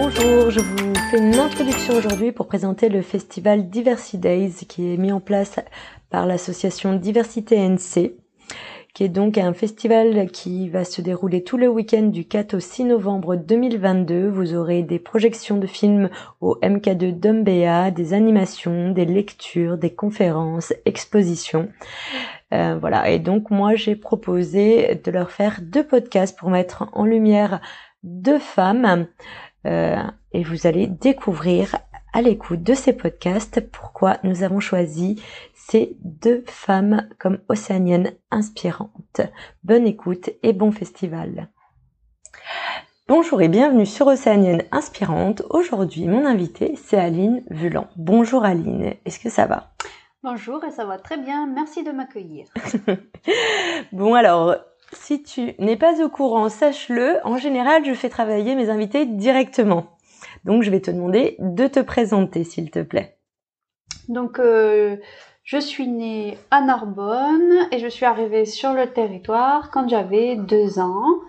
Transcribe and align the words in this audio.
Bonjour, 0.00 0.48
je 0.52 0.60
vous 0.60 0.94
fais 1.10 1.18
une 1.18 1.34
introduction 1.34 1.94
aujourd'hui 1.94 2.30
pour 2.30 2.46
présenter 2.46 2.88
le 2.88 3.02
festival 3.02 3.68
Diversity 3.68 4.18
Days 4.18 4.52
qui 4.68 4.94
est 4.94 4.96
mis 4.96 5.10
en 5.10 5.18
place 5.18 5.58
par 6.08 6.24
l'association 6.24 6.94
Diversité 6.94 7.56
NC 7.56 8.12
qui 8.94 9.04
est 9.04 9.08
donc 9.08 9.38
un 9.38 9.52
festival 9.52 10.30
qui 10.30 10.68
va 10.68 10.84
se 10.84 11.00
dérouler 11.00 11.42
tout 11.42 11.56
le 11.56 11.66
week-end 11.66 12.02
du 12.02 12.24
4 12.26 12.54
au 12.54 12.60
6 12.60 12.84
novembre 12.84 13.34
2022. 13.34 14.28
Vous 14.28 14.54
aurez 14.54 14.84
des 14.84 15.00
projections 15.00 15.56
de 15.56 15.66
films 15.66 16.10
au 16.40 16.56
MK2 16.62 17.18
d'Umbea, 17.18 17.90
des 17.90 18.14
animations, 18.14 18.90
des 18.90 19.04
lectures, 19.04 19.78
des 19.78 19.94
conférences, 19.94 20.72
expositions. 20.84 21.68
Euh, 22.54 22.78
voilà, 22.80 23.10
et 23.10 23.18
donc 23.18 23.50
moi 23.50 23.74
j'ai 23.74 23.96
proposé 23.96 25.00
de 25.04 25.10
leur 25.10 25.32
faire 25.32 25.58
deux 25.60 25.84
podcasts 25.84 26.38
pour 26.38 26.50
mettre 26.50 26.88
en 26.92 27.04
lumière 27.04 27.60
deux 28.04 28.38
femmes. 28.38 29.06
Euh, 29.66 30.02
et 30.32 30.44
vous 30.44 30.66
allez 30.66 30.86
découvrir 30.86 31.76
à 32.12 32.22
l'écoute 32.22 32.62
de 32.62 32.74
ces 32.74 32.92
podcasts 32.92 33.60
pourquoi 33.70 34.18
nous 34.22 34.42
avons 34.42 34.60
choisi 34.60 35.22
ces 35.54 35.96
deux 36.00 36.44
femmes 36.46 37.08
comme 37.18 37.38
océaniennes 37.48 38.12
inspirantes. 38.30 39.20
Bonne 39.64 39.86
écoute 39.86 40.30
et 40.42 40.52
bon 40.52 40.72
festival. 40.72 41.48
Bonjour 43.08 43.40
et 43.40 43.48
bienvenue 43.48 43.86
sur 43.86 44.06
Océanienne 44.06 44.64
Inspirante. 44.70 45.42
Aujourd'hui, 45.48 46.06
mon 46.06 46.26
invité, 46.26 46.74
c'est 46.76 46.98
Aline 46.98 47.42
Vulan. 47.50 47.88
Bonjour 47.96 48.44
Aline, 48.44 48.94
est-ce 49.04 49.18
que 49.18 49.30
ça 49.30 49.46
va? 49.46 49.70
Bonjour 50.22 50.62
et 50.64 50.70
ça 50.70 50.84
va 50.84 50.98
très 50.98 51.16
bien, 51.16 51.46
merci 51.46 51.84
de 51.84 51.90
m'accueillir. 51.90 52.48
bon 53.92 54.14
alors, 54.14 54.56
si 54.92 55.22
tu 55.22 55.54
n'es 55.58 55.76
pas 55.76 56.02
au 56.02 56.08
courant, 56.08 56.48
sache-le, 56.48 57.18
en 57.24 57.36
général, 57.36 57.84
je 57.84 57.92
fais 57.92 58.08
travailler 58.08 58.54
mes 58.54 58.70
invités 58.70 59.06
directement. 59.06 59.98
Donc, 60.44 60.62
je 60.62 60.70
vais 60.70 60.80
te 60.80 60.90
demander 60.90 61.36
de 61.38 61.66
te 61.66 61.80
présenter, 61.80 62.44
s'il 62.44 62.70
te 62.70 62.82
plaît. 62.82 63.16
Donc, 64.08 64.38
euh, 64.38 64.96
je 65.44 65.58
suis 65.58 65.86
née 65.86 66.38
à 66.50 66.62
Narbonne 66.62 67.68
et 67.70 67.78
je 67.78 67.88
suis 67.88 68.06
arrivée 68.06 68.46
sur 68.46 68.72
le 68.72 68.86
territoire 68.86 69.70
quand 69.70 69.88
j'avais 69.88 70.36
deux 70.36 70.78
ans. 70.78 71.20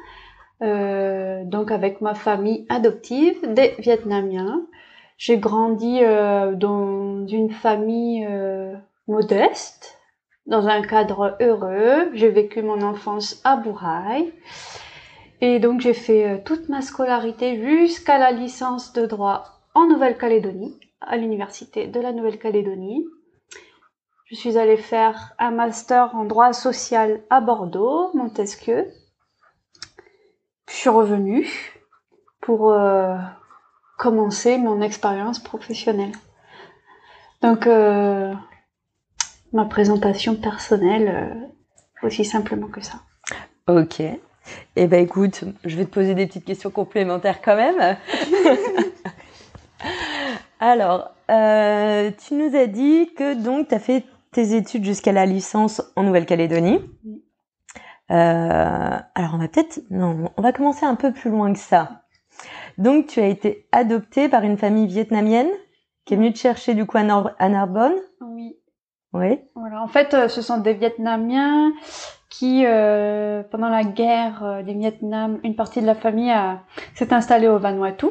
Euh, 0.62 1.44
donc, 1.46 1.72
avec 1.72 2.02
ma 2.02 2.14
famille 2.14 2.66
adoptive 2.70 3.54
des 3.54 3.76
Vietnamiens. 3.80 4.62
J'ai 5.18 5.38
grandi 5.38 6.00
euh, 6.02 6.54
dans 6.56 7.28
une 7.28 7.52
famille 7.52 8.26
modeste, 9.08 9.98
dans 10.50 10.67
un 10.67 10.81
cadre 10.81 11.38
heureux. 11.39 12.09
J'ai 12.14 12.30
vécu 12.30 12.61
mon 12.61 12.81
enfance 12.81 13.39
à 13.45 13.55
Bourail. 13.55 14.33
Et 15.41 15.59
donc 15.59 15.80
j'ai 15.80 15.94
fait 15.94 16.28
euh, 16.28 16.38
toute 16.44 16.68
ma 16.68 16.81
scolarité 16.81 17.62
jusqu'à 17.62 18.18
la 18.18 18.31
licence 18.31 18.91
de 18.91 19.06
droit 19.06 19.62
en 19.74 19.88
Nouvelle-Calédonie, 19.88 20.78
à 21.00 21.16
l'université 21.16 21.88
de 21.88 22.01
la 22.01 22.12
Nouvelle-Calédonie. 22.12 23.06
Je 24.25 24.35
suis 24.35 24.57
allée 24.57 24.78
faire 24.78 25.34
un 25.40 25.51
master 25.51 26.13
en 26.13 26.25
droit 26.25 26.51
social 26.51 27.22
à 27.29 27.40
Bordeaux, 27.40 28.12
Montesquieu. 28.13 28.91
Je 30.68 30.74
suis 30.74 30.90
revenue 30.90 31.47
pour 32.41 32.72
euh, 32.72 33.16
commencer 33.97 34.57
mon 34.57 34.81
expérience 34.81 35.40
professionnelle. 35.40 36.12
Donc 37.41 37.66
euh, 37.66 38.34
ma 39.54 39.66
présentation 39.66 40.36
personnelle, 40.36 41.50
aussi 42.04 42.26
simplement 42.26 42.68
que 42.68 42.82
ça. 42.82 43.00
Ok. 43.68 44.02
Eh 44.76 44.88
ben 44.88 45.04
écoute, 45.04 45.44
je 45.64 45.76
vais 45.76 45.86
te 45.86 45.92
poser 45.92 46.16
des 46.16 46.26
petites 46.26 46.46
questions 46.46 46.72
complémentaires 46.72 47.42
quand 47.42 47.56
même. 47.56 47.98
Alors, 50.60 51.12
euh, 51.30 52.12
tu 52.26 52.34
nous 52.34 52.56
as 52.56 52.68
dit 52.68 53.12
que 53.16 53.34
donc 53.34 53.70
tu 53.70 53.76
as 53.76 53.80
fait 53.80 54.06
tes 54.32 54.56
études 54.56 54.84
jusqu'à 54.84 55.12
la 55.12 55.26
licence 55.26 55.81
en 55.96 56.04
Nouvelle-Calédonie. 56.04 56.80
Euh, 58.12 58.98
alors 59.14 59.36
on 59.36 59.38
va 59.38 59.48
peut-être 59.48 59.81
non, 59.92 60.31
on 60.36 60.42
va 60.42 60.52
commencer 60.52 60.86
un 60.86 60.96
peu 60.96 61.14
plus 61.14 61.30
loin 61.30 61.54
que 61.54 61.60
ça. 61.60 62.02
Donc 62.78 63.08
tu 63.08 63.20
as 63.20 63.28
été 63.28 63.68
adoptée 63.72 64.30
par 64.30 64.44
une 64.44 64.58
famille 64.58 64.88
vietnamienne 64.88 65.50
qui 66.06 66.16
est 66.16 66.18
venue 66.18 66.34
te 66.34 66.40
chercher 66.40 66.74
du 66.74 66.86
coup 66.86 66.98
à, 66.98 67.04
Narbonne. 67.04 67.94
Oui. 68.22 68.28
Oui. 69.14 69.40
Voilà. 69.56 69.81
En 69.81 69.88
fait, 69.88 70.14
euh, 70.14 70.28
ce 70.28 70.42
sont 70.42 70.58
des 70.58 70.74
Vietnamiens 70.74 71.72
qui, 72.30 72.64
euh, 72.66 73.44
pendant 73.44 73.70
la 73.70 73.84
guerre 73.84 74.44
euh, 74.44 74.62
du 74.62 74.74
Vietnam, 74.74 75.40
une 75.44 75.56
partie 75.56 75.81
de 75.81 75.88
la 75.88 75.96
famille 75.96 76.34
s'est 76.94 77.14
installée 77.14 77.48
au 77.48 77.58
Vanuatu. 77.58 78.08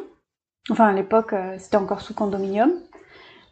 Enfin, 0.70 0.88
à 0.88 0.92
l'époque, 0.92 1.32
euh, 1.32 1.54
c'était 1.58 1.76
encore 1.76 2.00
sous 2.00 2.14
condominium. 2.14 2.72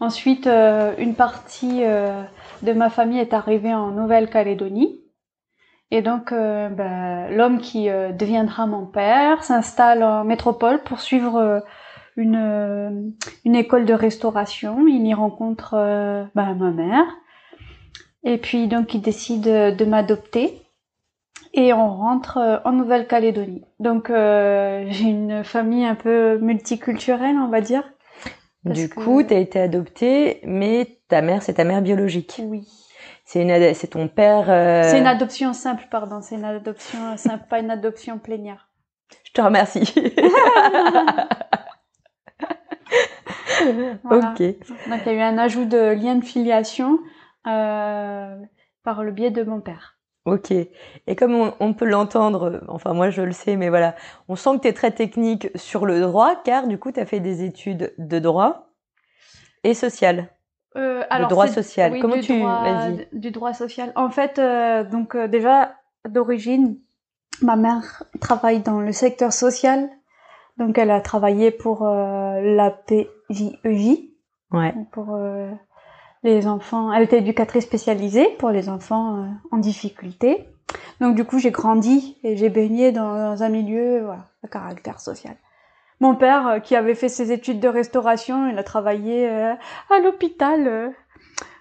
Ensuite, 0.01 0.47
une 0.47 1.15
partie 1.15 1.81
de 1.81 2.73
ma 2.75 2.91
famille 2.91 3.19
est 3.19 3.33
arrivée 3.33 3.73
en 3.73 3.93
Nouvelle-Calédonie. 3.93 5.01
Et 5.91 6.03
donc, 6.03 6.33
ben, 6.33 7.31
l'homme 7.31 7.61
qui 7.61 7.89
deviendra 7.89 8.67
mon 8.67 8.85
père 8.85 9.43
s'installe 9.43 10.03
en 10.03 10.23
métropole 10.25 10.83
pour 10.83 11.01
suivre 11.01 11.63
une, 12.17 13.15
une 13.47 13.55
école 13.55 13.87
de 13.87 13.95
restauration. 13.95 14.87
Il 14.87 15.07
y 15.07 15.15
rencontre 15.15 15.77
ben, 16.35 16.55
ma 16.55 16.71
mère. 16.73 17.07
Et 18.27 18.39
puis 18.39 18.67
donc 18.67 18.93
il 18.93 19.01
décide 19.01 19.45
de 19.45 19.85
m'adopter 19.85 20.61
et 21.55 21.73
on 21.73 21.89
rentre 21.89 22.39
euh, 22.39 22.59
en 22.65 22.73
Nouvelle-Calédonie. 22.73 23.65
Donc 23.79 24.11
euh, 24.11 24.85
j'ai 24.89 25.05
une 25.05 25.45
famille 25.45 25.87
un 25.87 25.95
peu 25.95 26.37
multiculturelle, 26.39 27.37
on 27.37 27.49
va 27.49 27.61
dire. 27.61 27.85
Du 28.65 28.89
coup, 28.89 29.23
tu 29.23 29.33
as 29.33 29.39
été 29.39 29.61
adoptée, 29.61 30.41
mais 30.43 30.99
ta 31.07 31.23
mère, 31.23 31.41
c'est 31.41 31.55
ta 31.55 31.63
mère 31.65 31.83
biologique. 31.83 32.41
Oui. 32.45 32.67
C'est 33.25 33.43
une, 33.43 33.75
c'est 33.75 33.87
ton 33.87 34.09
père. 34.09 34.51
Euh, 34.51 34.83
c'est 34.83 34.99
une 34.99 35.07
adoption 35.07 35.53
simple, 35.53 35.87
pardon. 35.89 36.21
C'est 36.21 36.35
une 36.35 36.45
adoption 36.45 37.17
simple, 37.17 37.45
pas 37.49 37.61
une 37.61 37.71
adoption 37.71 38.19
plénière. 38.19 38.69
Je 39.23 39.33
te 39.33 39.41
remercie. 39.41 39.95
Ok. 44.05 44.39
Donc 44.39 45.01
il 45.07 45.07
y 45.07 45.09
a 45.09 45.13
eu 45.15 45.21
un 45.21 45.39
ajout 45.39 45.65
de 45.65 45.93
lien 45.93 46.17
de 46.17 46.25
filiation 46.25 46.93
euh, 46.95 47.16
par 47.47 49.03
le 49.03 49.11
biais 49.13 49.31
de 49.31 49.43
mon 49.43 49.61
père. 49.61 49.97
Ok. 50.27 50.51
Et 50.51 51.17
comme 51.17 51.53
on, 51.61 51.73
peut 51.73 51.85
l'entendre, 51.85 52.61
enfin 52.67 52.93
moi 52.93 53.11
je 53.11 53.23
le 53.23 53.31
sais, 53.31 53.55
mais 53.55 53.69
voilà, 53.69 53.95
on 54.29 54.35
sent 54.35 54.57
que 54.57 54.63
tu 54.63 54.69
es 54.69 54.73
très 54.73 54.91
technique 54.91 55.49
sur 55.55 55.87
le 55.87 56.01
droit, 56.01 56.35
car 56.45 56.67
du 56.67 56.79
coup 56.79 56.91
tu 56.91 56.99
as 56.99 57.07
fait 57.07 57.21
des 57.21 57.45
études 57.45 57.95
de 57.97 58.19
droit 58.19 58.73
et 59.63 59.73
social. 59.73 60.29
Euh, 60.77 61.05
alors, 61.11 61.29
droit 61.29 61.47
social. 61.47 62.01
Comment 62.01 62.21
tu 62.21 62.41
vas-y. 62.41 63.09
Du 63.13 63.31
droit 63.31 63.55
social. 63.55 63.93
En 63.95 64.11
fait, 64.11 64.39
euh, 64.39 64.85
donc 64.85 65.15
euh, 65.15 65.29
déjà 65.29 65.77
d'origine, 66.09 66.79
ma 67.41 67.57
mère 67.57 68.03
travaille 68.21 68.61
dans 68.61 68.81
le 68.81 68.93
secteur 68.93 69.33
social, 69.33 69.89
donc 70.59 70.77
elle 70.77 70.91
a 70.91 71.01
travaillé 71.01 71.51
pour 71.51 71.87
euh, 71.87 72.41
la 72.41 72.71
PJEJ. 72.71 74.11
Ouais. 74.53 74.75
Pour 74.93 75.19
les 76.27 76.47
enfants. 76.47 76.93
Elle 76.93 77.05
était 77.05 77.19
éducatrice 77.19 77.65
spécialisée 77.65 78.29
pour 78.39 78.51
les 78.51 78.69
enfants 78.69 79.17
euh, 79.17 79.27
en 79.53 79.59
difficulté. 79.59 80.49
Donc 81.01 81.15
du 81.15 81.25
coup, 81.25 81.39
j'ai 81.39 81.51
grandi 81.51 82.19
et 82.23 82.37
j'ai 82.37 82.51
baigné 82.51 82.93
dans, 82.93 83.43
un 83.43 83.49
milieu 83.49 84.03
voilà, 84.05 84.27
à 84.43 84.49
caractère 84.49 85.01
social. 85.01 85.37
Mon 86.01 86.15
père, 86.15 86.47
euh, 86.47 86.59
qui 86.59 86.77
avait 86.77 86.95
fait 86.95 87.09
ses 87.09 87.33
études 87.33 87.61
de 87.61 87.69
restauration, 87.69 88.49
il 88.49 88.59
a 88.59 88.63
travaillé 88.63 89.29
euh, 89.29 89.55
à 89.91 90.01
l'hôpital. 90.01 90.95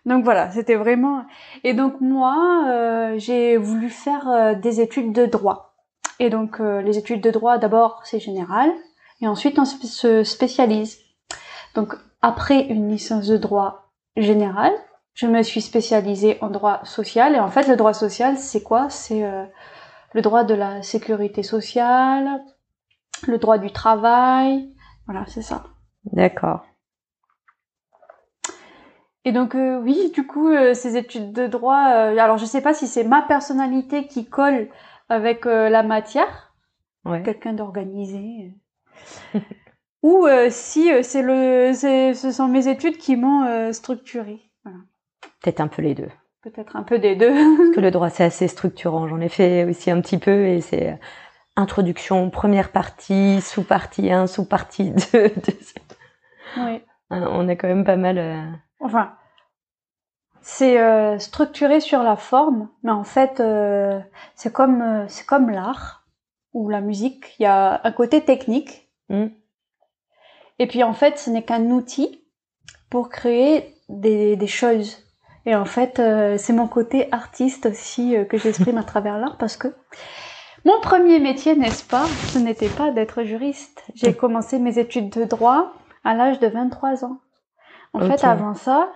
Donc 0.06 0.24
voilà, 0.24 0.52
c'était 0.52 0.76
vraiment. 0.76 1.26
Et 1.64 1.74
donc 1.74 2.02
moi, 2.02 3.16
j'ai 3.18 3.58
voulu 3.58 3.90
faire 3.90 4.56
des 4.56 4.80
études 4.80 5.14
de 5.14 5.26
droit. 5.26 5.74
Et 6.20 6.30
donc 6.30 6.60
les 6.60 7.00
études 7.00 7.22
de 7.22 7.32
droit, 7.32 7.58
d'abord 7.58 8.02
c'est 8.04 8.20
général, 8.20 8.72
et 9.20 9.28
ensuite 9.28 9.58
on 9.58 9.66
se 9.66 10.24
spécialise. 10.24 11.00
Donc 11.74 11.96
après 12.22 12.68
une 12.68 12.88
licence 12.92 13.28
de 13.28 13.38
droit 13.38 13.85
général. 14.18 14.72
Je 15.14 15.28
me 15.28 15.44
suis 15.44 15.62
spécialisée 15.62 16.38
en 16.42 16.50
droit 16.50 16.84
social 16.84 17.36
et 17.36 17.40
en 17.40 17.50
fait 17.50 17.68
le 17.68 17.76
droit 17.76 17.94
social 17.94 18.38
c'est 18.38 18.64
quoi? 18.64 18.90
C'est 18.90 19.24
euh, 19.24 19.46
le 20.14 20.22
droit 20.22 20.44
de 20.44 20.54
la 20.54 20.82
sécurité 20.82 21.44
sociale, 21.44 22.42
le 23.28 23.38
droit 23.38 23.58
du 23.58 23.72
travail. 23.72 24.74
Voilà, 25.08 25.26
c'est 25.28 25.42
ça. 25.42 25.64
D'accord. 26.12 26.66
Et 29.24 29.32
donc 29.32 29.56
euh, 29.56 29.80
oui, 29.82 30.12
du 30.14 30.28
coup, 30.28 30.50
euh, 30.50 30.74
ces 30.74 30.98
études 30.98 31.34
de 31.34 31.48
droit, 31.48 31.88
euh, 31.90 32.18
alors 32.18 32.38
je 32.38 32.46
sais 32.46 32.62
pas 32.62 32.74
si 32.74 32.88
c'est 32.88 33.04
ma 33.04 33.24
personnalité 33.24 34.06
qui 34.08 34.26
colle 34.30 34.70
avec 35.10 35.46
la 35.46 35.84
matière, 35.84 36.54
Ouais. 37.06 37.22
quelqu'un 37.22 37.54
d'organisé, 37.54 38.52
ou 40.06 40.28
si 40.50 40.90
c'est 41.04 41.22
le, 41.22 41.72
ce 41.74 42.32
sont 42.32 42.48
mes 42.48 42.68
études 42.68 42.98
qui 42.98 43.16
m'ont 43.16 43.72
structurée. 43.74 44.42
Voilà. 44.64 44.80
Peut-être 45.42 45.62
un 45.62 45.68
peu 45.68 45.82
les 45.82 45.96
deux. 45.96 46.10
Peut-être 46.44 46.76
un 46.76 46.84
peu 46.84 47.00
des 47.00 47.16
deux. 47.16 47.32
Parce 47.58 47.70
que 47.76 47.80
le 47.82 47.92
droit, 47.92 48.10
c'est 48.10 48.24
assez 48.24 48.48
structurant. 48.48 49.08
J'en 49.08 49.20
ai 49.20 49.30
fait 49.30 49.64
aussi 49.66 49.90
un 49.92 50.00
petit 50.02 50.18
peu 50.20 50.46
et 50.48 50.62
c'est 50.62 51.00
introduction, 51.56 52.30
première 52.30 52.72
partie, 52.72 53.42
sous-partie 53.42 54.12
1, 54.12 54.28
sous-partie 54.28 54.92
2. 55.14 55.32
oui. 56.58 56.82
On 57.10 57.48
a 57.48 57.56
quand 57.56 57.68
même 57.68 57.84
pas 57.86 57.96
mal. 57.96 58.18
euh, 58.18 58.42
Enfin, 58.82 59.14
c'est 60.42 60.80
euh, 60.80 61.18
structuré 61.18 61.80
sur 61.80 62.04
la 62.04 62.16
forme, 62.16 62.70
mais 62.84 62.92
en 62.92 63.04
fait, 63.04 63.40
euh, 63.40 64.00
c'est 64.36 64.52
comme 64.54 64.82
euh, 64.82 65.06
c'est 65.08 65.26
comme 65.26 65.50
l'art 65.50 66.06
ou 66.54 66.70
la 66.70 66.82
musique. 66.82 67.36
Il 67.40 67.44
y 67.44 67.48
a 67.48 67.82
un 67.84 67.92
côté 67.92 68.22
technique, 68.24 68.84
Hmm. 69.10 69.28
Et 70.60 70.68
puis 70.68 70.84
en 70.84 70.94
fait, 70.94 71.18
ce 71.20 71.30
n'est 71.30 71.44
qu'un 71.44 71.66
outil 71.72 72.22
pour 72.90 73.10
créer 73.10 73.76
des, 73.90 74.36
des 74.36 74.48
choses. 74.48 74.98
Et 75.46 75.56
en 75.56 75.66
fait, 75.66 76.00
euh, 76.00 76.38
c'est 76.38 76.54
mon 76.54 76.68
côté 76.68 77.08
artiste 77.12 77.68
aussi 77.68 78.16
euh, 78.16 78.26
que 78.26 78.38
j'exprime 78.38 78.78
à 78.78 78.84
travers 78.84 79.18
l'art 79.18 79.38
parce 79.38 79.58
que 79.58 79.74
mon 80.66 80.80
premier 80.82 81.20
métier, 81.20 81.56
n'est-ce 81.56 81.84
pas, 81.84 82.08
ce 82.30 82.40
n'était 82.40 82.70
pas 82.70 82.90
d'être 82.90 83.24
juriste. 83.24 83.84
J'ai 83.94 84.16
commencé 84.16 84.58
mes 84.58 84.80
études 84.80 85.12
de 85.12 85.24
droit 85.24 85.74
à 86.04 86.16
l'âge 86.16 86.40
de 86.40 86.48
23 86.48 87.06
ans. 87.06 87.20
En 87.94 88.00
fait, 88.00 88.24
avant 88.24 88.56
ça, 88.56 88.92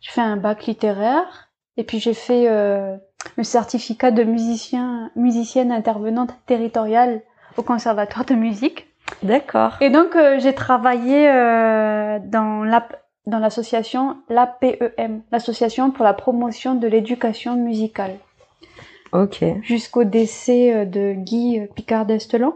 j'ai 0.00 0.10
fait 0.10 0.22
un 0.22 0.38
bac 0.38 0.64
littéraire 0.64 1.50
et 1.76 1.84
puis 1.84 2.00
j'ai 2.00 2.14
fait 2.14 2.48
euh, 2.48 2.96
le 3.36 3.44
certificat 3.44 4.10
de 4.10 4.24
musicien, 4.24 5.10
musicienne 5.14 5.70
intervenante 5.70 6.34
territoriale 6.46 7.20
au 7.58 7.62
conservatoire 7.62 8.24
de 8.24 8.34
musique. 8.34 8.88
D'accord. 9.22 9.76
Et 9.80 9.90
donc 9.90 10.16
euh, 10.16 10.38
j'ai 10.40 10.54
travaillé 10.54 11.28
euh, 11.28 12.18
dans 12.24 12.64
la 12.64 12.86
dans 13.26 13.38
l'association 13.38 14.16
l'APEM, 14.28 15.22
l'association 15.30 15.90
pour 15.92 16.04
la 16.04 16.12
promotion 16.14 16.74
de 16.74 16.88
l'éducation 16.88 17.54
musicale, 17.56 18.16
Ok. 19.12 19.44
jusqu'au 19.62 20.02
décès 20.04 20.74
euh, 20.74 20.84
de 20.84 21.12
Guy 21.12 21.60
Picard 21.76 22.04
d'Estelan, 22.06 22.54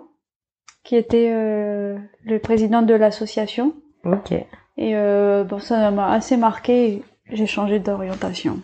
qui 0.83 0.97
était 0.97 1.31
euh, 1.33 1.97
le 2.25 2.39
président 2.41 2.83
de 2.83 2.95
l'association. 2.95 3.75
Ok. 4.05 4.33
Et 4.79 4.95
bon, 4.95 5.59
ça 5.59 5.91
m'a 5.91 6.13
assez 6.13 6.37
marqué. 6.37 7.03
J'ai 7.33 7.47
changé 7.47 7.79
d'orientation. 7.79 8.59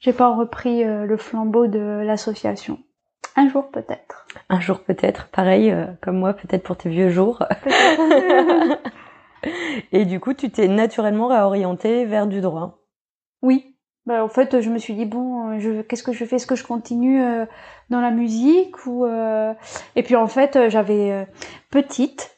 J'ai 0.00 0.12
pas 0.12 0.34
repris 0.34 0.82
le 0.82 1.16
flambeau 1.16 1.68
de 1.68 2.02
l'association. 2.04 2.80
Un 3.36 3.48
jour 3.48 3.68
peut-être. 3.70 4.26
Un 4.48 4.60
jour 4.60 4.80
peut-être. 4.80 5.28
Pareil, 5.28 5.70
euh, 5.70 5.86
comme 6.00 6.18
moi, 6.18 6.34
peut-être 6.34 6.62
pour 6.62 6.76
tes 6.76 6.88
vieux 6.88 7.10
jours. 7.10 7.42
Et 9.92 10.04
du 10.04 10.20
coup, 10.20 10.34
tu 10.34 10.50
t'es 10.50 10.68
naturellement 10.68 11.28
réorienté 11.28 12.04
vers 12.06 12.26
du 12.26 12.40
droit. 12.40 12.78
Oui. 13.42 13.76
Bah, 14.06 14.22
en 14.24 14.28
fait, 14.28 14.60
je 14.60 14.70
me 14.70 14.78
suis 14.78 14.94
dit 14.94 15.06
bon, 15.06 15.50
euh, 15.50 15.58
je, 15.58 15.82
qu'est-ce 15.82 16.02
que 16.02 16.12
je 16.12 16.24
fais? 16.24 16.36
Est-ce 16.36 16.46
que 16.46 16.56
je 16.56 16.64
continue 16.64 17.22
euh, 17.22 17.46
dans 17.90 18.00
la 18.00 18.10
musique 18.10 18.86
ou 18.86 19.04
euh, 19.06 19.52
Et 19.96 20.02
puis 20.02 20.16
en 20.16 20.26
fait, 20.28 20.68
j'avais 20.68 21.26
petite. 21.70 22.30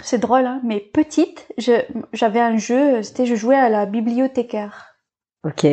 C'est 0.00 0.18
drôle, 0.18 0.46
hein, 0.46 0.60
mais 0.64 0.80
petite, 0.80 1.46
je- 1.58 1.84
j'avais 2.12 2.40
un 2.40 2.56
jeu. 2.56 3.02
C'était 3.02 3.26
je 3.26 3.34
jouais 3.34 3.56
à 3.56 3.68
la 3.68 3.86
bibliothécaire. 3.86 4.96
Ok. 5.44 5.66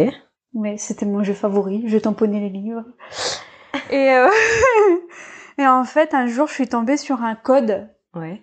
Mais 0.53 0.77
c'était 0.77 1.05
mon 1.05 1.23
jeu 1.23 1.33
favori. 1.33 1.83
Je 1.87 1.97
tamponnais 1.97 2.39
les 2.39 2.49
livres. 2.49 2.83
Et 3.91 4.11
euh, 4.11 4.27
et 5.57 5.67
en 5.67 5.83
fait, 5.83 6.13
un 6.13 6.27
jour, 6.27 6.47
je 6.47 6.53
suis 6.53 6.67
tombée 6.67 6.97
sur 6.97 7.21
un 7.23 7.35
code. 7.35 7.87
Ouais. 8.15 8.41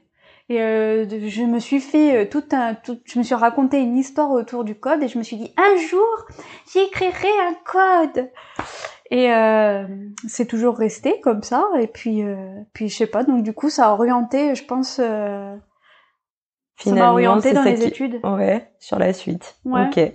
Et 0.49 0.63
euh, 0.63 1.07
je 1.29 1.43
me 1.43 1.59
suis 1.59 1.81
fait 1.81 2.17
euh, 2.17 2.25
tout 2.29 2.45
un, 2.53 2.75
tout, 2.75 3.01
je 3.05 3.19
me 3.19 3.25
suis 3.25 3.35
raconté 3.35 3.81
une 3.81 3.97
histoire 3.97 4.31
autour 4.31 4.63
du 4.63 4.77
code 4.77 5.03
et 5.03 5.09
je 5.09 5.19
me 5.19 5.25
suis 5.25 5.37
dit 5.37 5.53
un 5.57 5.77
jour 5.89 6.07
j'écrirai 6.73 7.29
un 7.49 7.55
code. 7.65 8.31
Et 9.11 9.33
euh, 9.33 9.85
c'est 10.29 10.47
toujours 10.47 10.77
resté 10.77 11.21
comme 11.21 11.43
ça. 11.43 11.65
Et 11.81 11.89
puis, 11.89 12.23
euh, 12.23 12.37
puis 12.75 12.89
je 12.89 12.97
sais 12.97 13.07
pas. 13.09 13.25
Donc 13.25 13.43
du 13.43 13.53
coup, 13.53 13.71
ça 13.71 13.89
a 13.89 13.93
orienté, 13.93 14.55
je 14.55 14.65
pense, 14.65 15.01
euh, 15.03 15.57
ça 16.79 16.93
m'a 16.93 17.11
orienté 17.11 17.53
dans 17.53 17.63
les 17.63 17.75
qui- 17.75 17.85
études. 17.85 18.21
Ouais, 18.23 18.71
sur 18.79 18.99
la 19.01 19.13
suite. 19.13 19.57
Ouais. 19.65 19.87
Ok. 19.89 20.13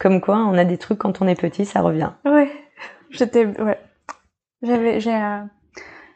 Comme 0.00 0.20
quoi, 0.20 0.36
on 0.38 0.54
a 0.58 0.64
des 0.64 0.78
trucs 0.78 0.98
quand 0.98 1.22
on 1.22 1.28
est 1.28 1.40
petit, 1.40 1.64
ça 1.64 1.80
revient. 1.80 2.10
Ouais, 2.24 2.50
j'étais, 3.10 3.46
ouais, 3.46 3.78
j'avais, 4.62 5.00
j'ai 5.00 5.12
un, 5.12 5.50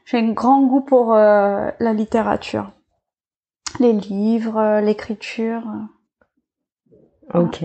j'ai 0.05 0.19
un 0.19 0.33
grand 0.33 0.63
goût 0.63 0.81
pour 0.81 1.15
euh, 1.15 1.71
la 1.81 1.93
littérature, 1.93 2.73
les 3.81 3.93
livres, 3.93 4.59
euh, 4.59 4.81
l'écriture. 4.81 5.63
Ok. 7.35 7.65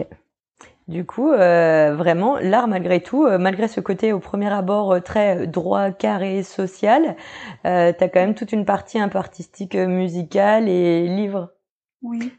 Du 0.87 1.05
coup, 1.05 1.31
euh, 1.31 1.95
vraiment, 1.95 2.37
l'art, 2.37 2.67
malgré 2.67 3.01
tout, 3.01 3.25
euh, 3.25 3.37
malgré 3.37 3.67
ce 3.67 3.79
côté 3.79 4.11
au 4.11 4.19
premier 4.19 4.51
abord 4.51 4.93
euh, 4.93 4.99
très 4.99 5.43
euh, 5.43 5.45
droit, 5.45 5.91
carré, 5.91 6.43
social, 6.43 7.15
euh, 7.65 7.93
t'as 7.97 8.09
quand 8.09 8.19
même 8.19 8.35
toute 8.35 8.51
une 8.51 8.65
partie 8.65 8.99
un 8.99 9.07
peu 9.07 9.17
artistique, 9.17 9.75
euh, 9.75 9.87
musicale 9.87 10.67
et 10.67 11.07
livre. 11.07 11.53
Oui. 12.01 12.33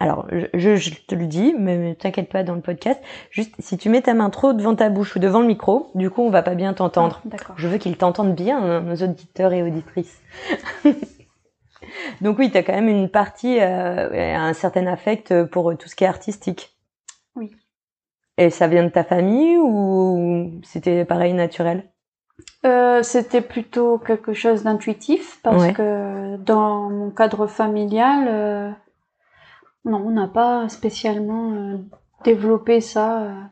Alors, 0.00 0.28
je, 0.30 0.90
te 1.06 1.14
le 1.16 1.26
dis, 1.26 1.54
mais, 1.58 1.96
t'inquiète 1.96 2.28
pas 2.28 2.44
dans 2.44 2.54
le 2.54 2.60
podcast. 2.60 3.00
Juste, 3.30 3.52
si 3.58 3.76
tu 3.76 3.88
mets 3.88 4.02
ta 4.02 4.14
main 4.14 4.30
trop 4.30 4.52
devant 4.52 4.76
ta 4.76 4.90
bouche 4.90 5.16
ou 5.16 5.18
devant 5.18 5.40
le 5.40 5.46
micro, 5.46 5.90
du 5.96 6.08
coup, 6.08 6.22
on 6.22 6.30
va 6.30 6.42
pas 6.42 6.54
bien 6.54 6.72
t'entendre. 6.72 7.20
Ah, 7.24 7.28
D'accord. 7.28 7.56
Je 7.58 7.66
veux 7.66 7.78
qu'ils 7.78 7.96
t'entendent 7.96 8.34
bien, 8.34 8.62
hein, 8.62 8.80
nos 8.82 8.94
auditeurs 8.96 9.52
et 9.52 9.62
auditrices. 9.62 10.20
Donc 12.20 12.38
oui, 12.38 12.50
tu 12.50 12.58
as 12.58 12.62
quand 12.62 12.74
même 12.74 12.88
une 12.88 13.08
partie, 13.08 13.58
euh, 13.60 14.36
un 14.36 14.52
certain 14.52 14.86
affect 14.86 15.44
pour 15.44 15.76
tout 15.76 15.88
ce 15.88 15.96
qui 15.96 16.04
est 16.04 16.08
artistique. 16.08 16.76
Oui. 17.34 17.50
Et 18.36 18.50
ça 18.50 18.68
vient 18.68 18.84
de 18.84 18.88
ta 18.88 19.02
famille 19.02 19.56
ou 19.58 20.60
c'était 20.62 21.04
pareil 21.04 21.32
naturel? 21.32 21.82
Euh, 22.64 23.02
c'était 23.02 23.40
plutôt 23.40 23.98
quelque 23.98 24.32
chose 24.32 24.62
d'intuitif 24.62 25.40
parce 25.42 25.64
Ouais. 25.64 25.72
que 25.72 26.36
dans 26.36 26.88
mon 26.88 27.10
cadre 27.10 27.48
familial, 27.48 28.26
euh, 28.28 28.70
non, 29.88 30.04
on 30.06 30.10
n'a 30.10 30.28
pas 30.28 30.68
spécialement 30.68 31.52
euh, 31.54 31.78
développé 32.24 32.80
ça. 32.80 33.22
euh, 33.22 33.42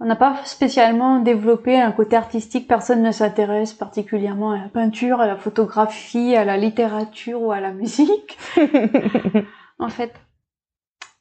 on 0.00 0.06
n'a 0.06 0.16
pas 0.16 0.44
spécialement 0.44 1.20
développé 1.20 1.80
un 1.80 1.92
côté 1.92 2.16
artistique. 2.16 2.66
Personne 2.66 3.02
ne 3.02 3.12
s'intéresse 3.12 3.72
particulièrement 3.72 4.50
à 4.50 4.58
la 4.58 4.68
peinture, 4.68 5.20
à 5.20 5.26
la 5.26 5.36
photographie, 5.36 6.34
à 6.34 6.44
la 6.44 6.56
littérature 6.56 7.40
ou 7.40 7.52
à 7.52 7.60
la 7.60 7.72
musique. 7.72 8.36
en 9.78 9.88
fait, 9.88 10.12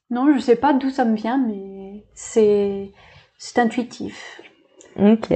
non, 0.10 0.34
je 0.34 0.40
sais 0.40 0.56
pas 0.56 0.74
d'où 0.74 0.90
ça 0.90 1.06
me 1.06 1.16
vient, 1.16 1.38
mais 1.38 2.06
c'est 2.16 2.92
c'est 3.38 3.60
intuitif. 3.60 4.42
Ok. 5.00 5.32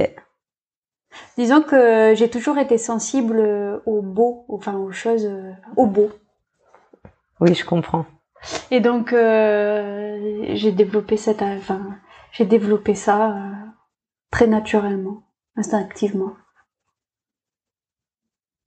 Disons 1.36 1.62
que 1.62 2.14
j'ai 2.16 2.28
toujours 2.28 2.58
été 2.58 2.76
sensible 2.76 3.80
au 3.86 4.02
beau, 4.02 4.44
enfin 4.48 4.76
aux 4.76 4.92
choses, 4.92 5.26
euh, 5.26 5.52
au 5.76 5.86
beau. 5.86 6.10
Oui, 7.40 7.54
je 7.54 7.64
comprends. 7.64 8.04
Et 8.70 8.80
donc 8.80 9.12
euh, 9.12 10.44
j'ai 10.54 10.72
développé 10.72 11.16
cette, 11.16 11.42
enfin 11.42 11.98
j'ai 12.32 12.44
développé 12.46 12.94
ça 12.94 13.32
euh, 13.36 13.50
très 14.30 14.46
naturellement, 14.46 15.22
instinctivement. 15.56 16.32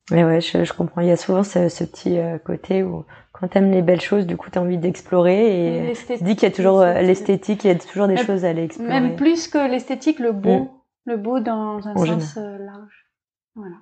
Mais 0.10 0.26
ouais, 0.26 0.42
je, 0.42 0.64
je 0.66 0.74
comprends. 0.74 1.02
Il 1.02 1.08
y 1.08 1.12
a 1.12 1.16
souvent 1.18 1.44
ce, 1.44 1.70
ce 1.70 1.84
petit 1.86 2.18
euh, 2.18 2.38
côté 2.38 2.84
où 2.84 3.06
quand 3.32 3.48
t'aimes 3.48 3.72
les 3.72 3.82
belles 3.82 4.02
choses, 4.02 4.28
du 4.28 4.36
coup, 4.36 4.50
t'as 4.52 4.60
envie 4.60 4.78
d'explorer 4.78 5.88
et 5.90 5.94
tu 5.94 6.24
dis 6.24 6.36
qu'il 6.36 6.50
y 6.50 6.52
a 6.52 6.56
toujours 6.56 6.82
euh, 6.82 7.02
l'esthétique, 7.02 7.64
il 7.64 7.68
y 7.68 7.72
a 7.72 7.76
toujours 7.76 8.08
des 8.08 8.16
Même- 8.16 8.26
choses 8.26 8.44
à 8.44 8.50
aller 8.50 8.64
explorer. 8.64 8.90
Même 8.90 9.16
plus 9.16 9.48
que 9.48 9.70
l'esthétique, 9.70 10.20
le 10.20 10.34
beau, 10.34 10.60
Mm. 10.60 10.70
le 11.06 11.18
beau 11.18 11.40
dans 11.40 11.88
un 11.88 11.94
En 11.96 12.06
sens 12.06 12.36
euh, 12.38 12.58
large. 12.58 13.06
Voilà. 13.56 13.76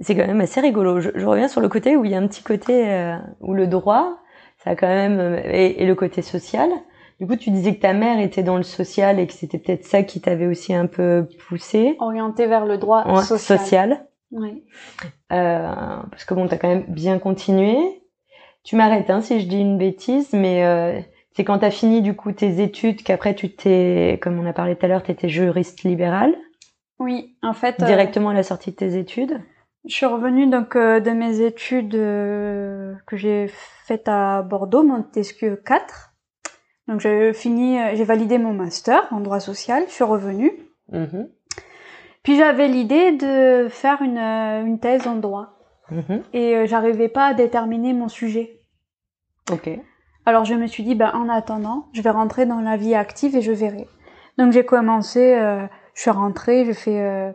C'est 0.00 0.14
quand 0.14 0.26
même 0.26 0.40
assez 0.40 0.60
rigolo. 0.60 1.00
Je, 1.00 1.10
je 1.14 1.26
reviens 1.26 1.48
sur 1.48 1.60
le 1.60 1.68
côté 1.68 1.96
où 1.96 2.04
il 2.04 2.10
y 2.10 2.14
a 2.14 2.18
un 2.18 2.26
petit 2.26 2.42
côté 2.42 2.88
euh, 2.88 3.16
où 3.40 3.54
le 3.54 3.66
droit, 3.66 4.18
ça 4.58 4.70
a 4.70 4.76
quand 4.76 4.86
même 4.88 5.18
euh, 5.18 5.40
et, 5.44 5.82
et 5.82 5.86
le 5.86 5.94
côté 5.94 6.22
social. 6.22 6.70
Du 7.18 7.26
coup, 7.26 7.36
tu 7.36 7.50
disais 7.50 7.74
que 7.74 7.80
ta 7.80 7.94
mère 7.94 8.20
était 8.20 8.42
dans 8.42 8.58
le 8.58 8.62
social 8.62 9.18
et 9.18 9.26
que 9.26 9.32
c'était 9.32 9.56
peut-être 9.58 9.84
ça 9.84 10.02
qui 10.02 10.20
t'avait 10.20 10.46
aussi 10.46 10.74
un 10.74 10.86
peu 10.86 11.26
poussé. 11.48 11.96
Orienté 11.98 12.46
vers 12.46 12.66
le 12.66 12.76
droit 12.76 13.06
Ouais, 13.06 13.22
social. 13.22 13.58
social. 13.58 14.06
Oui. 14.32 14.64
Euh, 15.32 15.72
parce 16.10 16.24
que 16.26 16.34
bon, 16.34 16.46
t'as 16.46 16.58
quand 16.58 16.68
même 16.68 16.84
bien 16.88 17.18
continué. 17.18 17.76
Tu 18.64 18.76
m'arrêtes 18.76 19.08
hein, 19.08 19.22
si 19.22 19.40
je 19.40 19.46
dis 19.46 19.60
une 19.60 19.78
bêtise, 19.78 20.32
mais 20.34 20.64
euh, 20.66 21.00
c'est 21.34 21.44
quand 21.44 21.60
t'as 21.60 21.70
fini 21.70 22.02
du 22.02 22.14
coup 22.14 22.32
tes 22.32 22.60
études 22.62 23.02
qu'après 23.02 23.34
tu 23.34 23.54
t'es, 23.54 24.18
comme 24.20 24.38
on 24.38 24.44
a 24.44 24.52
parlé 24.52 24.76
tout 24.76 24.84
à 24.84 24.88
l'heure, 24.88 25.02
t'étais 25.02 25.28
juriste 25.30 25.84
libéral. 25.84 26.34
Oui, 26.98 27.36
en 27.42 27.52
fait. 27.54 27.82
Directement 27.82 28.30
à 28.30 28.34
la 28.34 28.42
sortie 28.42 28.72
de 28.72 28.76
tes 28.76 28.98
études 28.98 29.40
Je 29.86 29.94
suis 29.94 30.06
revenue 30.06 30.46
donc 30.48 30.76
de 30.76 31.10
mes 31.10 31.40
études 31.40 31.92
que 31.92 33.16
j'ai 33.16 33.46
faites 33.48 34.08
à 34.08 34.42
Bordeaux, 34.42 34.82
Montesquieu 34.82 35.56
4. 35.64 36.12
Donc 36.88 37.00
j'ai 37.00 37.32
fini, 37.32 37.78
j'ai 37.94 38.04
validé 38.04 38.38
mon 38.38 38.52
master 38.52 39.06
en 39.12 39.20
droit 39.20 39.40
social, 39.40 39.84
je 39.86 39.92
suis 39.92 40.04
revenue. 40.04 40.52
Mm-hmm. 40.92 41.28
Puis 42.22 42.36
j'avais 42.36 42.68
l'idée 42.68 43.12
de 43.12 43.68
faire 43.68 44.02
une, 44.02 44.18
une 44.18 44.80
thèse 44.80 45.06
en 45.06 45.16
droit. 45.16 45.58
Mm-hmm. 45.92 46.22
Et 46.32 46.66
j'arrivais 46.66 47.08
pas 47.08 47.26
à 47.26 47.34
déterminer 47.34 47.92
mon 47.92 48.08
sujet. 48.08 48.60
Ok. 49.52 49.70
Alors 50.24 50.44
je 50.44 50.54
me 50.54 50.66
suis 50.66 50.82
dit, 50.82 50.96
ben, 50.96 51.12
en 51.14 51.28
attendant, 51.28 51.86
je 51.92 52.02
vais 52.02 52.10
rentrer 52.10 52.46
dans 52.46 52.60
la 52.60 52.76
vie 52.76 52.96
active 52.96 53.36
et 53.36 53.42
je 53.42 53.52
verrai. 53.52 53.86
Donc 54.38 54.52
j'ai 54.52 54.64
commencé, 54.64 55.34
euh, 55.34 55.64
je 55.94 56.02
suis 56.02 56.10
rentrée, 56.10 56.64
je 56.64 56.72
fais, 56.72 57.32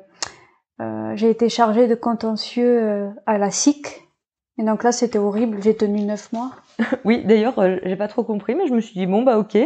euh, 0.82 1.12
euh, 1.12 1.16
j'ai 1.16 1.30
été 1.30 1.50
chargée 1.50 1.88
de 1.88 1.96
contentieux 1.96 3.12
à 3.26 3.38
la 3.38 3.52
SIC. 3.52 4.08
Et 4.58 4.64
donc 4.64 4.84
là, 4.84 4.92
c'était 4.92 5.18
horrible. 5.18 5.58
J'ai 5.62 5.76
tenu 5.76 6.02
neuf 6.02 6.32
mois. 6.34 6.52
oui, 7.06 7.24
d'ailleurs, 7.24 7.56
j'ai 7.84 7.96
pas 7.96 8.08
trop 8.08 8.24
compris, 8.24 8.56
mais 8.56 8.68
je 8.68 8.74
me 8.74 8.82
suis 8.82 8.94
dit 8.94 9.06
bon 9.06 9.24
bah 9.24 9.38
ok. 9.38 9.58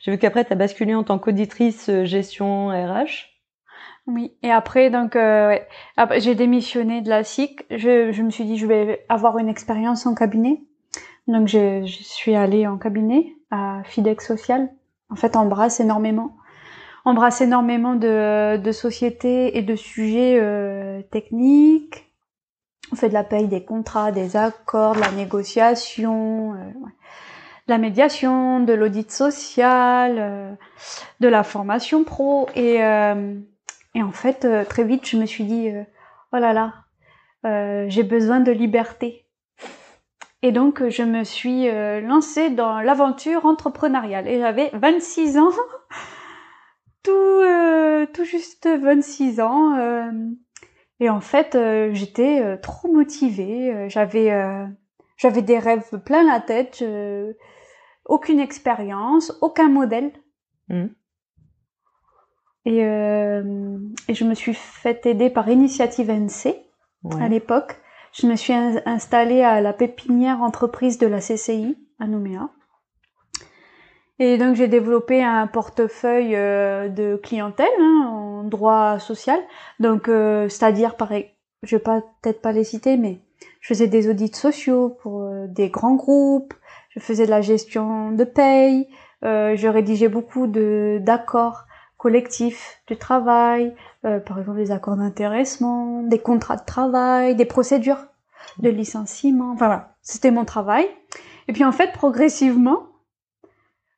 J'ai 0.00 0.10
vu 0.10 0.18
qu'après 0.18 0.44
tu 0.44 0.52
as 0.52 0.56
basculé 0.56 0.94
en 0.94 1.04
tant 1.04 1.18
qu'auditrice 1.18 1.90
gestion 2.04 2.68
RH. 2.68 3.28
Oui, 4.08 4.36
et 4.42 4.50
après 4.50 4.90
donc 4.90 5.14
ouais. 5.14 5.68
j'ai 6.18 6.34
démissionné 6.34 7.02
de 7.02 7.08
la 7.08 7.22
SIC. 7.22 7.64
Je, 7.70 8.10
je 8.10 8.22
me 8.22 8.30
suis 8.30 8.44
dit 8.44 8.58
je 8.58 8.66
vais 8.66 9.04
avoir 9.08 9.38
une 9.38 9.48
expérience 9.48 10.06
en 10.06 10.14
cabinet. 10.14 10.60
Donc 11.28 11.46
je, 11.46 11.84
je 11.86 12.02
suis 12.02 12.34
allée 12.34 12.66
en 12.66 12.78
cabinet 12.78 13.36
à 13.50 13.82
Fidex 13.84 14.26
Social. 14.26 14.70
En 15.08 15.14
fait, 15.14 15.36
on 15.36 15.40
embrasse 15.40 15.78
énormément. 15.78 16.36
Embrasse 17.04 17.40
énormément 17.40 17.96
de, 17.96 18.70
sociétés 18.72 19.56
et 19.58 19.62
de 19.62 19.74
sujets 19.74 20.38
euh, 20.40 21.02
techniques. 21.10 22.06
On 22.92 22.96
fait 22.96 23.08
de 23.08 23.14
la 23.14 23.24
paye, 23.24 23.48
des 23.48 23.64
contrats, 23.64 24.12
des 24.12 24.36
accords, 24.36 24.94
de 24.94 25.00
la 25.00 25.10
négociation, 25.10 26.54
euh, 26.54 26.56
de 27.66 27.72
la 27.72 27.78
médiation, 27.78 28.60
de 28.60 28.72
l'audit 28.72 29.10
social, 29.10 30.16
euh, 30.18 30.52
de 31.18 31.26
la 31.26 31.42
formation 31.42 32.04
pro. 32.04 32.48
Et, 32.54 32.84
en 32.84 34.12
fait, 34.12 34.46
très 34.68 34.84
vite, 34.84 35.08
je 35.08 35.16
me 35.16 35.26
suis 35.26 35.44
dit, 35.44 35.70
oh 36.32 36.36
là 36.36 36.52
là, 36.52 37.88
j'ai 37.88 38.04
besoin 38.04 38.40
de 38.40 38.52
liberté. 38.52 39.26
Et 40.42 40.52
donc, 40.52 40.88
je 40.88 41.02
me 41.02 41.24
suis 41.24 41.70
lancée 42.00 42.50
dans 42.50 42.80
l'aventure 42.80 43.44
entrepreneuriale. 43.46 44.28
Et 44.28 44.38
j'avais 44.40 44.70
26 44.72 45.38
ans, 45.38 45.50
tout, 47.02 47.10
euh, 47.12 48.06
tout 48.12 48.24
juste 48.24 48.66
26 48.66 49.40
ans. 49.40 49.76
Euh. 49.76 50.10
et 51.00 51.10
en 51.10 51.20
fait, 51.20 51.56
j'étais 51.92 52.58
trop 52.58 52.92
motivée. 52.92 53.88
J'avais, 53.88 54.30
j'avais 55.16 55.42
des 55.42 55.58
rêves 55.58 55.98
plein 56.04 56.24
la 56.24 56.40
tête. 56.40 56.84
aucune 58.04 58.40
expérience, 58.40 59.36
aucun 59.40 59.68
modèle. 59.68 60.12
Mmh. 60.68 60.86
Et, 62.64 62.78
et 62.78 64.14
je 64.14 64.24
me 64.24 64.34
suis 64.34 64.54
fait 64.54 65.04
aider 65.06 65.30
par 65.30 65.48
Initiative 65.48 66.10
NC 66.10 66.56
à 67.18 67.28
l'époque 67.28 67.82
je 68.12 68.26
me 68.26 68.36
suis 68.36 68.52
installée 68.52 69.42
à 69.42 69.60
la 69.60 69.72
pépinière 69.72 70.42
entreprise 70.42 70.98
de 70.98 71.06
la 71.06 71.20
CCI 71.20 71.78
à 71.98 72.06
Nouméa. 72.06 72.50
Et 74.18 74.38
donc 74.38 74.56
j'ai 74.56 74.68
développé 74.68 75.22
un 75.22 75.46
portefeuille 75.46 76.36
euh, 76.36 76.88
de 76.88 77.16
clientèle 77.16 77.66
hein, 77.80 78.08
en 78.10 78.44
droit 78.44 78.98
social. 78.98 79.40
Donc 79.80 80.08
euh, 80.08 80.48
c'est-à-dire 80.48 80.96
pareil, 80.96 81.30
je 81.62 81.76
vais 81.76 81.82
pas 81.82 82.02
peut-être 82.20 82.42
pas 82.42 82.52
les 82.52 82.64
citer, 82.64 82.96
mais 82.96 83.20
je 83.60 83.68
faisais 83.68 83.88
des 83.88 84.08
audits 84.08 84.34
sociaux 84.34 84.96
pour 85.02 85.22
euh, 85.22 85.46
des 85.48 85.70
grands 85.70 85.94
groupes. 85.94 86.54
Je 86.90 87.00
faisais 87.00 87.26
de 87.26 87.30
la 87.30 87.40
gestion 87.40 88.12
de 88.12 88.24
paye. 88.24 88.86
je 89.22 89.66
rédigeais 89.66 90.08
beaucoup 90.08 90.46
de 90.46 90.98
d'accords 91.00 91.64
collectifs 92.02 92.82
du 92.88 92.96
travail, 92.96 93.76
euh, 94.04 94.18
par 94.18 94.40
exemple 94.40 94.58
des 94.58 94.72
accords 94.72 94.96
d'intéressement, 94.96 96.02
des 96.02 96.18
contrats 96.18 96.56
de 96.56 96.64
travail, 96.64 97.36
des 97.36 97.44
procédures 97.44 98.04
de 98.58 98.68
licenciement. 98.68 99.52
Enfin 99.52 99.66
voilà, 99.66 99.94
c'était 100.02 100.32
mon 100.32 100.44
travail. 100.44 100.84
Et 101.46 101.52
puis 101.52 101.64
en 101.64 101.70
fait, 101.70 101.92
progressivement, 101.92 102.88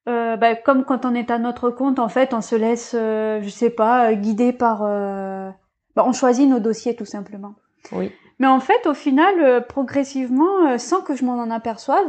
euh, 0.07 0.37
bah, 0.37 0.55
comme 0.55 0.85
quand 0.85 1.07
on 1.07 1.15
est 1.15 1.31
à 1.31 1.39
notre 1.39 1.71
compte, 1.71 1.99
en 1.99 2.09
fait, 2.09 2.35
on 2.35 2.43
se 2.43 2.55
laisse, 2.55 2.95
euh, 2.95 3.41
je 3.43 3.49
sais 3.49 3.71
pas, 3.71 4.15
guider 4.15 4.53
par. 4.53 4.83
Euh, 4.83 5.51
bah, 5.97 6.05
on 6.07 6.13
choisit 6.13 6.49
nos 6.49 6.61
dossiers 6.61 6.95
tout 6.95 7.07
simplement. 7.07 7.55
Oui. 7.93 8.13
Mais 8.39 8.47
en 8.47 8.61
fait, 8.61 8.87
au 8.87 8.95
final, 8.95 9.65
progressivement, 9.69 10.77
sans 10.77 11.03
que 11.03 11.15
je 11.15 11.25
m'en 11.25 11.35
en 11.35 11.51
aperçoive, 11.53 12.05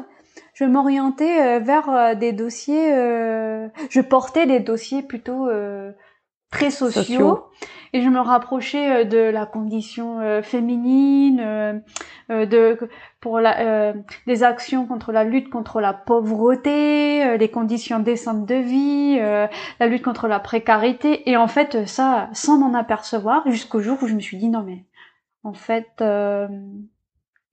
je 0.54 0.66
m'orientais 0.66 1.60
vers 1.60 2.16
des 2.16 2.32
dossiers. 2.32 2.90
je 2.90 4.02
portais 4.02 4.48
des 4.48 4.60
dossiers 4.60 5.04
plutôt 5.04 5.48
très 6.56 6.72
sociaux, 6.72 7.46
et 7.92 8.02
je 8.02 8.10
me 8.10 8.20
rapprochais 8.20 9.02
euh, 9.02 9.04
de 9.04 9.18
la 9.18 9.46
condition 9.46 10.22
euh, 10.22 10.42
féminine, 10.42 11.84
euh, 12.30 12.46
de 12.46 12.78
pour 13.20 13.40
la, 13.40 13.94
des 14.28 14.44
actions 14.44 14.86
contre 14.86 15.12
la 15.12 15.24
lutte 15.24 15.50
contre 15.50 15.82
la 15.82 15.94
pauvreté, 15.94 17.38
les 17.38 17.50
conditions 17.50 18.00
décentes 18.00 18.46
de 18.46 18.56
vie, 18.56 19.18
la 19.18 19.88
lutte 19.88 20.04
contre 20.04 20.28
la 20.28 20.40
précarité 20.40 21.28
et 21.30 21.38
en 21.38 21.48
fait 21.48 21.88
ça 21.88 22.30
sans 22.34 22.60
m'en 22.60 22.78
apercevoir 22.78 23.50
jusqu'au 23.50 23.80
jour 23.80 23.98
où 24.04 24.08
je 24.08 24.14
me 24.14 24.20
suis 24.20 24.38
dit 24.38 24.50
non 24.50 24.64
mais 24.64 24.86
en 25.44 25.54
fait 25.54 25.88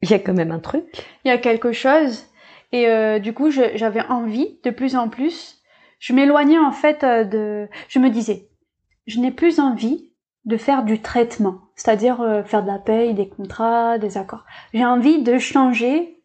il 0.02 0.11
y 0.11 0.14
a 0.14 0.18
quand 0.18 0.35
même 0.35 0.52
un 0.52 0.59
truc. 0.59 0.85
Il 1.25 1.28
y 1.28 1.30
a 1.30 1.38
quelque 1.38 1.73
chose 1.73 2.26
et 2.73 3.21
du 3.21 3.32
coup 3.32 3.50
j'avais 3.50 4.02
envie 4.11 4.59
de 4.62 4.71
plus 4.71 4.94
en 4.94 5.09
plus. 5.09 5.62
Je 6.00 6.12
m'éloignais 6.12 6.59
en 6.59 6.73
fait 6.73 7.02
de. 7.02 7.66
Je 7.88 7.99
me 7.99 8.11
disais 8.11 8.51
je 9.06 9.21
n'ai 9.21 9.30
plus 9.30 9.61
envie 9.61 10.12
de 10.44 10.56
faire 10.56 10.85
du 10.85 11.00
traitement, 11.00 11.61
c'est-à-dire 11.76 12.21
euh, 12.21 12.42
faire 12.42 12.62
de 12.62 12.68
la 12.68 12.78
paye, 12.78 13.14
des 13.14 13.28
contrats, 13.28 13.99
des 13.99 14.18
accords. 14.18 14.44
J'ai 14.75 14.85
envie 14.85 15.23
de 15.23 15.38
changer, 15.38 16.23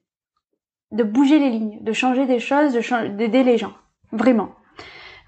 de 0.92 1.04
bouger 1.04 1.40
les 1.40 1.50
lignes, 1.50 1.78
de 1.82 1.94
changer 1.94 2.26
des 2.26 2.40
choses, 2.40 2.74
d'aider 2.74 3.44
les 3.44 3.58
gens, 3.58 3.74
vraiment. 4.12 4.50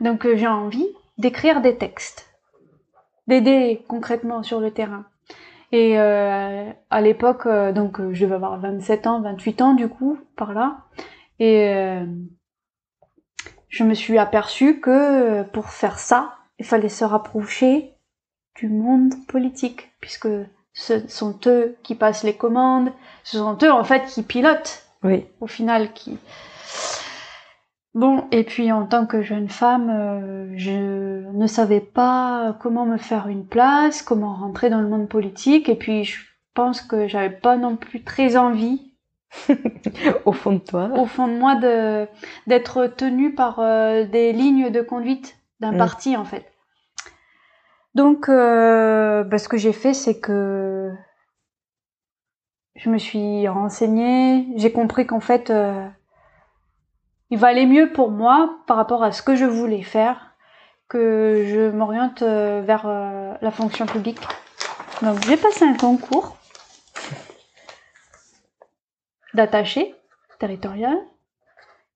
Donc 0.01 0.25
euh, 0.25 0.35
j'ai 0.35 0.47
envie 0.47 0.87
d'écrire 1.17 1.61
des 1.61 1.77
textes, 1.77 2.33
d'aider 3.27 3.85
concrètement 3.87 4.41
sur 4.41 4.59
le 4.59 4.71
terrain. 4.71 5.05
Et 5.71 5.99
euh, 5.99 6.71
à 6.89 7.01
l'époque, 7.01 7.47
donc 7.75 8.01
je 8.11 8.25
devais 8.25 8.35
avoir 8.35 8.59
27 8.59 9.05
ans, 9.05 9.21
28 9.21 9.61
ans 9.61 9.73
du 9.75 9.87
coup, 9.87 10.17
par 10.35 10.53
là. 10.53 10.85
Et 11.37 11.71
je 13.67 13.83
me 13.83 13.93
suis 13.93 14.17
aperçue 14.17 14.79
que 14.79 15.43
pour 15.43 15.69
faire 15.69 15.99
ça, 15.99 16.38
il 16.59 16.65
fallait 16.65 16.89
se 16.89 17.05
rapprocher 17.05 17.93
du 18.55 18.67
monde 18.67 19.13
politique, 19.27 19.91
puisque 20.01 20.27
ce 20.73 21.07
sont 21.07 21.39
eux 21.45 21.77
qui 21.83 21.95
passent 21.95 22.23
les 22.23 22.35
commandes, 22.35 22.91
ce 23.23 23.37
sont 23.37 23.57
eux 23.63 23.71
en 23.71 23.83
fait 23.83 24.05
qui 24.05 24.23
pilotent. 24.23 24.83
Oui. 25.03 25.25
Au 25.39 25.47
final, 25.47 25.93
qui. 25.93 26.17
Bon, 27.95 28.25
et 28.31 28.43
puis 28.43 28.71
en 28.71 28.85
tant 28.85 29.05
que 29.05 29.21
jeune 29.21 29.49
femme, 29.49 29.89
euh, 29.89 30.53
je 30.55 31.31
ne 31.31 31.47
savais 31.47 31.79
pas 31.79 32.55
comment 32.59 32.85
me 32.85 32.97
faire 32.97 33.27
une 33.27 33.45
place, 33.45 34.01
comment 34.01 34.35
rentrer 34.35 34.69
dans 34.69 34.81
le 34.81 34.89
monde 34.89 35.07
politique, 35.07 35.69
et 35.69 35.75
puis 35.75 36.03
je 36.03 36.19
pense 36.53 36.81
que 36.81 37.07
j'avais 37.07 37.29
pas 37.29 37.57
non 37.57 37.75
plus 37.77 38.03
très 38.03 38.37
envie. 38.37 38.85
au 40.25 40.31
fond 40.31 40.53
de 40.53 40.57
toi. 40.57 40.89
Au 40.95 41.05
fond 41.05 41.27
de 41.27 41.37
moi, 41.37 41.53
de 41.55 42.07
d'être 42.47 42.87
tenue 42.87 43.35
par 43.35 43.59
euh, 43.59 44.03
des 44.05 44.33
lignes 44.33 44.71
de 44.71 44.81
conduite 44.81 45.37
d'un 45.59 45.73
mm. 45.73 45.77
parti 45.77 46.17
en 46.17 46.25
fait. 46.25 46.48
Donc, 47.99 48.29
euh, 48.29 49.25
bah, 49.25 49.37
ce 49.39 49.49
que 49.49 49.57
j'ai 49.57 49.73
fait, 49.73 49.93
c'est 49.93 50.21
que 50.21 50.89
je 52.75 52.89
me 52.89 52.97
suis 52.97 53.45
renseignée, 53.49 54.47
j'ai 54.55 54.71
compris 54.71 55.05
qu'en 55.05 55.19
fait, 55.19 55.49
euh, 55.49 55.85
il 57.29 57.37
valait 57.37 57.65
mieux 57.65 57.91
pour 57.91 58.09
moi 58.09 58.57
par 58.67 58.77
rapport 58.77 59.03
à 59.03 59.11
ce 59.11 59.21
que 59.21 59.35
je 59.35 59.43
voulais 59.43 59.81
faire 59.81 60.33
que 60.87 61.43
je 61.45 61.71
m'oriente 61.71 62.21
euh, 62.21 62.61
vers 62.65 62.87
la 62.87 63.51
fonction 63.51 63.85
publique. 63.85 64.21
Donc, 65.01 65.21
j'ai 65.25 65.35
passé 65.35 65.65
un 65.65 65.75
concours 65.75 66.37
d'attaché 69.33 69.93
territorial 70.39 70.97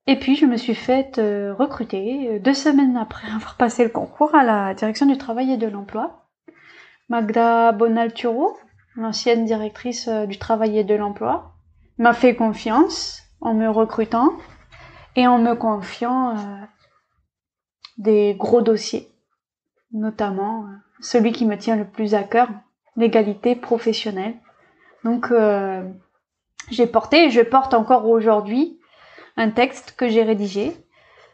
et 0.05 0.19
puis 0.19 0.35
je 0.35 0.45
me 0.45 0.57
suis 0.57 0.75
faite 0.75 1.17
euh, 1.17 1.53
recruter 1.53 2.29
euh, 2.29 2.39
deux 2.39 2.53
semaines 2.53 2.97
après 2.97 3.27
avoir 3.35 3.55
passé 3.55 3.83
le 3.83 3.89
concours 3.89 4.35
à 4.35 4.43
la 4.43 4.73
direction 4.73 5.05
du 5.05 5.17
travail 5.17 5.51
et 5.51 5.57
de 5.57 5.67
l'emploi. 5.67 6.27
Magda 7.09 7.71
Bonalturo, 7.71 8.57
l'ancienne 8.95 9.45
directrice 9.45 10.07
euh, 10.07 10.25
du 10.25 10.37
travail 10.37 10.77
et 10.77 10.83
de 10.83 10.95
l'emploi, 10.95 11.53
m'a 11.97 12.13
fait 12.13 12.35
confiance 12.35 13.21
en 13.39 13.53
me 13.53 13.69
recrutant 13.69 14.33
et 15.15 15.27
en 15.27 15.37
me 15.37 15.53
confiant 15.53 16.35
des 17.99 18.33
gros 18.33 18.61
dossiers. 18.61 19.11
notamment 19.91 20.65
celui 21.01 21.31
qui 21.33 21.45
me 21.45 21.55
tient 21.55 21.75
le 21.75 21.85
plus 21.85 22.15
à 22.15 22.23
cœur, 22.23 22.49
l'égalité 22.95 23.55
professionnelle. 23.55 24.33
Donc 25.03 25.31
j'ai 26.71 26.87
porté 26.87 27.25
et 27.25 27.29
je 27.29 27.41
porte 27.41 27.75
encore 27.75 28.09
aujourd'hui 28.09 28.79
un 29.37 29.49
texte 29.49 29.95
que 29.97 30.07
j'ai 30.07 30.23
rédigé, 30.23 30.73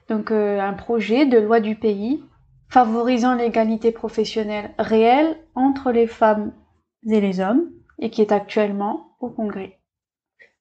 donc 0.10 0.32
euh, 0.32 0.60
un 0.60 0.74
projet 0.74 1.26
de 1.26 1.38
loi 1.38 1.60
du 1.60 1.76
pays 1.76 2.24
favorisant 2.70 3.36
l'égalité 3.36 3.92
professionnelle 3.92 4.72
réelle 4.78 5.38
entre 5.56 5.92
les 5.92 6.08
femmes 6.08 6.54
et 7.10 7.20
les 7.20 7.40
hommes 7.40 7.70
et 7.98 8.10
qui 8.10 8.22
est 8.22 8.32
actuellement 8.32 9.16
au 9.20 9.30
Congrès. 9.30 9.80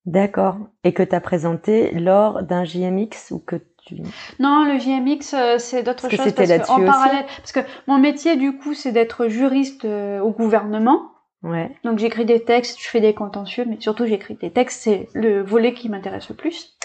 D'accord. 0.07 0.57
Et 0.85 0.95
que 0.95 1.03
tu 1.03 1.15
as 1.15 1.21
présenté 1.21 1.93
lors 1.93 2.43
d'un 2.43 2.65
JMX 2.65 3.31
ou 3.31 3.39
que 3.39 3.57
tu... 3.85 3.97
Non, 4.39 4.65
le 4.65 4.79
JMX, 4.79 5.35
euh, 5.35 5.59
c'est 5.59 5.83
d'autres 5.83 6.09
choses. 6.09 6.33
Parce 6.33 6.33
que, 6.33 6.71
en 6.71 6.85
parallèle, 6.85 7.27
parce 7.37 7.53
que 7.53 7.61
mon 7.87 7.99
métier, 7.99 8.37
du 8.37 8.57
coup, 8.57 8.73
c'est 8.73 8.93
d'être 8.93 9.29
juriste 9.29 9.85
euh, 9.85 10.21
au 10.21 10.31
gouvernement. 10.31 11.13
Ouais. 11.43 11.71
Donc 11.85 11.99
j'écris 11.99 12.25
des 12.25 12.43
textes, 12.43 12.81
je 12.81 12.89
fais 12.89 13.01
des 13.01 13.15
contentieux, 13.15 13.65
mais 13.69 13.77
surtout 13.81 14.07
j'écris 14.07 14.35
des 14.35 14.51
textes, 14.51 14.83
c'est 14.83 15.09
le 15.15 15.43
volet 15.43 15.73
qui 15.73 15.89
m'intéresse 15.89 16.29
le 16.29 16.35
plus. 16.35 16.77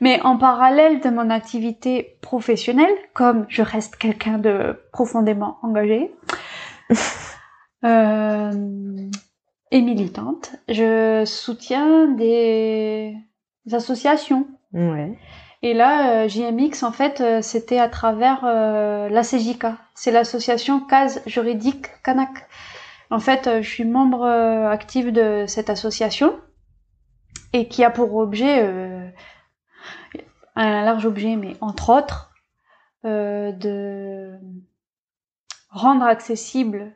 Mais 0.00 0.20
en 0.22 0.38
parallèle 0.38 1.00
de 1.00 1.10
mon 1.10 1.28
activité 1.28 2.16
professionnelle, 2.22 2.94
comme 3.12 3.44
je 3.48 3.62
reste 3.62 3.96
quelqu'un 3.96 4.38
de 4.38 4.80
profondément 4.92 5.58
engagé 5.62 6.14
euh, 7.84 8.50
et 9.70 9.82
militante, 9.82 10.52
je 10.68 11.24
soutiens 11.26 12.08
des 12.08 13.14
associations. 13.70 14.46
Ouais. 14.72 15.16
Et 15.62 15.74
là, 15.74 16.24
euh, 16.24 16.28
JMX, 16.28 16.82
en 16.82 16.92
fait, 16.92 17.20
euh, 17.20 17.42
c'était 17.42 17.78
à 17.78 17.88
travers 17.88 18.44
euh, 18.44 19.08
la 19.10 19.22
CJK. 19.22 19.66
C'est 19.94 20.10
l'association 20.10 20.80
Case 20.80 21.22
Juridique 21.26 21.86
Kanak. 22.02 22.48
En 23.10 23.18
fait, 23.18 23.60
je 23.60 23.68
suis 23.68 23.84
membre 23.84 24.24
active 24.24 25.12
de 25.12 25.44
cette 25.46 25.68
association 25.68 26.38
et 27.52 27.66
qui 27.68 27.82
a 27.82 27.90
pour 27.90 28.14
objet, 28.14 28.60
un 30.54 30.84
large 30.84 31.06
objet, 31.06 31.34
mais 31.34 31.56
entre 31.60 31.90
autres, 31.90 32.32
de 33.04 34.38
rendre 35.70 36.04
accessible 36.04 36.92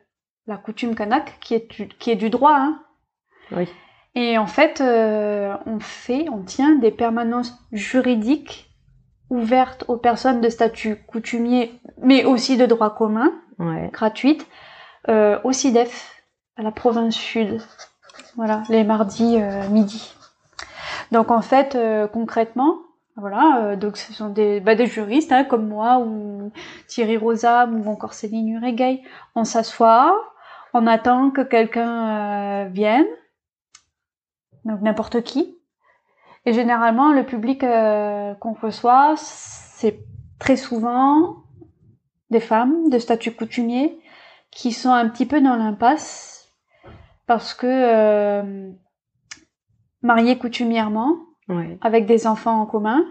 la 0.47 0.57
coutume 0.57 0.95
kanak, 0.95 1.37
qui 1.41 1.55
est, 1.55 1.67
qui 1.97 2.11
est 2.11 2.15
du 2.15 2.29
droit. 2.29 2.55
Hein. 2.55 2.79
Oui. 3.51 3.67
Et 4.15 4.37
en 4.37 4.47
fait, 4.47 4.79
euh, 4.79 5.55
on 5.65 5.79
fait, 5.79 6.27
on 6.29 6.41
tient 6.41 6.75
des 6.75 6.91
permanences 6.91 7.53
juridiques 7.71 8.71
ouvertes 9.29 9.83
aux 9.87 9.97
personnes 9.97 10.39
de 10.39 10.49
statut 10.49 10.95
coutumier, 10.95 11.79
mais 12.01 12.23
aussi 12.23 12.57
de 12.57 12.65
droit 12.65 12.95
commun, 12.95 13.33
gratuites, 13.91 14.47
euh, 15.09 15.39
au 15.43 15.51
CIDEF, 15.51 16.23
à 16.57 16.63
la 16.63 16.71
province 16.71 17.15
sud. 17.15 17.61
Voilà, 18.35 18.63
les 18.69 18.83
mardis 18.83 19.37
euh, 19.39 19.67
midi. 19.69 20.13
Donc 21.11 21.31
en 21.31 21.41
fait, 21.41 21.75
euh, 21.75 22.07
concrètement, 22.07 22.79
voilà, 23.15 23.75
donc 23.77 23.95
ce 23.95 24.11
sont 24.11 24.29
des, 24.29 24.59
bah, 24.59 24.75
des 24.75 24.87
juristes 24.87 25.31
hein, 25.31 25.45
comme 25.45 25.67
moi 25.67 25.99
ou 25.99 26.51
Thierry 26.87 27.15
Rosa 27.15 27.65
ou 27.65 27.89
encore 27.89 28.13
Céline 28.13 28.49
Uregay. 28.49 29.03
On 29.35 29.45
s'assoit, 29.45 30.13
on 30.73 30.85
attend 30.85 31.31
que 31.31 31.41
quelqu'un 31.41 32.65
vienne 32.65 33.05
donc 34.65 34.81
n'importe 34.81 35.21
qui. 35.21 35.57
Et 36.45 36.53
généralement, 36.53 37.11
le 37.11 37.23
public 37.23 37.63
euh, 37.63 38.33
qu'on 38.35 38.53
reçoit, 38.53 39.15
c'est 39.17 39.99
très 40.39 40.57
souvent 40.57 41.37
des 42.29 42.39
femmes 42.39 42.89
de 42.89 42.99
statut 42.99 43.31
coutumier 43.31 43.99
qui 44.55 44.71
sont 44.71 44.91
un 44.91 45.07
petit 45.09 45.27
peu 45.27 45.41
dans 45.41 45.57
l'impasse 45.57 46.49
parce 47.27 47.53
que 47.53 47.67
euh, 47.67 48.71
mariées 50.01 50.37
coutumièrement, 50.37 51.17
avec 51.81 52.07
des 52.07 52.25
enfants 52.25 52.61
en 52.61 52.65
commun, 52.65 53.05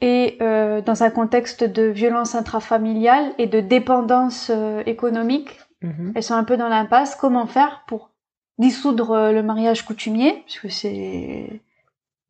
et 0.00 0.38
euh, 0.40 0.80
dans 0.80 1.02
un 1.02 1.10
contexte 1.10 1.64
de 1.64 1.82
violence 1.82 2.34
intrafamiliale 2.34 3.34
et 3.38 3.46
de 3.46 3.60
dépendance 3.60 4.50
euh, 4.50 4.82
économique, 4.86 5.60
mhm. 5.82 6.12
elles 6.14 6.22
sont 6.22 6.34
un 6.34 6.44
peu 6.44 6.56
dans 6.56 6.68
l'impasse. 6.68 7.14
Comment 7.16 7.46
faire 7.46 7.84
pour 7.86 8.10
dissoudre 8.58 9.32
le 9.32 9.42
mariage 9.42 9.84
coutumier, 9.84 10.44
puisque 10.46 10.70
c'est 10.70 11.62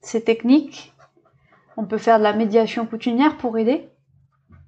c'est 0.01 0.25
technique. 0.25 0.95
On 1.77 1.85
peut 1.85 1.99
faire 1.99 2.19
de 2.19 2.25
la 2.25 2.33
médiation 2.33 2.87
coutumière 2.87 3.37
pour 3.37 3.59
aider. 3.59 3.89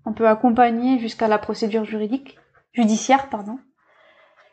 On 0.04 0.12
peut 0.12 0.28
accompagner 0.28 0.98
jusqu'à 0.98 1.28
la 1.28 1.38
procédure 1.38 1.84
juridique, 1.84 2.38
judiciaire, 2.74 3.28
pardon. 3.28 3.58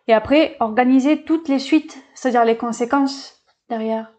Et 0.08 0.14
après, 0.14 0.56
organiser 0.60 1.24
toutes 1.24 1.48
les 1.48 1.60
suites, 1.60 2.04
c'est-à-dire 2.14 2.46
les 2.46 2.58
conséquences 2.58 3.44
derrière. 3.70 4.12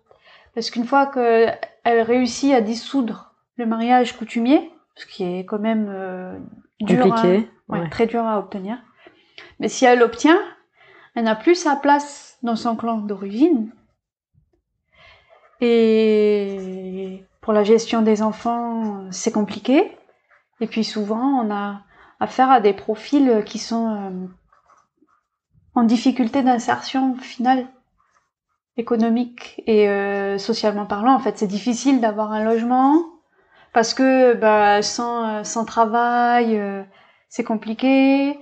Parce 0.55 0.71
qu'une 0.71 0.85
fois 0.85 1.07
qu'elle 1.07 2.03
réussit 2.03 2.53
à 2.53 2.61
dissoudre 2.61 3.35
le 3.57 3.67
mariage 3.67 4.17
coutumier, 4.17 4.71
ce 4.95 5.07
qui 5.07 5.25
est 5.25 5.45
quand 5.45 5.59
même 5.59 5.89
euh, 5.91 6.39
dur, 6.81 7.09
Compliqué, 7.09 7.49
très 7.91 8.07
dur 8.07 8.25
à 8.25 8.39
obtenir, 8.39 8.79
mais 9.61 9.69
si 9.69 9.85
elle 9.85 9.99
l'obtient, 9.99 10.39
elle 11.15 11.25
n'a 11.25 11.37
plus 11.37 11.55
sa 11.55 11.77
place 11.77 12.39
dans 12.43 12.57
son 12.57 12.77
clan 12.77 12.99
d'origine. 12.99 13.71
Et 15.61 17.25
pour 17.41 17.53
la 17.53 17.65
gestion 17.65 18.03
des 18.03 18.23
enfants, 18.23 19.11
c'est 19.11 19.33
compliqué. 19.33 19.97
Et 20.61 20.67
puis 20.67 20.85
souvent, 20.85 21.45
on 21.45 21.51
a 21.53 21.83
affaire 22.23 22.51
à 22.51 22.61
des 22.61 22.73
profils 22.73 23.43
qui 23.45 23.59
sont 23.59 23.89
euh, 23.91 24.27
en 25.75 25.83
difficulté 25.83 26.43
d'insertion 26.43 27.17
finale 27.17 27.67
économique 28.77 29.63
et 29.67 29.89
euh, 29.89 30.39
socialement 30.39 30.87
parlant. 30.87 31.15
En 31.15 31.19
fait, 31.19 31.37
c'est 31.37 31.49
difficile 31.49 32.01
d'avoir 32.01 32.33
un 32.33 32.45
logement 32.45 33.03
parce 33.73 33.93
que 33.93 34.35
bah, 34.35 34.83
sans, 34.83 35.43
sans 35.43 35.65
travail, 35.65 36.57
euh, 36.59 36.83
c'est 37.29 37.45
compliqué. 37.45 38.39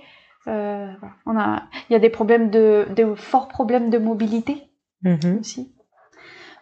Euh, 0.47 0.91
on 1.25 1.37
a, 1.37 1.63
il 1.89 1.93
y 1.93 1.95
a 1.95 1.99
des 1.99 2.09
problèmes 2.09 2.51
de, 2.51 2.85
des 2.91 3.15
forts 3.15 3.47
problèmes 3.47 3.89
de 3.89 3.97
mobilité 3.97 4.69
mhm. 5.01 5.39
aussi. 5.39 5.73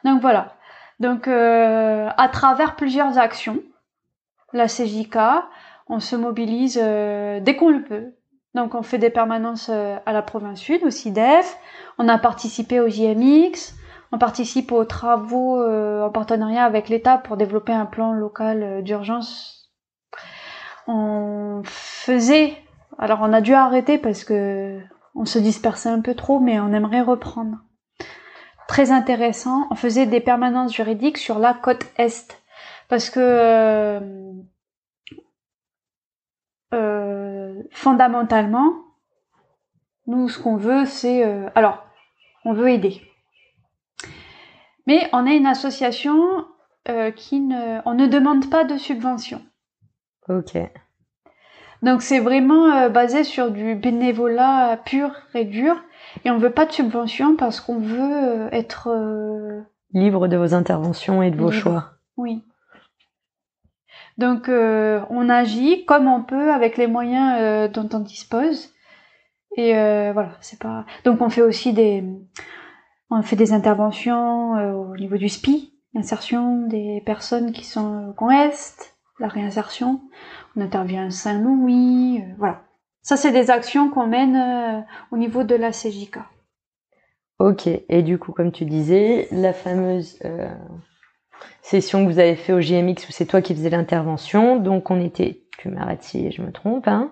Donc 0.05 0.21
voilà. 0.21 0.55
Donc 0.99 1.27
euh, 1.27 2.09
à 2.15 2.29
travers 2.29 2.75
plusieurs 2.75 3.17
actions, 3.17 3.61
la 4.53 4.67
CJK, 4.67 5.17
on 5.89 5.99
se 5.99 6.15
mobilise 6.15 6.79
euh, 6.81 7.39
dès 7.39 7.55
qu'on 7.55 7.69
le 7.69 7.83
peut. 7.83 8.13
Donc 8.55 8.75
on 8.75 8.83
fait 8.83 8.97
des 8.97 9.09
permanences 9.09 9.69
euh, 9.69 9.97
à 10.05 10.13
la 10.13 10.21
province 10.21 10.59
sud, 10.59 10.83
au 10.83 10.89
CIDEF. 10.89 11.57
On 11.97 12.07
a 12.07 12.17
participé 12.17 12.79
au 12.79 12.87
JMX. 12.87 13.73
On 14.11 14.17
participe 14.17 14.71
aux 14.71 14.85
travaux 14.85 15.61
euh, 15.61 16.05
en 16.05 16.09
partenariat 16.09 16.63
avec 16.63 16.89
l'État 16.89 17.17
pour 17.17 17.37
développer 17.37 17.73
un 17.73 17.85
plan 17.85 18.13
local 18.13 18.83
d'urgence. 18.83 19.71
On 20.87 21.61
faisait 21.65 22.57
alors 22.97 23.19
on 23.21 23.31
a 23.33 23.41
dû 23.41 23.53
arrêter 23.53 23.97
parce 23.97 24.23
que 24.23 24.79
on 25.15 25.25
se 25.25 25.39
dispersait 25.39 25.89
un 25.89 26.01
peu 26.01 26.15
trop, 26.15 26.39
mais 26.39 26.59
on 26.59 26.73
aimerait 26.73 27.01
reprendre. 27.01 27.57
Très 28.67 28.91
intéressant. 28.91 29.67
On 29.71 29.75
faisait 29.75 30.05
des 30.05 30.19
permanences 30.19 30.73
juridiques 30.73 31.17
sur 31.17 31.39
la 31.39 31.53
côte 31.53 31.85
est 31.97 32.39
parce 32.89 33.09
que 33.09 33.99
euh, 36.73 36.77
euh, 36.77 37.63
fondamentalement, 37.71 38.73
nous 40.07 40.29
ce 40.29 40.39
qu'on 40.39 40.57
veut, 40.57 40.85
c'est 40.85 41.25
euh, 41.25 41.49
alors 41.55 41.85
on 42.45 42.53
veut 42.53 42.69
aider, 42.69 43.01
mais 44.87 45.09
on 45.13 45.25
est 45.25 45.37
une 45.37 45.47
association 45.47 46.45
qui 47.15 47.39
ne, 47.39 47.81
on 47.85 47.93
ne 47.93 48.07
demande 48.07 48.49
pas 48.49 48.63
de 48.63 48.75
subvention. 48.75 49.43
Ok. 50.27 50.57
Donc 51.81 52.01
c'est 52.01 52.19
vraiment 52.19 52.71
euh, 52.71 52.89
basé 52.89 53.23
sur 53.23 53.51
du 53.51 53.75
bénévolat 53.75 54.77
pur 54.85 55.11
et 55.33 55.45
dur. 55.45 55.75
Et 56.25 56.31
on 56.31 56.37
veut 56.37 56.51
pas 56.51 56.65
de 56.65 56.71
subvention 56.71 57.35
parce 57.35 57.61
qu'on 57.61 57.79
veut 57.79 57.99
euh, 57.99 58.49
être 58.51 58.89
euh, 58.89 59.61
libre 59.93 60.27
de 60.27 60.37
vos 60.37 60.53
interventions 60.53 61.21
et 61.21 61.31
de 61.31 61.37
vos 61.37 61.51
choix. 61.51 61.91
Oui. 62.17 62.43
Donc 64.19 64.49
on 64.49 65.29
agit 65.29 65.85
comme 65.85 66.07
on 66.07 66.21
peut 66.21 66.51
avec 66.51 66.77
les 66.77 66.87
moyens 66.87 67.71
dont 67.71 67.89
on 67.93 67.99
dispose. 67.99 68.73
Et 69.57 69.71
voilà, 69.73 70.31
c'est 70.41 70.59
pas. 70.59 70.85
Donc 71.05 71.21
on 71.21 71.29
fait 71.29 71.41
aussi 71.41 71.73
des, 71.73 72.03
on 73.09 73.21
fait 73.21 73.35
des 73.35 73.53
interventions 73.53 74.51
au 74.75 74.95
niveau 74.97 75.17
du 75.17 75.29
SPI, 75.29 75.73
insertion 75.95 76.67
des 76.67 77.01
personnes 77.05 77.51
qui 77.51 77.65
sont 77.65 78.13
au 78.19 78.29
Est, 78.29 78.93
la 79.19 79.27
réinsertion 79.27 80.01
on 80.55 80.61
intervient 80.61 81.07
à 81.07 81.09
Saint-Louis, 81.09 82.21
euh, 82.21 82.33
voilà. 82.37 82.63
Ça, 83.01 83.17
c'est 83.17 83.31
des 83.31 83.49
actions 83.49 83.89
qu'on 83.89 84.07
mène 84.07 84.35
euh, 84.35 84.81
au 85.11 85.17
niveau 85.17 85.43
de 85.43 85.55
la 85.55 85.71
CJK. 85.71 86.19
Ok, 87.39 87.67
et 87.67 88.03
du 88.03 88.19
coup, 88.19 88.33
comme 88.33 88.51
tu 88.51 88.65
disais, 88.65 89.27
la 89.31 89.53
fameuse 89.53 90.19
euh, 90.25 90.49
session 91.61 92.05
que 92.05 92.11
vous 92.11 92.19
avez 92.19 92.35
fait 92.35 92.53
au 92.53 92.59
GMX 92.59 93.07
où 93.07 93.11
c'est 93.11 93.25
toi 93.25 93.41
qui 93.41 93.53
faisais 93.53 93.69
l'intervention, 93.69 94.57
donc 94.57 94.91
on 94.91 94.99
était 94.99 95.41
plus 95.59 95.69
Maratti, 95.69 96.31
je 96.31 96.41
me 96.41 96.51
trompe. 96.51 96.87
Hein. 96.87 97.11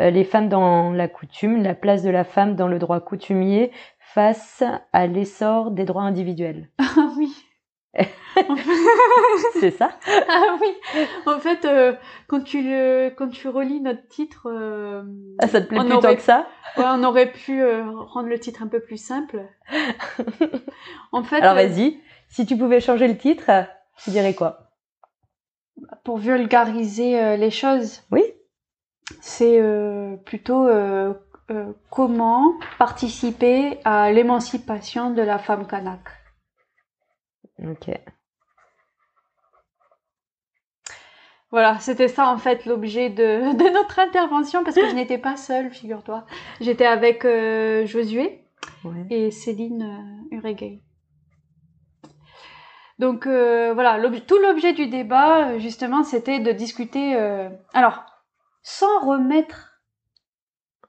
Euh, 0.00 0.10
les 0.10 0.24
femmes 0.24 0.48
dans 0.48 0.92
la 0.92 1.08
coutume, 1.08 1.62
la 1.62 1.74
place 1.74 2.02
de 2.02 2.10
la 2.10 2.24
femme 2.24 2.54
dans 2.54 2.68
le 2.68 2.78
droit 2.78 3.00
coutumier 3.00 3.72
face 3.98 4.62
à 4.92 5.06
l'essor 5.06 5.72
des 5.72 5.84
droits 5.84 6.02
individuels. 6.02 6.70
Ah 6.80 7.10
oui. 7.16 7.32
c'est 9.60 9.70
ça 9.70 9.90
Ah 10.28 10.56
oui. 10.60 10.68
En 11.26 11.38
fait, 11.38 11.64
euh, 11.64 11.94
quand 12.28 12.44
tu 12.44 12.62
le, 12.62 13.08
quand 13.08 13.28
tu 13.28 13.48
relis 13.48 13.80
notre 13.80 14.06
titre, 14.08 14.46
euh, 14.46 15.02
ah, 15.38 15.48
ça 15.48 15.60
te 15.60 15.66
plaît 15.68 15.78
plus 15.78 16.16
que 16.16 16.22
ça? 16.22 16.46
Ouais, 16.76 16.84
on 16.86 17.02
aurait 17.02 17.32
pu 17.32 17.62
rendre 17.62 18.28
le 18.28 18.38
titre 18.38 18.62
un 18.62 18.68
peu 18.68 18.80
plus 18.80 19.02
simple. 19.02 19.42
en 21.12 21.24
fait. 21.24 21.40
Alors 21.40 21.54
vas-y, 21.54 22.00
si 22.28 22.46
tu 22.46 22.56
pouvais 22.56 22.80
changer 22.80 23.08
le 23.08 23.16
titre, 23.16 23.50
tu 24.02 24.10
dirais 24.10 24.34
quoi? 24.34 24.70
Pour 26.04 26.18
vulgariser 26.18 27.20
euh, 27.20 27.36
les 27.36 27.50
choses? 27.50 28.02
Oui. 28.10 28.22
C'est 29.20 29.58
euh, 29.60 30.16
plutôt 30.16 30.68
euh, 30.68 31.14
comment 31.90 32.52
participer 32.78 33.78
à 33.84 34.12
l'émancipation 34.12 35.10
de 35.10 35.22
la 35.22 35.38
femme 35.38 35.66
kanak? 35.66 36.00
Ok. 37.64 37.90
Voilà, 41.50 41.78
c'était 41.78 42.08
ça 42.08 42.28
en 42.28 42.36
fait 42.36 42.66
l'objet 42.66 43.08
de, 43.08 43.52
de, 43.56 43.72
notre 43.72 43.98
intervention 43.98 44.62
parce 44.62 44.76
que 44.76 44.86
je 44.86 44.94
n'étais 44.94 45.16
pas 45.16 45.36
seule, 45.38 45.70
figure-toi. 45.70 46.26
J'étais 46.60 46.84
avec 46.84 47.22
Josué 47.86 48.44
et 49.08 49.30
Céline 49.30 50.26
Uregay. 50.30 50.82
Donc 52.98 53.26
euh, 53.26 53.72
voilà, 53.74 53.98
tout 54.26 54.38
l'objet 54.38 54.72
du 54.72 54.88
débat, 54.88 55.50
euh, 55.50 55.58
justement, 55.58 56.02
c'était 56.02 56.40
de 56.40 56.50
discuter. 56.50 57.14
Euh, 57.14 57.48
alors, 57.72 58.04
sans 58.62 59.00
remettre 59.06 59.80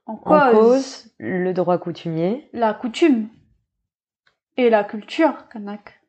en 0.05 0.15
cause, 0.15 1.11
le 1.19 1.53
droit 1.53 1.77
coutumier, 1.77 2.49
la 2.51 2.73
coutume 2.73 3.27
et 4.57 4.69
la 4.69 4.83
culture 4.83 5.47
kanak. 5.49 6.01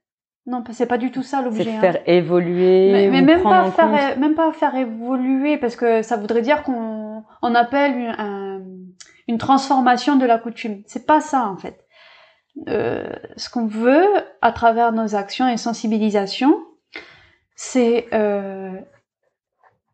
Non, 0.47 0.65
c'est 0.73 0.87
pas 0.87 0.97
du 0.97 1.11
tout 1.11 1.23
ça 1.23 1.43
l'objet. 1.43 1.65
C'est 1.65 1.77
hein. 1.77 1.81
faire 1.81 2.03
évoluer. 2.07 2.93
Mais, 2.93 3.11
mais 3.11 3.21
même 3.21 3.43
pas 3.43 3.71
faire, 3.71 4.19
même 4.19 4.35
pas 4.35 4.53
faire 4.53 4.75
évoluer, 4.75 5.59
parce 5.59 5.77
que 5.77 6.01
ça 6.01 6.17
voudrait 6.17 6.41
dire 6.41 6.63
qu'on 6.63 7.25
on 7.43 7.55
appelle 7.55 7.95
une, 7.95 8.95
une 9.29 9.39
transformation 9.39 10.17
de 10.17 10.25
la 10.25 10.39
coutume. 10.39 10.83
C'est 10.87 11.07
pas 11.07 11.21
ça 11.21 11.47
en 11.47 11.59
fait. 11.59 11.85
Euh, 12.68 13.12
ce 13.37 13.49
qu'on 13.49 13.66
veut 13.66 14.09
à 14.42 14.53
travers 14.53 14.92
nos 14.92 15.14
actions 15.14 15.49
et 15.49 15.57
sensibilisations, 15.57 16.62
c'est 17.55 18.09
euh, 18.12 18.79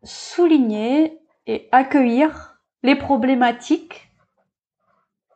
souligner 0.03 1.19
et 1.45 1.69
accueillir 1.71 2.59
les 2.83 2.95
problématiques 2.95 4.11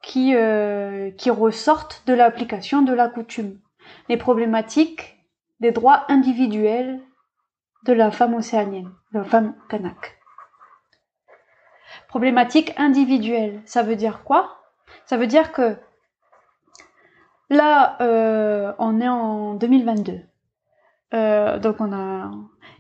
qui, 0.02 0.36
euh, 0.36 1.12
qui 1.12 1.30
ressortent 1.30 2.04
de 2.06 2.13
l'application 2.13 2.82
de 2.82 2.94
la 2.94 3.08
coutume, 3.08 3.60
les 4.10 4.17
problématiques 4.17 5.17
des 5.60 5.72
droits 5.72 6.06
individuels 6.10 7.00
de 7.86 7.94
la 7.94 8.12
femme 8.12 8.34
océanienne, 8.34 8.91
de 9.13 9.20
la 9.20 9.26
femme 9.26 9.56
kanak. 9.70 10.17
Problématique 12.08 12.74
individuelle, 12.78 13.62
ça 13.65 13.84
veut 13.84 13.96
dire 13.96 14.24
quoi? 14.24 14.63
Ça 15.06 15.17
veut 15.17 15.28
dire 15.28 15.52
que 15.52 15.78
Là, 17.52 17.98
euh, 18.00 18.72
on 18.80 19.02
est 19.02 19.10
en 19.10 19.56
2022. 19.56 20.22
Euh, 21.14 21.60
donc 21.60 21.82
on 21.82 21.92
a, 21.92 22.32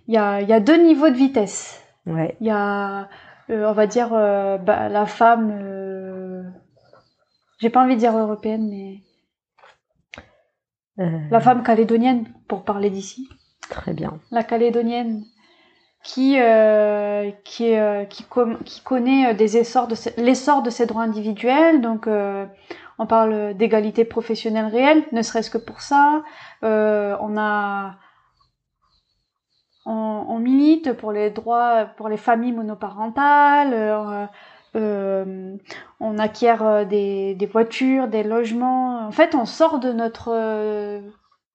il 0.07 0.13
y 0.13 0.17
a, 0.17 0.59
deux 0.61 0.81
niveaux 0.81 1.09
de 1.09 1.15
vitesse. 1.15 1.85
Il 2.05 2.33
y 2.39 2.49
a, 2.49 3.09
euh, 3.49 3.65
on 3.67 3.73
va 3.73 3.85
dire, 3.85 4.11
bah, 4.11 4.87
la 4.87 5.05
femme, 5.05 6.53
j'ai 7.59 7.69
pas 7.69 7.83
envie 7.83 7.95
de 7.95 7.99
dire 7.99 8.17
européenne, 8.17 8.69
mais 8.69 9.01
la 11.29 11.41
femme 11.41 11.63
calédonienne, 11.63 12.27
pour 12.47 12.63
parler 12.63 12.89
d'ici. 12.89 13.27
Très 13.69 13.93
bien. 13.93 14.19
La 14.31 14.43
calédonienne 14.43 15.25
qui 16.01 16.37
qui 17.43 17.75
qui, 18.09 18.25
qui 18.65 18.81
connaît 18.83 19.35
des 19.35 19.57
essors 19.57 19.89
de 19.89 19.95
l'essor 20.15 20.63
de 20.63 20.69
ses 20.69 20.85
droits 20.85 21.03
individuels 21.03 21.81
donc 21.81 22.07
on 23.01 23.07
parle 23.07 23.55
d'égalité 23.55 24.05
professionnelle 24.05 24.67
réelle, 24.67 25.03
ne 25.11 25.23
serait-ce 25.23 25.49
que 25.49 25.57
pour 25.57 25.81
ça. 25.81 26.21
Euh, 26.63 27.17
on 29.85 30.37
milite 30.37 30.93
pour 30.93 31.11
les 31.11 31.31
droits, 31.31 31.85
pour 31.97 32.09
les 32.09 32.17
familles 32.17 32.51
monoparentales. 32.51 33.73
Euh, 33.73 34.27
euh, 34.75 35.57
on 35.99 36.19
acquiert 36.19 36.85
des, 36.85 37.49
voitures, 37.51 38.07
des 38.07 38.21
logements. 38.21 39.07
En 39.07 39.11
fait, 39.11 39.33
on 39.33 39.45
sort 39.45 39.79
de 39.79 39.91
notre 39.91 40.29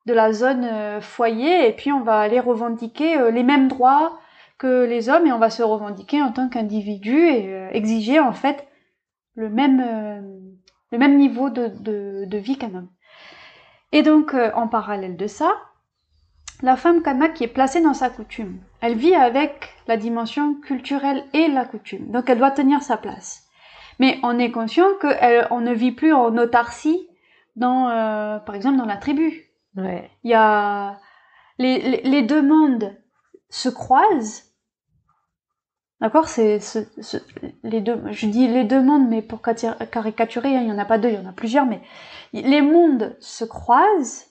de 0.07 0.13
la 0.13 0.33
zone 0.33 1.01
foyer 1.01 1.69
et 1.69 1.73
puis 1.73 1.93
on 1.93 2.03
va 2.03 2.19
aller 2.19 2.41
revendiquer 2.41 3.31
les 3.31 3.45
mêmes 3.45 3.69
droits 3.69 4.19
que 4.59 4.85
les 4.85 5.09
hommes 5.09 5.29
et 5.29 5.33
on 5.33 5.39
va 5.39 5.51
se 5.51 5.63
revendiquer 5.63 6.23
en 6.23 6.33
tant 6.33 6.49
qu'individu 6.49 7.17
et 7.17 7.69
exiger 7.71 8.19
en 8.19 8.33
fait 8.33 8.67
le 9.37 9.49
même 9.49 10.36
le 10.97 11.01
même 11.01 11.19
niveau 11.19 11.51
de, 11.51 11.69
de, 12.25 12.39
vie 12.39 12.57
qu'un 12.57 12.75
homme. 12.75 12.89
Et 13.93 14.03
donc, 14.03 14.33
euh, 14.33 14.51
en 14.55 14.67
parallèle 14.67 15.17
de 15.17 15.27
ça, 15.27 15.55
la 16.63 16.77
femme 16.77 17.03
kanak 17.03 17.35
qui 17.35 17.45
est 17.45 17.49
placée 17.49 17.83
dans 17.83 17.93
sa 17.93 18.09
coutume, 18.09 18.59
elle 18.81 18.95
vit 18.95 19.15
avec 19.15 19.75
la 19.89 19.99
dimension 19.99 20.55
culturelle 20.55 21.25
et 21.35 21.49
la 21.49 21.67
coutume. 21.67 22.11
Donc, 22.11 22.31
elle 22.31 22.39
doit 22.39 22.51
tenir 22.51 22.83
sa 22.83 22.97
place. 22.97 23.45
Mais 23.99 24.19
on 24.23 24.39
est 24.39 24.51
conscient 24.51 24.87
qu'on 25.01 25.61
ne 25.61 25.73
vit 25.75 25.93
plus 25.93 26.15
en 26.15 26.35
autarcie 26.39 27.07
dans, 27.57 27.91
euh, 27.91 28.39
par 28.39 28.55
exemple, 28.55 28.79
dans 28.79 28.87
la 28.87 28.97
tribu. 28.97 29.51
Ouais. 29.77 30.11
Il 30.25 30.31
y 30.31 30.35
a 30.35 30.99
les, 31.59 31.79
les, 31.79 32.01
les 32.03 32.23
deux 32.23 32.43
mondes 32.43 32.97
se 33.51 33.69
croisent 33.69 34.46
D'accord 36.01 36.29
C'est 36.29 36.61
les 37.63 37.81
deux. 37.81 38.01
Je 38.11 38.27
dis 38.27 38.49
les 38.49 38.65
deux 38.65 38.83
mondes, 38.83 39.09
mais 39.09 39.23
pour 39.23 39.41
caricaturer, 39.41 40.57
hein, 40.57 40.61
il 40.63 40.69
y 40.69 40.73
en 40.73 40.79
a 40.79 40.85
pas 40.85 40.99
deux, 40.99 41.09
il 41.09 41.15
y 41.15 41.19
en 41.19 41.29
a 41.29 41.33
plusieurs, 41.33 41.67
mais 41.67 41.81
les 42.33 42.61
mondes 42.61 43.17
se 43.21 43.45
croisent 43.45 44.27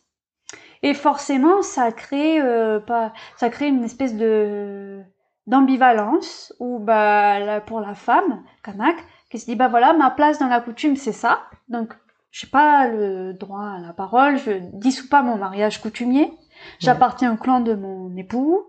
et 0.86 0.93
forcément, 0.93 1.63
ça 1.63 1.91
crée 1.91 2.39
euh, 2.39 2.80
pas, 2.80 3.12
ça 3.38 3.49
crée 3.49 3.69
une 3.69 3.84
espèce 3.84 4.15
de 4.15 5.01
d'ambivalence 5.47 6.54
où 6.60 6.78
bah 6.78 7.60
pour 7.62 7.80
la 7.80 7.95
femme 7.95 8.43
kanak 8.63 8.95
qui 9.32 9.39
se 9.39 9.45
dit 9.45 9.56
bah 9.56 9.67
voilà 9.67 9.93
ma 9.93 10.12
place 10.12 10.38
dans 10.38 10.47
la 10.47 10.62
coutume 10.62 10.95
c'est 10.95 11.12
ça. 11.12 11.39
Donc 11.69 11.95
j'ai 12.30 12.45
pas 12.45 12.88
le 12.88 13.34
droit 13.34 13.65
à 13.78 13.80
la 13.80 13.93
parole 13.93 14.38
je 14.38 14.51
dissous 14.73 15.10
pas 15.10 15.23
mon 15.23 15.38
mariage 15.38 15.82
coutumier. 15.82 16.32
J'appartiens 16.80 17.34
au 17.34 17.38
clan 17.38 17.62
de 17.62 17.73
mon 17.73 18.15
époux. 18.15 18.67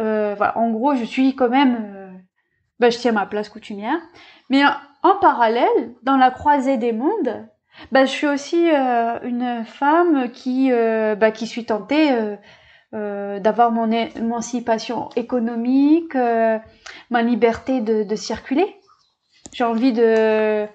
Euh, 0.00 0.34
voilà 0.36 0.58
en 0.58 0.70
gros 0.70 0.96
je 0.96 1.04
suis 1.04 1.36
quand 1.36 1.48
même 1.48 2.01
euh, 2.82 2.86
bah, 2.86 2.90
je 2.90 2.98
tiens 2.98 3.12
ma 3.12 3.26
place 3.26 3.48
coutumière. 3.48 3.98
Mais 4.50 4.62
en 5.02 5.16
parallèle, 5.16 5.94
dans 6.02 6.16
la 6.16 6.30
croisée 6.30 6.76
des 6.76 6.92
mondes, 6.92 7.46
bah, 7.90 8.04
je 8.04 8.10
suis 8.10 8.26
aussi 8.26 8.70
euh, 8.70 9.18
une 9.22 9.64
femme 9.64 10.30
qui, 10.30 10.70
euh, 10.72 11.14
bah, 11.14 11.30
qui 11.30 11.46
suis 11.46 11.64
tentée 11.64 12.10
euh, 12.94 13.38
d'avoir 13.40 13.70
mon 13.72 13.90
émancipation 13.90 15.08
économique, 15.16 16.14
ma 16.14 17.22
liberté 17.22 17.80
de 17.80 18.16
circuler. 18.16 18.76
J'ai 19.52 19.64
envie 19.64 19.92
de, 19.92 20.66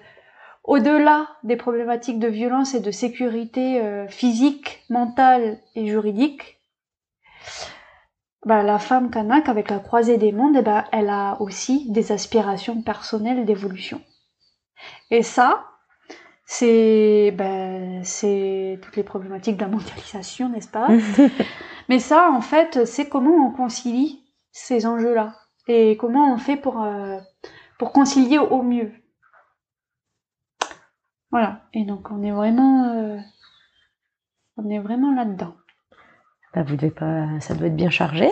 au-delà 0.64 1.28
des 1.44 1.56
problématiques 1.56 2.18
de 2.18 2.28
violence 2.28 2.74
et 2.74 2.80
de 2.80 2.90
sécurité 2.90 3.80
physique, 4.08 4.82
mentale 4.90 5.58
et 5.76 5.86
juridique, 5.86 6.58
bah, 8.46 8.62
la 8.62 8.78
femme 8.78 9.10
kanak, 9.10 9.48
avec 9.48 9.70
la 9.70 9.78
croisée 9.78 10.16
des 10.16 10.32
mondes, 10.32 10.56
eh 10.58 10.62
ben, 10.62 10.84
elle 10.92 11.08
a 11.08 11.40
aussi 11.40 11.90
des 11.90 12.12
aspirations 12.12 12.82
personnelles 12.82 13.44
d'évolution. 13.44 14.00
Et 15.10 15.22
ça, 15.22 15.66
c'est 16.44 17.32
ben, 17.36 18.02
c'est 18.04 18.78
toutes 18.82 18.96
les 18.96 19.02
problématiques 19.02 19.56
de 19.56 19.62
la 19.62 19.68
mondialisation, 19.68 20.48
n'est-ce 20.48 20.68
pas? 20.68 20.88
Mais 21.88 21.98
ça, 21.98 22.30
en 22.30 22.40
fait, 22.40 22.86
c'est 22.86 23.08
comment 23.08 23.46
on 23.46 23.50
concilie 23.50 24.24
ces 24.52 24.86
enjeux-là 24.86 25.34
et 25.68 25.96
comment 25.96 26.32
on 26.32 26.38
fait 26.38 26.56
pour, 26.56 26.82
euh, 26.82 27.18
pour 27.78 27.92
concilier 27.92 28.38
au 28.38 28.62
mieux. 28.62 28.92
Voilà. 31.30 31.62
Et 31.74 31.84
donc, 31.84 32.10
on 32.10 32.22
est 32.22 32.32
vraiment, 32.32 32.84
euh, 32.94 33.18
on 34.56 34.68
est 34.70 34.78
vraiment 34.78 35.14
là-dedans. 35.14 35.54
Bah, 36.54 36.62
vous 36.66 36.76
devez 36.76 36.90
pas, 36.90 37.26
ça 37.40 37.54
doit 37.54 37.66
être 37.66 37.76
bien 37.76 37.90
chargé. 37.90 38.30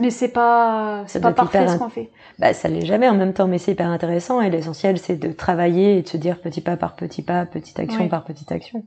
Mais 0.00 0.10
c'est 0.10 0.32
pas, 0.32 1.04
c'est 1.06 1.20
pas 1.20 1.32
parfait 1.32 1.68
ce 1.68 1.78
qu'on 1.78 1.88
fait. 1.88 2.10
Bah, 2.40 2.52
ça 2.52 2.68
l'est 2.68 2.84
jamais 2.84 3.08
en 3.08 3.14
même 3.14 3.32
temps, 3.32 3.46
mais 3.46 3.58
c'est 3.58 3.72
hyper 3.72 3.88
intéressant 3.88 4.40
et 4.40 4.50
l'essentiel 4.50 4.98
c'est 4.98 5.16
de 5.16 5.30
travailler 5.30 5.98
et 5.98 6.02
de 6.02 6.08
se 6.08 6.16
dire 6.16 6.40
petit 6.40 6.60
pas 6.60 6.76
par 6.76 6.96
petit 6.96 7.22
pas, 7.22 7.46
petite 7.46 7.78
action 7.78 8.08
par 8.08 8.24
petite 8.24 8.50
action. 8.50 8.84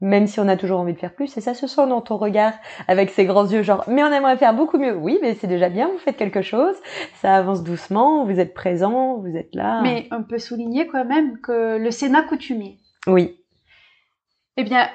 même 0.00 0.26
si 0.26 0.40
on 0.40 0.48
a 0.48 0.56
toujours 0.56 0.80
envie 0.80 0.92
de 0.92 0.98
faire 0.98 1.14
plus. 1.14 1.36
Et 1.36 1.40
ça 1.40 1.54
se 1.54 1.66
sent 1.66 1.86
dans 1.86 2.00
ton 2.00 2.16
regard 2.16 2.52
avec 2.88 3.10
ces 3.10 3.24
grands 3.24 3.46
yeux, 3.46 3.62
genre, 3.62 3.84
mais 3.88 4.02
on 4.02 4.12
aimerait 4.12 4.36
faire 4.36 4.54
beaucoup 4.54 4.78
mieux. 4.78 4.94
Oui, 4.94 5.18
mais 5.22 5.34
c'est 5.34 5.46
déjà 5.46 5.68
bien, 5.68 5.88
vous 5.88 5.98
faites 5.98 6.16
quelque 6.16 6.42
chose, 6.42 6.74
ça 7.20 7.36
avance 7.36 7.62
doucement, 7.62 8.24
vous 8.24 8.38
êtes 8.38 8.54
présent, 8.54 9.18
vous 9.18 9.36
êtes 9.36 9.54
là. 9.54 9.80
Mais 9.82 10.08
on 10.10 10.22
peut 10.22 10.38
souligner 10.38 10.86
quand 10.86 11.04
même 11.04 11.38
que 11.40 11.78
le 11.78 11.90
Sénat 11.90 12.22
coutumier. 12.22 12.78
Oui. 13.06 13.40
Eh 14.56 14.64
bien, 14.64 14.88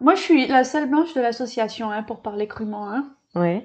moi 0.00 0.14
je 0.14 0.20
suis 0.20 0.46
la 0.46 0.64
seule 0.64 0.88
blanche 0.88 1.14
de 1.14 1.20
l'association, 1.20 1.90
hein, 1.90 2.02
pour 2.02 2.22
parler 2.22 2.48
crûment. 2.48 2.90
Hein. 2.90 3.06
Oui. 3.34 3.62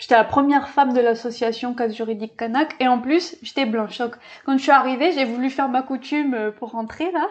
J'étais 0.00 0.14
la 0.14 0.24
première 0.24 0.68
femme 0.70 0.94
de 0.94 1.00
l'association 1.00 1.74
Cadre 1.74 1.92
juridique 1.94 2.34
Kanak 2.34 2.74
et 2.80 2.88
en 2.88 2.98
plus 2.98 3.36
j'étais 3.42 3.66
blanche. 3.66 3.98
Donc 3.98 4.16
quand 4.46 4.56
je 4.56 4.62
suis 4.62 4.70
arrivée, 4.70 5.12
j'ai 5.12 5.26
voulu 5.26 5.50
faire 5.50 5.68
ma 5.68 5.82
coutume 5.82 6.32
euh, 6.32 6.50
pour 6.50 6.70
rentrer 6.70 7.12
là. 7.12 7.28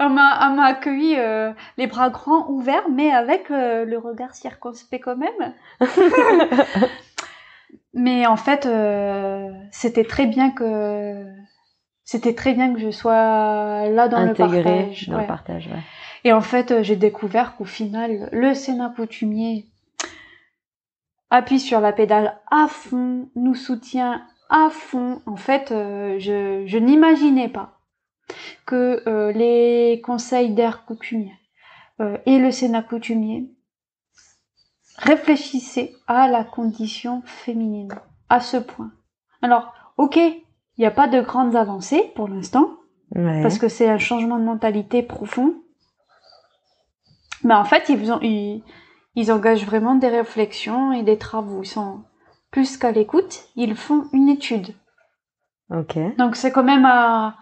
On 0.00 0.08
m'a, 0.08 0.48
m'a 0.50 0.64
accueilli 0.64 1.16
euh, 1.18 1.52
les 1.76 1.86
bras 1.86 2.10
grands 2.10 2.48
ouverts, 2.48 2.88
mais 2.90 3.10
avec 3.10 3.50
euh, 3.50 3.84
le 3.84 3.98
regard 3.98 4.34
circonspect 4.34 5.04
quand 5.04 5.16
même. 5.16 5.54
mais 7.94 8.26
en 8.26 8.36
fait, 8.36 8.68
c'était 9.70 10.04
très 10.04 10.26
bien 10.26 10.50
que 10.50 11.24
c'était 12.04 12.34
très 12.34 12.54
bien 12.54 12.72
que 12.72 12.80
je 12.80 12.90
sois 12.90 13.88
là 13.88 14.08
dans 14.08 14.24
le 14.24 14.32
partage. 14.32 15.08
Dans 15.08 15.18
le 15.18 15.26
partage 15.26 15.66
ouais. 15.66 15.82
Et 16.26 16.32
en 16.32 16.40
fait, 16.40 16.82
j'ai 16.82 16.96
découvert 16.96 17.54
qu'au 17.54 17.64
final, 17.64 18.28
le 18.32 18.52
Sénat 18.52 18.92
coutumier 18.96 19.66
appuie 21.30 21.60
sur 21.60 21.80
la 21.80 21.92
pédale 21.92 22.40
à 22.50 22.66
fond, 22.66 23.30
nous 23.36 23.54
soutient 23.54 24.26
à 24.50 24.68
fond. 24.68 25.22
En 25.26 25.36
fait, 25.36 25.70
euh, 25.70 26.18
je, 26.18 26.64
je 26.66 26.78
n'imaginais 26.78 27.48
pas 27.48 27.78
que 28.64 29.04
euh, 29.06 29.30
les 29.30 30.02
conseils 30.04 30.50
d'air 30.50 30.84
coutumier 30.84 31.32
euh, 32.00 32.18
et 32.26 32.40
le 32.40 32.50
Sénat 32.50 32.82
coutumier 32.82 33.48
réfléchissaient 34.98 35.94
à 36.08 36.26
la 36.26 36.42
condition 36.42 37.22
féminine 37.24 37.94
à 38.28 38.40
ce 38.40 38.56
point. 38.56 38.90
Alors, 39.42 39.72
ok, 39.96 40.16
il 40.16 40.42
n'y 40.80 40.86
a 40.86 40.90
pas 40.90 41.06
de 41.06 41.20
grandes 41.20 41.54
avancées 41.54 42.10
pour 42.16 42.26
l'instant, 42.26 42.68
parce 43.14 43.60
que 43.60 43.68
c'est 43.68 43.88
un 43.88 43.98
changement 43.98 44.40
de 44.40 44.44
mentalité 44.44 45.04
profond. 45.04 45.62
Mais 47.44 47.54
en 47.54 47.64
fait, 47.64 47.88
ils, 47.88 48.12
ont, 48.12 48.20
ils, 48.22 48.62
ils 49.14 49.32
engagent 49.32 49.66
vraiment 49.66 49.94
des 49.94 50.08
réflexions 50.08 50.92
et 50.92 51.02
des 51.02 51.18
travaux. 51.18 51.62
Ils 51.62 51.68
sont 51.68 52.04
plus 52.50 52.76
qu'à 52.76 52.92
l'écoute, 52.92 53.44
ils 53.56 53.76
font 53.76 54.08
une 54.12 54.28
étude. 54.28 54.74
Ok. 55.70 55.98
Donc 56.16 56.36
c'est 56.36 56.52
quand 56.52 56.64
même 56.64 56.86
à, 56.86 57.36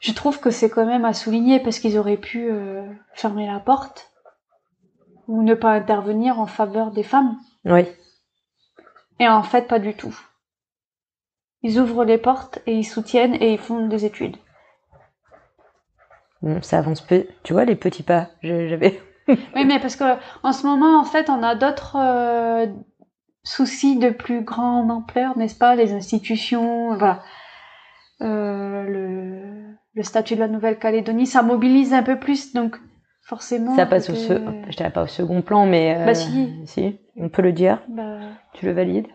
je 0.00 0.12
trouve 0.12 0.40
que 0.40 0.50
c'est 0.50 0.70
quand 0.70 0.86
même 0.86 1.04
à 1.04 1.14
souligner 1.14 1.60
parce 1.60 1.78
qu'ils 1.78 1.98
auraient 1.98 2.16
pu 2.16 2.50
euh, 2.50 2.86
fermer 3.14 3.46
la 3.46 3.60
porte 3.60 4.10
ou 5.26 5.42
ne 5.42 5.54
pas 5.54 5.72
intervenir 5.72 6.38
en 6.38 6.46
faveur 6.46 6.90
des 6.90 7.02
femmes. 7.02 7.36
Oui. 7.64 7.84
Et 9.18 9.28
en 9.28 9.42
fait, 9.42 9.66
pas 9.66 9.78
du 9.78 9.94
tout. 9.94 10.16
Ils 11.62 11.80
ouvrent 11.80 12.04
les 12.04 12.18
portes 12.18 12.60
et 12.66 12.76
ils 12.76 12.84
soutiennent 12.84 13.34
et 13.34 13.54
ils 13.54 13.58
font 13.58 13.86
des 13.88 14.04
études. 14.04 14.36
Bon, 16.42 16.60
ça 16.62 16.78
avance 16.78 17.00
peu. 17.00 17.26
Tu 17.42 17.52
vois 17.52 17.64
les 17.64 17.76
petits 17.76 18.02
pas. 18.02 18.28
J'avais 18.42 19.00
oui, 19.28 19.64
mais 19.66 19.80
parce 19.80 19.96
que 19.96 20.04
en 20.42 20.52
ce 20.52 20.66
moment, 20.66 21.00
en 21.00 21.04
fait, 21.04 21.28
on 21.30 21.42
a 21.42 21.54
d'autres 21.54 21.96
euh, 21.98 22.66
soucis 23.42 23.98
de 23.98 24.10
plus 24.10 24.42
grande 24.42 24.90
ampleur, 24.90 25.36
n'est-ce 25.36 25.56
pas? 25.56 25.74
Les 25.74 25.92
institutions, 25.92 26.94
voilà. 26.96 27.22
Euh, 28.22 28.82
le, 28.84 29.76
le, 29.94 30.02
statut 30.02 30.36
de 30.36 30.40
la 30.40 30.48
Nouvelle-Calédonie, 30.48 31.26
ça 31.26 31.42
mobilise 31.42 31.92
un 31.92 32.02
peu 32.02 32.18
plus, 32.18 32.54
donc 32.54 32.76
forcément. 33.22 33.74
Ça 33.76 33.84
passe 33.84 34.08
au, 34.08 34.14
je 34.14 34.76
dirais 34.76 34.92
pas 34.92 35.02
au 35.02 35.08
second 35.08 35.42
plan, 35.42 35.66
mais. 35.66 35.96
Euh, 35.96 36.06
bah 36.06 36.14
si. 36.14 36.54
Si, 36.64 37.00
on 37.16 37.28
peut 37.28 37.42
le 37.42 37.52
dire. 37.52 37.82
Bah... 37.88 38.20
Tu 38.54 38.64
le 38.64 38.72
valides? 38.72 39.08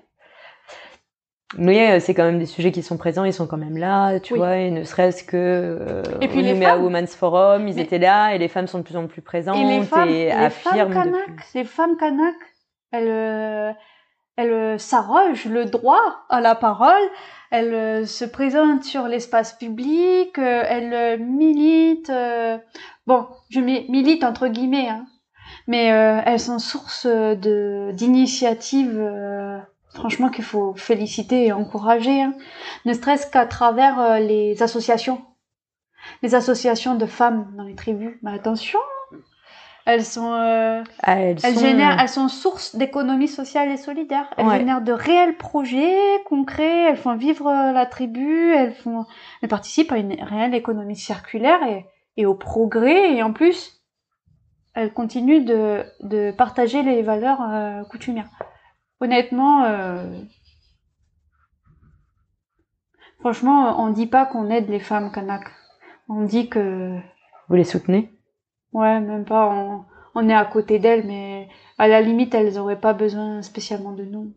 Mais 1.57 1.99
c'est 1.99 2.13
quand 2.13 2.23
même 2.23 2.39
des 2.39 2.45
sujets 2.45 2.71
qui 2.71 2.83
sont 2.83 2.97
présents, 2.97 3.23
ils 3.25 3.33
sont 3.33 3.47
quand 3.47 3.57
même 3.57 3.77
là, 3.77 4.19
tu 4.19 4.35
vois, 4.35 4.57
et 4.57 4.71
ne 4.71 4.83
serait-ce 4.83 5.23
que 5.23 5.35
euh, 5.37 6.03
et 6.21 6.27
puis 6.27 6.41
les 6.41 6.55
femmes, 6.55 6.79
à 6.79 6.81
Women's 6.81 7.15
Forum, 7.15 7.67
ils 7.67 7.79
étaient 7.79 7.99
là, 7.99 8.33
et 8.33 8.37
les 8.37 8.47
femmes 8.47 8.67
sont 8.67 8.79
de 8.79 8.83
plus 8.83 8.95
en 8.95 9.07
plus 9.07 9.21
présentes 9.21 9.57
et, 9.57 9.63
les 9.63 9.83
femmes, 9.83 10.09
et 10.09 10.31
affirment. 10.31 10.93
Femmes 10.93 11.11
kanak, 11.11 11.53
Les 11.53 11.63
femmes 11.65 11.97
kanak, 11.97 12.35
elles, 12.91 13.07
euh, 13.07 13.71
elles 14.37 14.79
s'arrogent 14.79 15.45
le 15.45 15.65
droit 15.65 16.25
à 16.29 16.39
la 16.39 16.55
parole, 16.55 17.03
elles 17.51 17.73
euh, 17.73 18.05
se 18.05 18.23
présentent 18.23 18.85
sur 18.85 19.07
l'espace 19.07 19.53
public, 19.53 20.39
euh, 20.39 20.63
elles 20.65 21.19
militent. 21.21 22.13
bon, 23.07 23.27
je 23.49 23.59
milite 23.59 24.23
entre 24.23 24.47
guillemets, 24.47 24.87
hein, 24.87 25.05
mais 25.67 25.85
elles 25.85 26.39
sont 26.39 26.59
source 26.59 27.05
d'initiatives 27.05 29.01
franchement 29.93 30.29
qu'il 30.29 30.43
faut 30.43 30.73
féliciter 30.75 31.47
et 31.47 31.51
encourager, 31.51 32.21
hein. 32.21 32.33
ne 32.85 32.93
serait-ce 32.93 33.27
qu'à 33.27 33.45
travers 33.45 33.99
euh, 33.99 34.19
les 34.19 34.63
associations, 34.63 35.21
les 36.21 36.35
associations 36.35 36.95
de 36.95 37.05
femmes 37.05 37.51
dans 37.57 37.63
les 37.63 37.75
tribus. 37.75 38.17
Mais 38.23 38.31
attention, 38.33 38.79
elles 39.85 40.05
sont, 40.05 40.33
euh, 40.33 40.83
ah, 41.03 41.19
elles, 41.19 41.37
elles, 41.43 41.55
sont... 41.55 41.59
génèrent, 41.59 41.99
elles 41.99 42.09
sont 42.09 42.27
source 42.27 42.75
d'économie 42.75 43.27
sociale 43.27 43.69
et 43.71 43.77
solidaire. 43.77 44.29
Elles 44.37 44.49
génèrent 44.51 44.81
de 44.81 44.91
réels 44.91 45.37
projets 45.37 46.21
concrets. 46.25 46.89
Elles 46.89 46.97
font 46.97 47.15
vivre 47.15 47.47
euh, 47.47 47.71
la 47.71 47.85
tribu. 47.85 48.53
Elles 48.53 48.73
font, 48.73 49.05
elles 49.41 49.49
participent 49.49 49.91
à 49.91 49.97
une 49.97 50.13
réelle 50.21 50.53
économie 50.53 50.95
circulaire 50.95 51.61
et, 51.63 51.85
et 52.17 52.25
au 52.25 52.35
progrès. 52.35 53.13
Et 53.13 53.23
en 53.23 53.33
plus, 53.33 53.81
elles 54.75 54.93
continuent 54.93 55.45
de, 55.45 55.83
de 56.01 56.31
partager 56.31 56.83
les 56.83 57.01
valeurs 57.01 57.41
euh, 57.41 57.83
coutumières 57.83 58.29
honnêtement, 59.01 59.65
euh, 59.65 60.05
franchement, 63.19 63.83
on 63.83 63.89
dit 63.89 64.07
pas 64.07 64.25
qu'on 64.25 64.49
aide 64.49 64.69
les 64.69 64.79
femmes 64.79 65.11
kanak. 65.11 65.51
On 66.07 66.23
dit 66.23 66.47
que. 66.47 66.97
Vous 67.49 67.55
les 67.55 67.65
soutenez? 67.65 68.13
Ouais, 68.71 69.01
même 69.01 69.25
pas. 69.25 69.49
On, 69.49 69.85
on 70.15 70.29
est 70.29 70.33
à 70.33 70.45
côté 70.45 70.79
d'elles, 70.79 71.05
mais 71.05 71.49
à 71.77 71.87
la 71.87 72.01
limite, 72.01 72.33
elles 72.33 72.57
auraient 72.57 72.79
pas 72.79 72.93
besoin 72.93 73.41
spécialement 73.41 73.91
de 73.91 74.05
nous. 74.05 74.33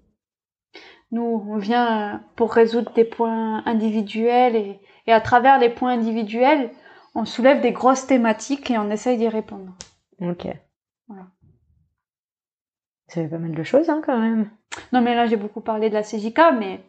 Nous, 1.12 1.44
on 1.48 1.58
vient 1.58 2.24
pour 2.34 2.52
résoudre 2.52 2.92
des 2.92 3.04
points 3.04 3.62
individuels 3.66 4.56
et, 4.56 4.80
et 5.06 5.12
à 5.12 5.20
travers 5.20 5.58
les 5.58 5.70
points 5.70 5.92
individuels, 5.92 6.72
on 7.14 7.24
soulève 7.24 7.60
des 7.60 7.70
grosses 7.70 8.06
thématiques 8.06 8.70
et 8.70 8.78
on 8.78 8.90
essaye 8.90 9.18
d'y 9.18 9.28
répondre. 9.28 9.72
Ok. 10.20 10.48
Voilà. 11.06 11.26
Ça 13.08 13.22
pas 13.24 13.38
mal 13.38 13.52
de 13.52 13.62
choses 13.62 13.90
hein, 13.90 14.00
quand 14.04 14.18
même. 14.18 14.50
Non 14.92 15.00
mais 15.00 15.14
là 15.14 15.26
j'ai 15.26 15.36
beaucoup 15.36 15.60
parlé 15.60 15.88
de 15.88 15.94
la 15.94 16.02
CJK, 16.02 16.40
mais 16.58 16.80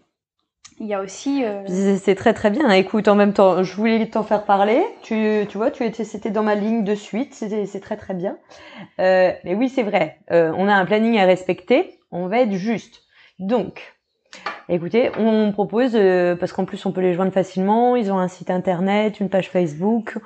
il 0.80 0.88
y 0.88 0.94
a 0.94 1.02
aussi. 1.02 1.44
Euh... 1.46 1.64
C'est 1.98 2.16
très 2.16 2.34
très 2.34 2.50
bien. 2.50 2.70
Écoute, 2.72 3.08
en 3.08 3.16
même 3.16 3.34
temps, 3.34 3.64
je 3.64 3.76
voulais 3.76 4.06
t'en 4.08 4.24
faire 4.24 4.44
parler. 4.44 4.84
Tu, 5.04 5.46
tu 5.48 5.58
vois, 5.58 5.72
tu 5.72 5.86
étais, 5.86 6.04
c'était 6.04 6.32
dans 6.32 6.44
ma 6.44 6.56
ligne 6.56 6.84
de 6.84 6.96
suite. 6.96 7.34
C'est 7.34 7.80
très 7.80 7.96
très 7.96 8.14
bien. 8.14 8.38
Euh, 9.00 9.32
mais 9.46 9.56
oui, 9.56 9.70
c'est 9.70 9.84
vrai. 9.84 10.20
Euh, 10.32 10.52
on 10.58 10.68
a 10.68 10.74
un 10.74 10.86
planning 10.86 11.18
à 11.18 11.26
respecter. 11.26 12.00
On 12.12 12.28
va 12.28 12.42
être 12.42 12.52
juste. 12.52 13.04
Donc, 13.40 13.96
écoutez, 14.68 15.12
on 15.18 15.52
propose 15.54 15.98
parce 16.40 16.52
qu'en 16.52 16.66
plus 16.66 16.86
on 16.86 16.92
peut 16.92 17.02
les 17.02 17.14
joindre 17.14 17.32
facilement. 17.32 17.96
Ils 17.96 18.12
ont 18.12 18.20
un 18.20 18.28
site 18.28 18.50
internet, 18.50 19.20
une 19.20 19.30
page 19.30 19.50
Facebook. 19.50 20.18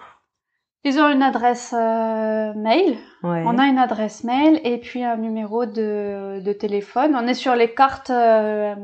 Ils 0.85 0.99
ont 0.99 1.09
une 1.09 1.23
adresse 1.23 1.73
euh, 1.77 2.53
mail. 2.53 2.97
Ouais. 3.23 3.43
On 3.45 3.57
a 3.57 3.65
une 3.65 3.77
adresse 3.77 4.23
mail 4.23 4.61
et 4.63 4.77
puis 4.77 5.03
un 5.03 5.17
numéro 5.17 5.65
de, 5.65 6.39
de 6.39 6.53
téléphone. 6.53 7.15
On 7.15 7.27
est 7.27 7.33
sur 7.33 7.55
les 7.55 7.73
cartes. 7.73 8.09
Euh... 8.09 8.75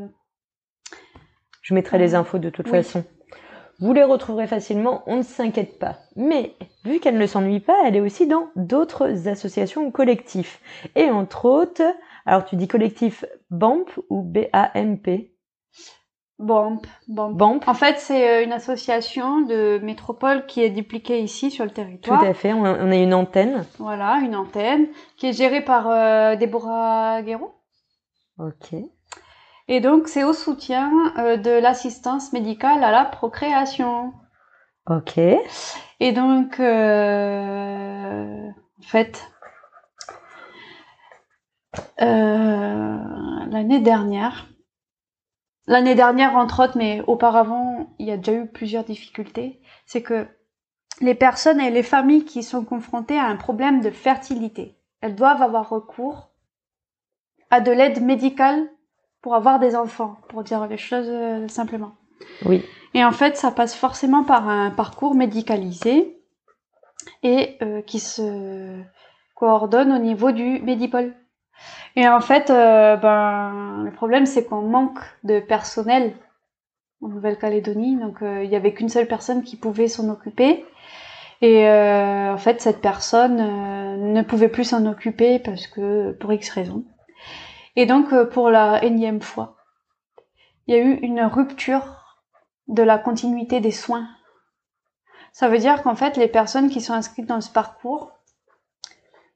Je 1.62 1.74
mettrai 1.74 1.98
les 1.98 2.14
infos 2.14 2.38
de 2.38 2.50
toute 2.50 2.66
oui. 2.66 2.72
façon. 2.72 3.06
Vous 3.80 3.94
les 3.94 4.04
retrouverez 4.04 4.48
facilement, 4.48 5.04
on 5.06 5.18
ne 5.18 5.22
s'inquiète 5.22 5.80
pas. 5.80 5.98
Mais 6.16 6.56
vu 6.86 7.00
qu'elle 7.00 7.18
ne 7.18 7.28
s'ennuie 7.28 7.60
pas, 7.60 7.76
elle 7.86 7.98
est 7.98 8.02
aussi 8.02 8.26
dans 8.26 8.50
d'autres 8.56 9.28
associations 9.28 9.86
ou 9.86 9.92
collectifs. 9.92 10.62
Et 10.96 11.10
entre 11.10 11.46
autres, 11.46 11.84
alors 12.26 12.46
tu 12.46 12.56
dis 12.56 12.70
collectif 12.70 13.26
BAMP 13.50 13.86
ou 14.10 14.22
B-A-M-P 14.22 15.35
BAMP. 16.40 16.86
BAMP. 17.08 17.38
BAMP. 17.38 17.68
En 17.68 17.74
fait, 17.74 17.98
c'est 17.98 18.44
une 18.44 18.52
association 18.52 19.42
de 19.42 19.80
métropole 19.82 20.46
qui 20.46 20.62
est 20.62 20.70
dupliquée 20.70 21.22
ici 21.22 21.50
sur 21.50 21.64
le 21.64 21.72
territoire. 21.72 22.20
Tout 22.20 22.26
à 22.26 22.34
fait, 22.34 22.54
on 22.54 22.66
a, 22.66 22.74
on 22.74 22.92
a 22.92 22.96
une 22.96 23.14
antenne. 23.14 23.66
Voilà, 23.80 24.20
une 24.22 24.36
antenne 24.36 24.88
qui 25.18 25.28
est 25.28 25.34
gérée 25.34 25.64
par 25.64 25.90
euh, 25.90 26.36
Déborah 26.36 27.22
Guéraud. 27.22 27.56
Ok. 28.38 28.76
Et 29.68 29.80
donc, 29.80 30.08
c'est 30.08 30.24
au 30.24 30.34
soutien 30.34 30.92
euh, 31.18 31.38
de 31.38 31.52
l'assistance 31.52 32.34
médicale 32.34 32.84
à 32.84 32.92
la 32.92 33.06
procréation. 33.06 34.14
Ok. 34.88 35.18
Et 35.18 36.12
donc, 36.12 36.60
euh, 36.60 38.50
en 38.80 38.84
fait, 38.84 39.32
euh, 42.02 42.98
l'année 43.50 43.80
dernière, 43.80 44.48
l'année 45.68 45.96
dernière 45.96 46.36
entre 46.36 46.64
autres, 46.64 46.78
mais 46.78 47.02
auparavant, 47.08 47.94
il 48.00 48.08
y 48.08 48.12
a 48.12 48.18
déjà 48.18 48.34
eu 48.34 48.48
plusieurs 48.48 48.84
difficultés. 48.84 49.62
C'est 49.86 50.02
que 50.02 50.28
les 51.02 51.16
personnes 51.16 51.60
et 51.60 51.72
les 51.72 51.84
familles 51.84 52.26
qui 52.26 52.44
sont 52.44 52.64
confrontées 52.64 53.18
à 53.18 53.26
un 53.26 53.36
problème 53.36 53.82
de 53.82 53.92
fertilité. 53.92 54.78
Elles 55.02 55.16
doivent 55.16 55.42
avoir 55.42 55.70
recours 55.70 56.30
à 57.50 57.62
de 57.62 57.72
l'aide 57.72 58.02
médicale 58.02 58.68
pour 59.22 59.36
avoir 59.36 59.60
des 59.60 59.76
enfants, 59.76 60.18
pour 60.30 60.44
dire 60.44 60.68
les 60.68 60.78
choses 60.78 61.10
euh, 61.10 61.48
simplement. 61.48 61.96
Oui. 62.46 62.64
Et 62.94 63.04
en 63.04 63.12
fait, 63.12 63.36
ça 63.38 63.52
passe 63.52 63.76
forcément 63.76 64.24
par 64.24 64.48
un 64.48 64.72
parcours 64.72 65.16
médicalisé 65.16 66.22
et 67.24 67.58
euh, 67.62 67.82
qui 67.82 68.00
se 68.00 68.82
coordonne 69.36 69.92
au 69.92 69.98
niveau 69.98 70.32
du 70.32 70.62
Médipôle. 70.62 71.14
Et 71.96 72.08
en 72.08 72.20
fait, 72.20 72.50
euh, 72.50 72.98
ben, 72.98 73.84
le 73.86 73.92
problème, 73.92 74.26
c'est 74.26 74.46
qu'on 74.46 74.62
manque 74.62 75.00
de 75.24 75.40
personnel 75.40 76.14
en 77.02 77.08
Nouvelle-Calédonie. 77.08 77.98
Donc, 77.98 78.22
euh, 78.22 78.44
il 78.44 78.50
n'y 78.50 78.56
avait 78.56 78.74
qu'une 78.74 78.90
seule 78.90 79.08
personne 79.08 79.44
qui 79.44 79.56
pouvait 79.56 79.88
s'en 79.88 80.10
occuper. 80.10 80.66
Et 81.42 81.68
euh, 81.68 82.34
en 82.34 82.38
fait, 82.38 82.62
cette 82.62 82.82
personne 82.82 84.14
ne 84.14 84.22
pouvait 84.24 84.50
plus 84.50 84.66
s'en 84.66 84.86
occuper 84.86 85.40
parce 85.40 85.68
que 85.68 86.12
pour 86.14 86.34
X 86.34 86.50
raisons. 86.50 86.84
Et 87.76 87.86
donc, 87.86 88.14
pour 88.30 88.50
la 88.50 88.84
énième 88.84 89.22
fois, 89.22 89.58
il 90.68 90.76
y 90.76 90.78
a 90.78 90.82
eu 90.82 90.94
une 91.02 91.22
rupture 91.22 92.06
de 92.68 92.84
la 92.84 92.98
continuité 92.98 93.60
des 93.60 93.72
soins. 93.72 94.08
Ça 95.34 95.50
veut 95.50 95.58
dire 95.58 95.84
qu'en 95.84 95.96
fait, 95.96 96.16
les 96.18 96.30
personnes 96.30 96.70
qui 96.70 96.80
sont 96.80 96.94
inscrites 96.94 97.28
dans 97.28 97.42
ce 97.42 97.52
parcours, 97.52 98.15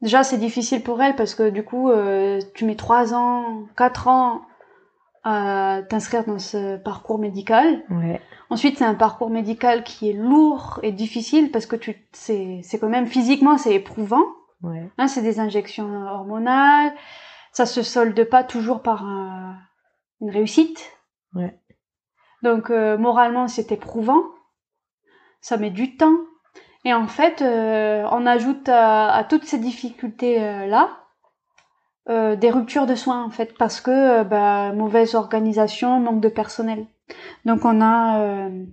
déjà 0.02 0.24
c'est 0.24 0.38
difficile 0.38 0.84
pour 0.84 1.02
elles 1.02 1.16
parce 1.16 1.36
que 1.36 1.50
du 1.50 1.64
coup, 1.64 1.90
euh, 1.90 2.40
tu 2.56 2.66
mets 2.66 2.76
trois 2.76 3.14
ans, 3.14 3.64
quatre 3.78 4.08
ans 4.08 4.42
à 5.24 5.82
t'inscrire 5.90 6.26
dans 6.26 6.40
ce 6.40 6.78
parcours 6.78 7.20
médical. 7.20 7.84
Ouais. 7.90 8.22
Ensuite, 8.50 8.78
c'est 8.78 8.86
un 8.86 8.96
parcours 8.96 9.30
médical 9.30 9.84
qui 9.84 10.10
est 10.10 10.14
lourd 10.14 10.80
et 10.82 10.92
difficile 10.92 11.52
parce 11.52 11.66
que 11.66 11.76
tu, 11.76 12.08
c'est, 12.14 12.62
c'est 12.64 12.80
quand 12.80 12.90
même 12.90 13.06
physiquement, 13.08 13.58
c'est 13.58 13.74
éprouvant. 13.76 14.24
Ouais. 14.64 14.90
Hein, 14.98 15.08
c'est 15.08 15.22
des 15.22 15.40
injections 15.40 16.04
hormonales. 16.08 16.94
Ça 17.52 17.66
se 17.66 17.84
solde 17.84 18.24
pas 18.30 18.44
toujours 18.44 18.82
par 18.82 19.04
un- 19.06 19.56
une 20.22 20.32
réussite. 20.32 20.92
Ouais. 21.36 21.60
Donc, 22.42 22.70
euh, 22.70 22.98
moralement, 22.98 23.48
c'est 23.48 23.72
éprouvant. 23.72 24.24
Ça 25.42 25.58
met 25.58 25.70
du 25.70 25.96
temps. 25.98 26.18
Et 26.90 26.94
en 26.96 27.06
fait, 27.06 27.44
euh, 27.44 28.04
on 28.12 28.26
ajoute 28.26 28.68
à, 28.68 29.14
à 29.14 29.24
toutes 29.24 29.44
ces 29.44 29.60
difficultés-là 29.60 30.90
euh, 32.10 32.36
des 32.36 32.50
ruptures 32.50 32.88
de 32.88 32.96
soins, 32.96 33.24
en 33.24 33.30
fait, 33.30 33.56
parce 33.60 33.80
que 33.80 33.92
euh, 33.92 34.24
bah, 34.24 34.72
mauvaise 34.74 35.14
organisation, 35.14 36.00
manque 36.00 36.20
de 36.20 36.30
personnel. 36.30 36.88
Donc, 37.46 37.64
on 37.64 37.80
a 37.80 38.22
euh, 38.22 38.66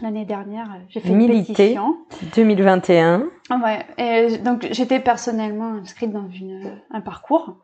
l'année 0.00 0.24
dernière, 0.24 0.68
j'ai 0.88 1.00
fait 1.00 1.10
Milité. 1.10 1.72
une 1.74 1.96
pétition. 1.96 1.96
2021. 2.36 3.26
Ah 3.50 3.56
ouais. 3.64 3.86
Et 3.98 4.38
donc 4.38 4.68
j'étais 4.70 5.00
personnellement 5.00 5.78
inscrite 5.80 6.12
dans 6.12 6.28
une, 6.28 6.80
un 6.92 7.00
parcours. 7.00 7.56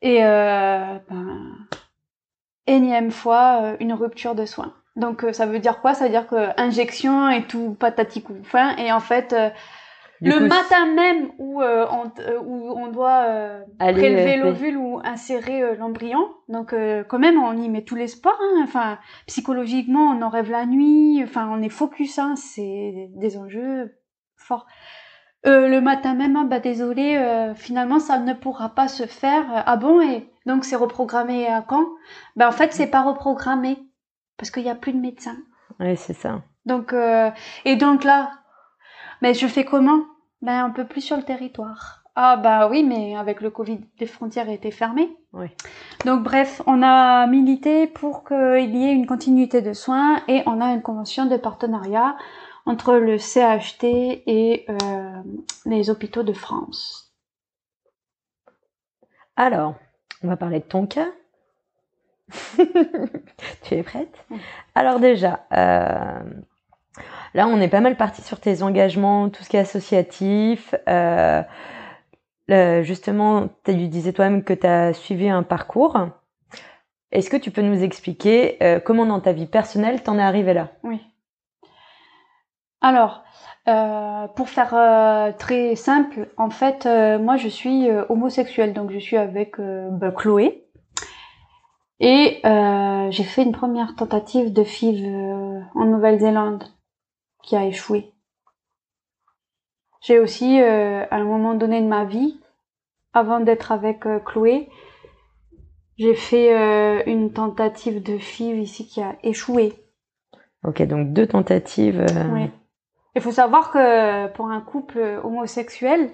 Et 0.00 0.24
euh, 0.24 0.96
ben, 1.10 1.58
énième 2.66 3.10
fois, 3.10 3.60
euh, 3.64 3.76
une 3.80 3.92
rupture 3.92 4.34
de 4.34 4.46
soins. 4.46 4.72
Donc 4.96 5.24
euh, 5.24 5.32
ça 5.32 5.46
veut 5.46 5.58
dire 5.60 5.80
quoi? 5.80 5.94
Ça 5.94 6.04
veut 6.04 6.10
dire 6.10 6.26
que 6.26 6.60
injection 6.60 7.28
et 7.30 7.44
tout 7.44 7.76
patati 7.78 8.22
couffin. 8.22 8.76
Et 8.76 8.92
en 8.92 9.00
fait, 9.00 9.32
euh, 9.32 9.48
le 10.20 10.38
coup, 10.38 10.44
matin 10.44 10.86
même 10.94 11.30
où, 11.38 11.62
euh, 11.62 11.86
on, 11.90 12.10
euh, 12.20 12.38
où 12.44 12.72
on 12.76 12.88
doit 12.88 13.24
euh, 13.28 13.62
prélever 13.78 14.38
euh, 14.38 14.44
l'ovule 14.44 14.76
ou 14.76 15.00
insérer 15.02 15.76
l'embryon, 15.76 16.28
donc 16.48 16.72
euh, 16.72 17.04
quand 17.08 17.18
même 17.18 17.42
on 17.42 17.56
y 17.56 17.68
met 17.68 17.82
tous 17.82 17.94
les 17.94 18.08
sports. 18.08 18.38
Hein. 18.40 18.60
Enfin, 18.64 18.98
psychologiquement, 19.26 20.10
on 20.10 20.20
en 20.22 20.28
rêve 20.28 20.50
la 20.50 20.66
nuit. 20.66 21.22
Enfin, 21.24 21.48
on 21.50 21.62
est 21.62 21.70
focus. 21.70 22.18
Hein. 22.18 22.34
C'est 22.36 23.10
des 23.14 23.38
enjeux 23.38 23.94
forts. 24.36 24.66
Euh, 25.46 25.68
le 25.68 25.80
matin 25.80 26.12
même, 26.12 26.36
ah, 26.36 26.44
bah 26.44 26.60
désolé, 26.60 27.16
euh, 27.16 27.54
finalement 27.54 27.98
ça 27.98 28.18
ne 28.18 28.34
pourra 28.34 28.70
pas 28.70 28.88
se 28.88 29.06
faire. 29.06 29.46
Ah 29.64 29.76
bon? 29.76 30.02
Et 30.02 30.28
donc 30.44 30.64
c'est 30.66 30.76
reprogrammé 30.76 31.46
à 31.46 31.64
quand? 31.66 31.86
Ben 32.36 32.48
en 32.48 32.52
fait 32.52 32.74
c'est 32.74 32.88
pas 32.88 33.00
reprogrammé 33.00 33.78
parce 34.40 34.50
qu'il 34.50 34.62
y 34.62 34.70
a 34.70 34.74
plus 34.74 34.94
de 34.94 34.98
médecins. 34.98 35.36
Ouais, 35.78 35.96
c'est 35.96 36.14
ça. 36.14 36.40
Donc 36.64 36.94
euh, 36.94 37.30
et 37.66 37.76
donc 37.76 38.04
là, 38.04 38.30
mais 39.20 39.34
je 39.34 39.46
fais 39.46 39.66
comment? 39.66 40.00
Ben 40.40 40.64
un 40.64 40.70
peu 40.70 40.86
plus 40.86 41.02
sur 41.02 41.18
le 41.18 41.22
territoire. 41.22 42.02
Ah 42.16 42.38
bah 42.38 42.68
oui, 42.68 42.82
mais 42.82 43.16
avec 43.16 43.42
le 43.42 43.50
Covid, 43.50 43.80
les 43.98 44.06
frontières 44.06 44.48
étaient 44.48 44.70
fermées. 44.70 45.14
Oui. 45.34 45.48
Donc 46.06 46.22
bref, 46.22 46.62
on 46.66 46.82
a 46.82 47.26
milité 47.26 47.86
pour 47.86 48.24
qu'il 48.24 48.74
y 48.74 48.86
ait 48.86 48.94
une 48.94 49.06
continuité 49.06 49.60
de 49.60 49.74
soins 49.74 50.22
et 50.26 50.42
on 50.46 50.60
a 50.62 50.72
une 50.72 50.82
convention 50.82 51.26
de 51.26 51.36
partenariat 51.36 52.16
entre 52.64 52.94
le 52.94 53.18
CHT 53.18 53.84
et 53.84 54.64
euh, 54.70 55.22
les 55.66 55.90
hôpitaux 55.90 56.22
de 56.22 56.32
France. 56.32 57.14
Alors, 59.36 59.74
on 60.22 60.28
va 60.28 60.36
parler 60.36 60.60
de 60.60 60.64
ton 60.64 60.86
cas. 60.86 61.08
tu 63.62 63.74
es 63.74 63.82
prête? 63.82 64.14
Alors 64.74 65.00
déjà, 65.00 65.40
euh, 65.52 66.20
là 67.34 67.46
on 67.46 67.60
est 67.60 67.68
pas 67.68 67.80
mal 67.80 67.96
parti 67.96 68.22
sur 68.22 68.40
tes 68.40 68.62
engagements, 68.62 69.28
tout 69.30 69.42
ce 69.42 69.48
qui 69.48 69.56
est 69.56 69.60
associatif. 69.60 70.74
Euh, 70.88 71.42
le- 72.48 72.82
justement, 72.82 73.48
tu 73.64 73.74
disais 73.88 74.12
toi-même 74.12 74.44
que 74.44 74.52
tu 74.52 74.66
as 74.66 74.92
suivi 74.92 75.28
un 75.28 75.42
parcours. 75.42 75.98
Est-ce 77.12 77.30
que 77.30 77.36
tu 77.36 77.50
peux 77.50 77.62
nous 77.62 77.82
expliquer 77.82 78.56
euh, 78.62 78.80
comment 78.80 79.06
dans 79.06 79.20
ta 79.20 79.32
vie 79.32 79.46
personnelle 79.46 80.02
t'en 80.02 80.18
es 80.18 80.22
arrivé 80.22 80.54
là? 80.54 80.70
Oui. 80.82 81.00
Alors, 82.82 83.22
euh, 83.68 84.26
pour 84.28 84.48
faire 84.48 84.74
euh, 84.74 85.32
très 85.38 85.76
simple, 85.76 86.28
en 86.36 86.50
fait, 86.50 86.86
euh, 86.86 87.18
moi 87.18 87.36
je 87.36 87.48
suis 87.48 87.88
euh, 87.90 88.04
homosexuelle, 88.08 88.72
donc 88.72 88.90
je 88.90 88.98
suis 88.98 89.16
avec 89.16 89.58
euh, 89.58 89.88
bah, 89.90 90.10
Chloé. 90.12 90.66
Et 92.00 92.40
euh, 92.46 93.10
j'ai 93.10 93.24
fait 93.24 93.42
une 93.42 93.52
première 93.52 93.94
tentative 93.94 94.52
de 94.54 94.64
FIV 94.64 95.04
euh, 95.04 95.60
en 95.74 95.84
Nouvelle-Zélande 95.84 96.64
qui 97.42 97.56
a 97.56 97.66
échoué. 97.66 98.10
J'ai 100.00 100.18
aussi, 100.18 100.62
euh, 100.62 101.04
à 101.10 101.16
un 101.16 101.24
moment 101.24 101.54
donné 101.54 101.82
de 101.82 101.86
ma 101.86 102.06
vie, 102.06 102.40
avant 103.12 103.40
d'être 103.40 103.70
avec 103.70 104.04
Chloé, 104.24 104.70
j'ai 105.98 106.14
fait 106.14 107.04
une 107.06 107.32
tentative 107.32 108.02
de 108.02 108.16
FIV 108.16 108.58
ici 108.60 108.86
qui 108.86 109.02
a 109.02 109.16
échoué. 109.22 109.74
Ok, 110.64 110.80
donc 110.82 111.12
deux 111.12 111.26
tentatives. 111.26 112.06
Oui. 112.32 112.48
Il 113.16 113.20
faut 113.20 113.32
savoir 113.32 113.72
que 113.72 114.28
pour 114.28 114.48
un 114.48 114.60
couple 114.60 115.20
homosexuel, 115.24 116.10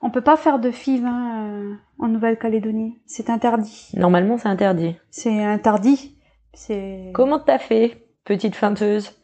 on 0.00 0.10
peut 0.10 0.20
pas 0.22 0.36
faire 0.36 0.58
de 0.58 0.70
FIV 0.70 1.04
hein, 1.06 1.46
euh, 1.48 1.74
en 1.98 2.08
Nouvelle-Calédonie. 2.08 2.98
C'est 3.06 3.30
interdit. 3.30 3.90
Normalement, 3.94 4.38
c'est 4.38 4.48
interdit. 4.48 4.96
C'est 5.10 5.44
interdit. 5.44 6.16
C'est. 6.54 7.10
Comment 7.14 7.38
t'as 7.38 7.58
fait, 7.58 8.06
petite 8.24 8.56
feinteuse? 8.56 9.16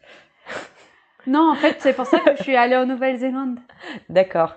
Non, 1.27 1.51
en 1.51 1.55
fait, 1.57 1.77
c'est 1.81 1.93
pour 1.93 2.07
ça 2.07 2.21
que 2.21 2.37
je 2.37 2.43
suis 2.43 2.55
allée 2.57 2.77
en 2.77 2.87
Nouvelle-Zélande. 2.87 3.59
D'accord. 4.09 4.55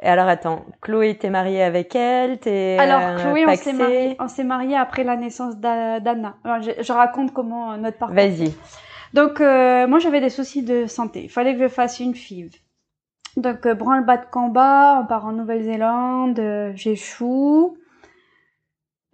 Et 0.00 0.06
alors 0.06 0.28
attends, 0.28 0.64
Chloé, 0.80 1.16
t'es 1.18 1.28
mariée 1.30 1.62
avec 1.62 1.94
elle, 1.96 2.38
t'es 2.38 2.76
Alors, 2.78 3.00
euh, 3.00 3.16
Chloé, 3.18 3.46
on 3.46 3.54
s'est 3.56 3.72
marié, 3.72 4.16
on 4.20 4.28
s'est 4.28 4.44
marié 4.44 4.76
après 4.76 5.02
la 5.02 5.16
naissance 5.16 5.56
d'A- 5.56 5.98
d'Anna. 6.00 6.36
Alors, 6.44 6.62
je, 6.62 6.70
je 6.82 6.92
raconte 6.92 7.32
comment 7.32 7.72
euh, 7.72 7.76
notre 7.78 7.98
parcours. 7.98 8.14
Vas-y. 8.14 8.54
Donc, 9.14 9.40
euh, 9.40 9.86
moi, 9.88 9.98
j'avais 9.98 10.20
des 10.20 10.30
soucis 10.30 10.62
de 10.62 10.86
santé. 10.86 11.24
Il 11.24 11.30
fallait 11.30 11.54
que 11.56 11.62
je 11.62 11.68
fasse 11.68 11.98
une 11.98 12.14
FIV. 12.14 12.50
Donc, 13.36 13.66
euh, 13.66 13.74
branle-bas 13.74 14.16
de 14.16 14.26
combat, 14.30 15.00
on 15.02 15.06
part 15.06 15.26
en 15.26 15.32
Nouvelle-Zélande, 15.32 16.38
euh, 16.38 16.72
j'échoue. 16.74 17.76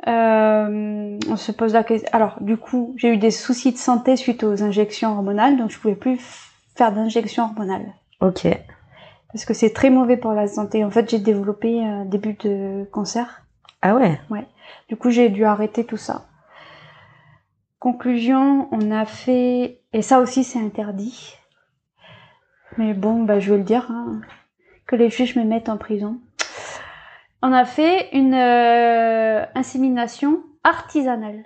Euh, 0.07 1.18
on 1.29 1.37
se 1.37 1.53
pose 1.53 1.72
la 1.72 1.85
question. 1.85 2.09
Alors, 2.12 2.37
du 2.40 2.57
coup, 2.57 2.94
j'ai 2.96 3.09
eu 3.09 3.16
des 3.16 3.31
soucis 3.31 3.72
de 3.72 3.79
santé 3.79 4.16
suite 4.16 4.44
aux 4.44 4.62
injections 4.62 5.12
hormonales, 5.12 5.57
donc 5.57 5.70
je 5.70 5.79
pouvais 5.79 5.94
plus 5.94 6.18
faire 6.77 6.92
d'injections 6.92 7.44
hormonales. 7.44 7.92
Ok. 8.20 8.46
Parce 9.33 9.44
que 9.44 9.55
c'est 9.55 9.72
très 9.72 9.90
mauvais 9.90 10.16
pour 10.16 10.33
la 10.33 10.46
santé. 10.46 10.85
En 10.85 10.90
fait, 10.90 11.09
j'ai 11.11 11.18
développé 11.18 11.84
un 11.84 12.05
début 12.05 12.34
de 12.34 12.84
cancer. 12.93 13.43
Ah 13.82 13.95
ouais. 13.95 14.18
Du 14.89 14.97
coup, 14.97 15.11
j'ai 15.11 15.28
dû 15.28 15.45
arrêter 15.45 15.84
tout 15.84 15.97
ça. 15.97 16.26
Conclusion, 17.78 18.68
on 18.72 18.91
a 18.91 19.05
fait, 19.05 19.80
et 19.93 20.01
ça 20.01 20.20
aussi 20.20 20.43
c'est 20.43 20.59
interdit. 20.59 21.36
Mais 22.79 22.95
bon, 22.95 23.22
bah, 23.25 23.41
je 23.41 23.51
vais 23.53 23.59
le 23.59 23.64
dire, 23.64 23.91
hein, 23.91 24.20
que 24.87 24.97
les 24.97 25.11
juges 25.11 25.37
me 25.37 25.45
mettent 25.45 25.68
en 25.68 25.77
prison. 25.79 26.18
On 27.43 27.53
a 27.53 27.64
fait 27.64 28.09
une 28.12 28.35
euh, 28.35 29.45
insémination 29.55 30.43
artisanale. 30.64 31.45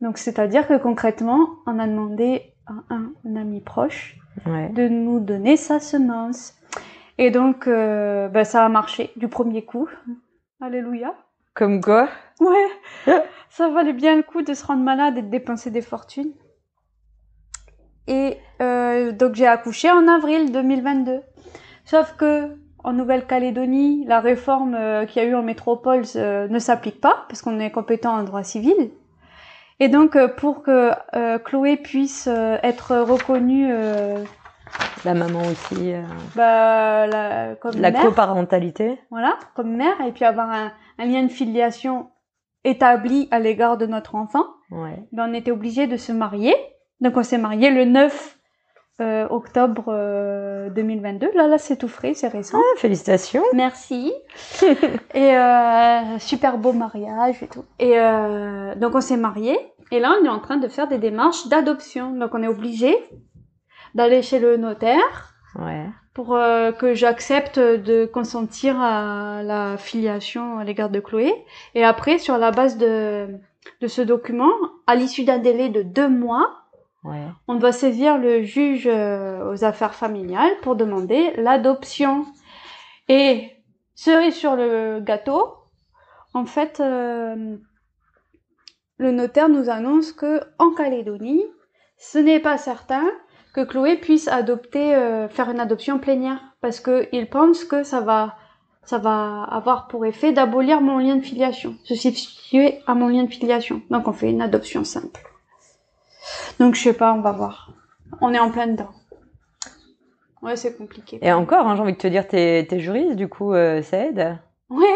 Donc, 0.00 0.18
c'est-à-dire 0.18 0.66
que 0.66 0.76
concrètement, 0.78 1.48
on 1.66 1.78
a 1.78 1.86
demandé 1.86 2.54
à 2.66 2.72
un, 2.94 3.12
un 3.24 3.36
ami 3.36 3.60
proche 3.60 4.16
Ouais. 4.46 4.68
de 4.70 4.88
nous 4.88 5.18
donner 5.20 5.56
sa 5.56 5.80
semence. 5.80 6.54
Et 7.18 7.30
donc, 7.30 7.66
euh, 7.66 8.28
bah, 8.28 8.44
ça 8.44 8.64
a 8.64 8.68
marché 8.68 9.10
du 9.16 9.28
premier 9.28 9.64
coup. 9.64 9.88
Alléluia. 10.60 11.14
Comme 11.54 11.80
quoi? 11.80 12.08
Ouais, 12.40 13.18
ça 13.50 13.68
valait 13.68 13.92
bien 13.92 14.16
le 14.16 14.22
coup 14.22 14.40
de 14.42 14.54
se 14.54 14.64
rendre 14.64 14.82
malade 14.82 15.18
et 15.18 15.22
de 15.22 15.28
dépenser 15.28 15.70
des 15.70 15.82
fortunes. 15.82 16.30
Et 18.10 18.36
euh, 18.60 19.12
donc 19.12 19.34
j'ai 19.36 19.46
accouché 19.46 19.90
en 19.90 20.06
avril 20.08 20.50
2022. 20.52 21.20
Sauf 21.84 22.14
que 22.18 22.56
en 22.82 22.92
Nouvelle-Calédonie, 22.92 24.04
la 24.06 24.20
réforme 24.20 24.74
euh, 24.74 25.04
qu'il 25.06 25.22
y 25.22 25.24
a 25.24 25.28
eu 25.28 25.34
en 25.34 25.42
métropole 25.42 26.02
euh, 26.16 26.48
ne 26.48 26.58
s'applique 26.58 27.00
pas 27.00 27.24
parce 27.28 27.40
qu'on 27.42 27.60
est 27.60 27.70
compétent 27.70 28.12
en 28.14 28.22
droit 28.24 28.42
civil. 28.42 28.74
Et 29.78 29.88
donc 29.88 30.18
pour 30.36 30.62
que 30.62 30.90
Chloé 31.38 31.76
puisse 31.78 32.26
être 32.62 32.96
reconnue 32.98 33.72
La 35.06 35.14
maman 35.14 35.40
aussi. 35.40 35.94
bah, 36.36 37.06
la- 37.06 37.54
comme 37.56 37.76
la 37.80 37.90
mère, 37.90 38.02
coparentalité. 38.02 38.98
voilà, 39.10 39.38
comme 39.56 39.74
mère, 39.74 39.98
et 40.06 40.12
puis 40.12 40.26
avoir 40.26 40.50
un, 40.50 40.70
un 40.98 41.04
lien 41.06 41.22
de 41.22 41.28
filiation 41.30 42.10
établi 42.62 43.26
à 43.30 43.38
l'égard 43.38 43.78
de 43.78 43.86
notre 43.86 44.16
enfant, 44.16 44.44
Ouais. 44.70 45.02
ben, 45.12 45.28
on 45.30 45.32
était 45.32 45.50
obligé 45.50 45.86
de 45.86 45.96
se 45.96 46.12
marier. 46.12 46.54
Donc 47.00 47.16
on 47.16 47.22
s'est 47.22 47.38
marié 47.38 47.70
le 47.70 47.84
9 47.84 48.36
euh, 49.00 49.26
octobre 49.30 49.84
euh, 49.88 50.68
2022. 50.70 51.30
Là, 51.34 51.46
là, 51.46 51.56
c'est 51.56 51.76
tout 51.76 51.88
frais, 51.88 52.12
c'est 52.14 52.28
récent. 52.28 52.58
Ah, 52.60 52.78
félicitations. 52.78 53.42
Merci. 53.54 54.12
et 55.14 55.36
euh, 55.36 56.18
super 56.18 56.58
beau 56.58 56.72
mariage 56.72 57.42
et 57.42 57.46
tout. 57.46 57.64
Et 57.78 57.98
euh, 57.98 58.74
donc 58.74 58.94
on 58.94 59.00
s'est 59.00 59.16
marié. 59.16 59.56
Et 59.90 60.00
là, 60.00 60.14
on 60.20 60.24
est 60.24 60.28
en 60.28 60.38
train 60.40 60.58
de 60.58 60.68
faire 60.68 60.86
des 60.86 60.98
démarches 60.98 61.48
d'adoption. 61.48 62.12
Donc 62.12 62.34
on 62.34 62.42
est 62.42 62.48
obligé 62.48 62.94
d'aller 63.94 64.22
chez 64.22 64.38
le 64.38 64.56
notaire 64.56 65.34
Ouais. 65.58 65.86
pour 66.14 66.36
euh, 66.36 66.70
que 66.70 66.94
j'accepte 66.94 67.58
de 67.58 68.04
consentir 68.04 68.80
à 68.80 69.42
la 69.42 69.76
filiation 69.78 70.58
à 70.58 70.64
l'égard 70.64 70.90
de 70.90 71.00
Chloé. 71.00 71.34
Et 71.74 71.84
après, 71.84 72.18
sur 72.18 72.38
la 72.38 72.50
base 72.52 72.76
de, 72.76 73.26
de 73.80 73.86
ce 73.88 74.00
document, 74.02 74.52
à 74.86 74.94
l'issue 74.94 75.24
d'un 75.24 75.38
délai 75.38 75.70
de 75.70 75.82
deux 75.82 76.08
mois, 76.08 76.59
On 77.04 77.54
doit 77.54 77.72
saisir 77.72 78.18
le 78.18 78.42
juge 78.42 78.86
euh, 78.86 79.50
aux 79.52 79.64
affaires 79.64 79.94
familiales 79.94 80.52
pour 80.62 80.76
demander 80.76 81.32
l'adoption. 81.36 82.26
Et 83.08 83.50
cerise 83.94 84.34
sur 84.34 84.54
le 84.54 85.00
gâteau, 85.00 85.54
en 86.34 86.44
fait, 86.44 86.80
euh, 86.80 87.56
le 88.98 89.10
notaire 89.12 89.48
nous 89.48 89.70
annonce 89.70 90.12
que 90.12 90.40
en 90.58 90.70
Calédonie, 90.70 91.44
ce 91.96 92.18
n'est 92.18 92.40
pas 92.40 92.58
certain 92.58 93.04
que 93.54 93.62
Chloé 93.62 93.96
puisse 93.96 94.28
adopter, 94.28 94.94
euh, 94.94 95.28
faire 95.28 95.50
une 95.50 95.58
adoption 95.58 95.98
plénière, 95.98 96.40
parce 96.60 96.80
que 96.80 97.08
il 97.12 97.28
pense 97.28 97.64
que 97.64 97.82
ça 97.82 98.00
va, 98.00 98.36
ça 98.84 98.98
va 98.98 99.42
avoir 99.44 99.88
pour 99.88 100.06
effet 100.06 100.32
d'abolir 100.32 100.80
mon 100.82 100.98
lien 100.98 101.16
de 101.16 101.24
filiation, 101.24 101.74
se 101.82 101.94
substituer 101.94 102.78
à 102.86 102.94
mon 102.94 103.08
lien 103.08 103.24
de 103.24 103.32
filiation. 103.32 103.82
Donc 103.90 104.06
on 104.06 104.12
fait 104.12 104.30
une 104.30 104.42
adoption 104.42 104.84
simple. 104.84 105.29
Donc 106.58 106.74
je 106.74 106.82
sais 106.82 106.92
pas, 106.92 107.12
on 107.12 107.20
va 107.20 107.32
voir. 107.32 107.70
On 108.20 108.32
est 108.34 108.38
en 108.38 108.50
plein 108.50 108.66
dedans. 108.66 108.90
Ouais, 110.42 110.56
c'est 110.56 110.76
compliqué. 110.76 111.18
Et 111.22 111.32
encore, 111.32 111.66
hein, 111.66 111.76
j'ai 111.76 111.82
envie 111.82 111.92
de 111.92 111.98
te 111.98 112.06
dire, 112.06 112.26
t'es 112.26 112.66
t'es 112.68 112.80
juriste, 112.80 113.16
du 113.16 113.28
coup, 113.28 113.52
euh, 113.52 113.82
ça 113.82 113.98
aide. 113.98 114.38
Ouais. 114.70 114.86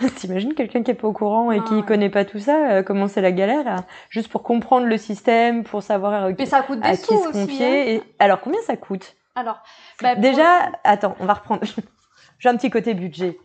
T'imagines 0.16 0.54
quelqu'un 0.54 0.82
qui 0.82 0.90
est 0.90 0.94
pas 0.94 1.06
au 1.08 1.12
courant 1.12 1.52
et 1.52 1.58
Ah 1.60 1.64
qui 1.68 1.74
ouais. 1.74 1.82
connaît 1.82 2.08
pas 2.10 2.24
tout 2.24 2.38
ça, 2.38 2.70
euh, 2.70 2.82
comment 2.82 3.06
c'est 3.06 3.20
la 3.20 3.30
galère, 3.32 3.64
là? 3.64 3.76
Juste 4.10 4.28
pour 4.28 4.42
comprendre 4.42 4.86
le 4.86 4.96
système, 4.96 5.62
pour 5.62 5.82
savoir 5.82 6.24
euh, 6.24 6.32
Mais 6.38 6.46
ça 6.46 6.62
coûte 6.62 6.80
des 6.80 6.88
à 6.88 6.96
qui 6.96 7.04
se 7.06 7.12
aussi. 7.14 7.26
hein. 7.26 7.32
confier. 7.32 7.94
Et... 7.96 8.02
Alors, 8.18 8.40
combien 8.40 8.60
ça 8.62 8.76
coûte? 8.76 9.14
Alors, 9.34 9.62
bah, 10.02 10.14
pour- 10.14 10.22
Déjà, 10.22 10.72
attends, 10.84 11.14
on 11.20 11.26
va 11.26 11.34
reprendre. 11.34 11.62
J'ai 12.38 12.48
un 12.48 12.56
petit 12.56 12.70
côté 12.70 12.94
budget. 12.94 13.38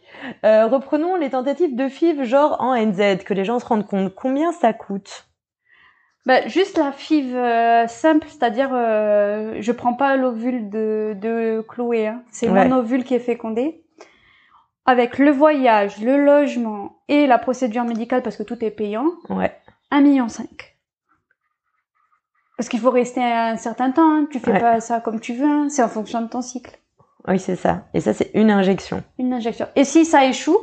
Euh, 0.45 0.65
reprenons 0.67 1.15
les 1.15 1.29
tentatives 1.29 1.75
de 1.75 1.87
FIV 1.87 2.23
genre 2.23 2.57
en 2.59 2.73
NZ, 2.75 3.23
que 3.23 3.33
les 3.33 3.45
gens 3.45 3.59
se 3.59 3.65
rendent 3.65 3.85
compte. 3.87 4.13
Combien 4.15 4.51
ça 4.51 4.73
coûte? 4.73 5.25
Bah, 6.29 6.47
juste 6.47 6.77
la 6.77 6.91
FIV 6.91 7.35
euh, 7.35 7.87
simple, 7.87 8.27
c'est-à-dire 8.29 8.69
euh, 8.71 9.55
je 9.61 9.71
prends 9.71 9.95
pas 9.95 10.15
l'ovule 10.15 10.69
de, 10.69 11.17
de 11.19 11.65
Chloé, 11.67 12.05
hein. 12.05 12.21
c'est 12.29 12.47
Ouais. 12.47 12.67
mon 12.67 12.77
ovule 12.77 13.03
qui 13.03 13.15
est 13.15 13.19
fécondé. 13.19 13.83
Avec 14.85 15.17
le 15.17 15.31
voyage, 15.31 15.99
le 16.01 16.23
logement 16.23 16.99
et 17.07 17.25
la 17.25 17.39
procédure 17.39 17.83
médicale, 17.83 18.21
parce 18.21 18.37
que 18.37 18.43
tout 18.43 18.63
est 18.63 18.69
payant, 18.69 19.07
Ouais. 19.29 19.51
1,5 19.91 20.01
million. 20.03 20.27
Parce 22.57 22.69
qu'il 22.69 22.79
faut 22.79 22.91
rester 22.91 23.23
un 23.23 23.57
certain 23.57 23.89
temps, 23.89 24.07
hein. 24.17 24.27
tu 24.31 24.39
fais 24.39 24.51
Ouais. 24.51 24.59
pas 24.59 24.79
ça 24.81 24.99
comme 24.99 25.19
tu 25.19 25.33
veux, 25.33 25.47
hein. 25.49 25.67
c'est 25.69 25.81
en 25.81 25.89
fonction 25.89 26.21
de 26.21 26.27
ton 26.27 26.43
cycle. 26.43 26.77
Oui, 27.27 27.39
c'est 27.39 27.55
ça. 27.55 27.85
Et 27.95 28.01
ça, 28.01 28.13
c'est 28.13 28.29
une 28.35 28.51
injection. 28.51 29.03
Une 29.17 29.33
injection. 29.33 29.67
Et 29.75 29.83
si 29.83 30.05
ça 30.05 30.25
échoue, 30.25 30.59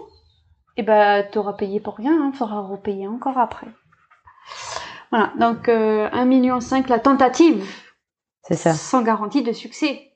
eh 0.76 0.84
ben, 0.84 1.24
t'auras 1.32 1.54
payé 1.54 1.80
pour 1.80 1.96
rien, 1.96 2.12
hein, 2.12 2.30
faudra 2.32 2.60
repayer 2.60 3.08
encore 3.08 3.38
après. 3.38 3.66
Voilà, 5.16 5.32
donc 5.38 5.68
euh, 5.70 6.10
1,5 6.10 6.24
million 6.26 6.58
la 6.88 6.98
tentative, 6.98 7.64
C'est 8.42 8.54
ça. 8.54 8.74
sans 8.74 9.00
garantie 9.00 9.42
de 9.42 9.52
succès. 9.52 10.12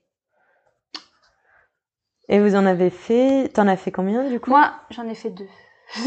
Et 2.28 2.38
vous 2.38 2.54
en 2.54 2.66
avez 2.66 2.90
fait. 2.90 3.48
T'en 3.54 3.66
as 3.66 3.78
fait 3.78 3.90
combien 3.92 4.28
du 4.28 4.38
coup? 4.40 4.50
Moi, 4.50 4.70
j'en 4.90 5.08
ai 5.08 5.14
fait 5.14 5.30
deux. 5.30 5.48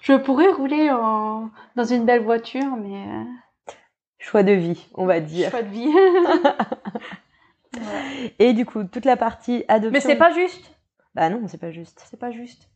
Je 0.00 0.14
pourrais 0.14 0.48
rouler 0.48 0.90
en... 0.90 1.50
dans 1.76 1.84
une 1.84 2.04
belle 2.04 2.24
voiture, 2.24 2.76
mais 2.76 3.06
euh, 3.06 3.22
Choix 4.18 4.42
de 4.42 4.52
vie, 4.52 4.88
on 4.94 5.06
va 5.06 5.20
dire. 5.20 5.50
choix 5.50 5.62
de 5.62 5.68
vie. 5.68 5.94
Et 8.40 8.52
du 8.52 8.66
coup, 8.66 8.82
toute 8.82 9.04
la 9.04 9.16
partie 9.16 9.64
adoption. 9.68 9.92
Mais 9.92 10.00
c'est 10.00 10.16
pas 10.18 10.32
juste. 10.32 10.72
Bah 11.14 11.30
non, 11.30 11.46
c'est 11.46 11.60
pas 11.60 11.70
juste. 11.70 12.04
C'est 12.10 12.18
pas 12.18 12.32
juste. 12.32 12.68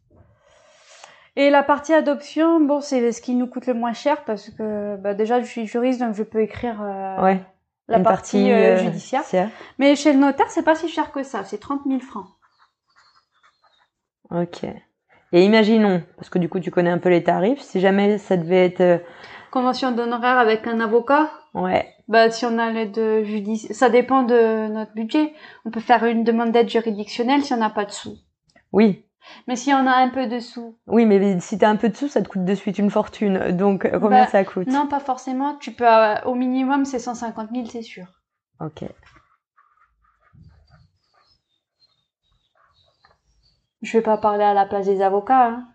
Et 1.37 1.51
la 1.51 1.63
partie 1.63 1.95
adoption, 1.95 2.61
bon, 2.61 2.81
c'est 2.81 3.13
ce 3.13 3.23
qui 3.23 3.35
nous 3.35 3.47
coûte 3.47 3.67
le 3.67 3.75
moins 3.75 3.93
cher 3.93 4.25
parce 4.25 4.51
que 4.51 4.97
bah, 4.97 5.15
déjà 5.15 5.41
je 5.41 5.47
suis 5.47 5.67
juriste 5.67 6.01
donc 6.01 6.15
je 6.15 6.23
peux 6.23 6.41
écrire 6.41 6.81
euh, 6.83 7.23
Ouais. 7.23 7.41
la 7.89 8.01
partie, 8.01 8.51
euh, 8.53 8.77
judiciaire. 8.79 9.23
Mais 9.79 9.95
chez 9.97 10.13
le 10.13 10.19
notaire, 10.19 10.51
c'est 10.51 10.65
pas 10.65 10.75
si 10.75 10.89
cher 10.89 11.13
que 11.13 11.23
ça, 11.23 11.45
c'est 11.45 11.59
30 11.59 11.83
000 11.87 12.01
francs. 12.01 12.27
Ok. 14.31 14.65
Et 15.33 15.45
imaginons, 15.45 16.03
parce 16.17 16.29
que 16.29 16.39
du 16.39 16.49
coup, 16.49 16.59
tu 16.61 16.71
connais 16.71 16.91
un 16.91 16.99
peu 16.99 17.09
les 17.09 17.23
tarifs, 17.23 17.61
si 17.61 17.81
jamais 17.81 18.19
ça 18.19 18.37
devait 18.37 18.67
être. 18.67 18.81
euh, 18.81 18.99
Convention 19.53 19.93
d'honoraires 19.93 20.39
avec 20.39 20.67
un 20.67 20.81
avocat, 20.81 21.31
Ouais. 21.55 21.93
bah 22.09 22.31
si 22.31 22.45
on 22.47 22.59
a 22.59 22.71
l'aide 22.71 23.25
judiciaire, 23.25 23.75
ça 23.75 23.89
dépend 23.89 24.23
de 24.23 24.69
notre 24.69 24.93
budget. 24.95 25.33
On 25.65 25.71
peut 25.71 25.81
faire 25.81 26.05
une 26.05 26.23
demande 26.25 26.53
d'aide 26.53 26.69
juridictionnelle 26.69 27.43
si 27.45 27.53
on 27.53 27.57
n'a 27.57 27.71
pas 27.71 27.85
de 27.85 27.91
sous. 27.91 28.17
Oui. 28.73 29.05
Mais 29.47 29.57
si 29.57 29.73
on 29.73 29.87
a 29.87 29.93
un 29.93 30.09
peu 30.09 30.27
de 30.27 30.39
sous, 30.41 30.79
Oui, 30.87 31.05
mais 31.07 31.39
si 31.41 31.59
t'as 31.59 31.69
un 31.69 31.77
peu 31.77 31.89
de 31.89 31.97
sous, 31.97 32.09
ça 32.09 32.23
te 32.23 32.29
coûte 32.29 32.45
de 32.45 32.55
suite 32.55 32.79
une 32.79 32.91
fortune. 32.91 33.51
Donc, 33.53 33.85
euh, 33.85 33.99
combien 34.01 34.25
Bah, 34.25 34.27
ça 34.27 34.45
coûte? 34.45 34.67
non, 34.69 34.87
pas 34.87 35.01
forcément. 35.01 35.57
Tu 35.57 35.73
peux, 35.73 35.87
euh, 35.87 36.15
au 36.25 36.35
minimum, 36.35 36.85
c'est 36.85 36.99
150 36.99 37.51
000, 37.55 37.67
c'est 37.67 37.83
sûr. 37.83 38.07
Ok. 38.61 38.85
Je 43.83 43.97
vais 43.97 44.03
pas 44.03 44.19
parler 44.19 44.45
à 44.45 44.53
la 44.55 44.67
place 44.67 44.87
des 44.87 45.01
avocats, 45.01 45.47
hein. 45.49 45.69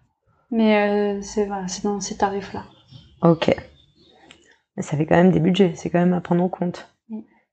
mais 0.52 1.18
euh, 1.18 1.22
c'est 1.22 1.46
voilà, 1.46 1.68
c'est 1.68 1.84
dans 1.84 2.00
ces 2.00 2.18
tarifs-là. 2.18 2.64
Ok. 3.22 3.56
Mais 4.78 4.84
ça 4.84 4.96
fait 4.98 5.06
quand 5.06 5.16
même 5.16 5.32
des 5.32 5.40
budgets, 5.40 5.74
c'est 5.76 5.90
quand 5.90 6.00
même 6.00 6.14
à 6.14 6.22
prendre 6.22 6.44
en 6.44 6.50
compte. 6.50 6.88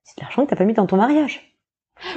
C'est 0.04 0.18
de 0.18 0.22
l'argent 0.22 0.44
que 0.44 0.50
t'as 0.50 0.56
pas 0.56 0.64
mis 0.64 0.74
dans 0.74 0.86
ton 0.86 0.96
mariage. 0.96 1.51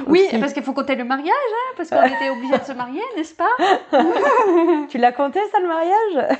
Oui, 0.06 0.22
Aussi. 0.26 0.38
parce 0.38 0.52
qu'il 0.52 0.62
faut 0.62 0.72
compter 0.72 0.94
le 0.96 1.04
mariage, 1.04 1.30
hein, 1.32 1.74
parce 1.76 1.90
qu'on 1.90 2.02
était 2.04 2.28
obligés 2.30 2.58
de 2.58 2.64
se 2.64 2.72
marier, 2.72 3.02
n'est-ce 3.16 3.34
pas 3.34 3.48
Tu 4.88 4.98
l'as 4.98 5.12
compté 5.12 5.40
ça 5.52 5.60
le 5.60 5.68
mariage? 5.68 6.36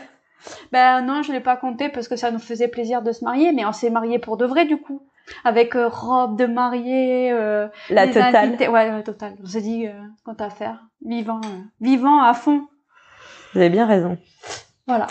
Ben 0.73 1.01
non, 1.03 1.23
je 1.23 1.33
l'ai 1.33 1.41
pas 1.41 1.57
compté 1.57 1.89
parce 1.89 2.09
que 2.09 2.17
ça 2.17 2.31
nous 2.31 2.39
faisait 2.39 2.69
plaisir 2.69 3.03
de 3.03 3.13
se 3.13 3.25
marier, 3.25 3.53
mais 3.53 3.65
on 3.65 3.73
s'est 3.73 3.91
mariés 3.91 4.19
pour 4.19 4.37
de 4.37 4.45
vrai 4.47 4.65
du 4.65 4.77
coup, 4.79 5.03
avec 5.45 5.75
euh, 5.77 5.89
robe 5.89 6.39
de 6.39 6.47
mariée, 6.47 7.33
euh, 7.33 7.69
La 7.91 8.07
totale. 8.07 8.35
invités- 8.37 8.69
Ouais, 8.69 8.89
la 8.91 9.03
totale. 9.03 9.35
On 9.43 9.47
s'est 9.47 9.61
dit, 9.61 9.87
euh, 9.87 9.93
quant 10.25 10.35
à 10.39 10.51
faire, 10.51 10.81
vivant, 11.05 11.41
euh, 11.45 11.59
vivant 11.81 12.23
à 12.23 12.33
fond. 12.35 12.67
Vous 13.55 13.61
avez 13.61 13.71
bien 13.71 13.87
raison. 13.87 14.19
Voilà. 14.87 15.07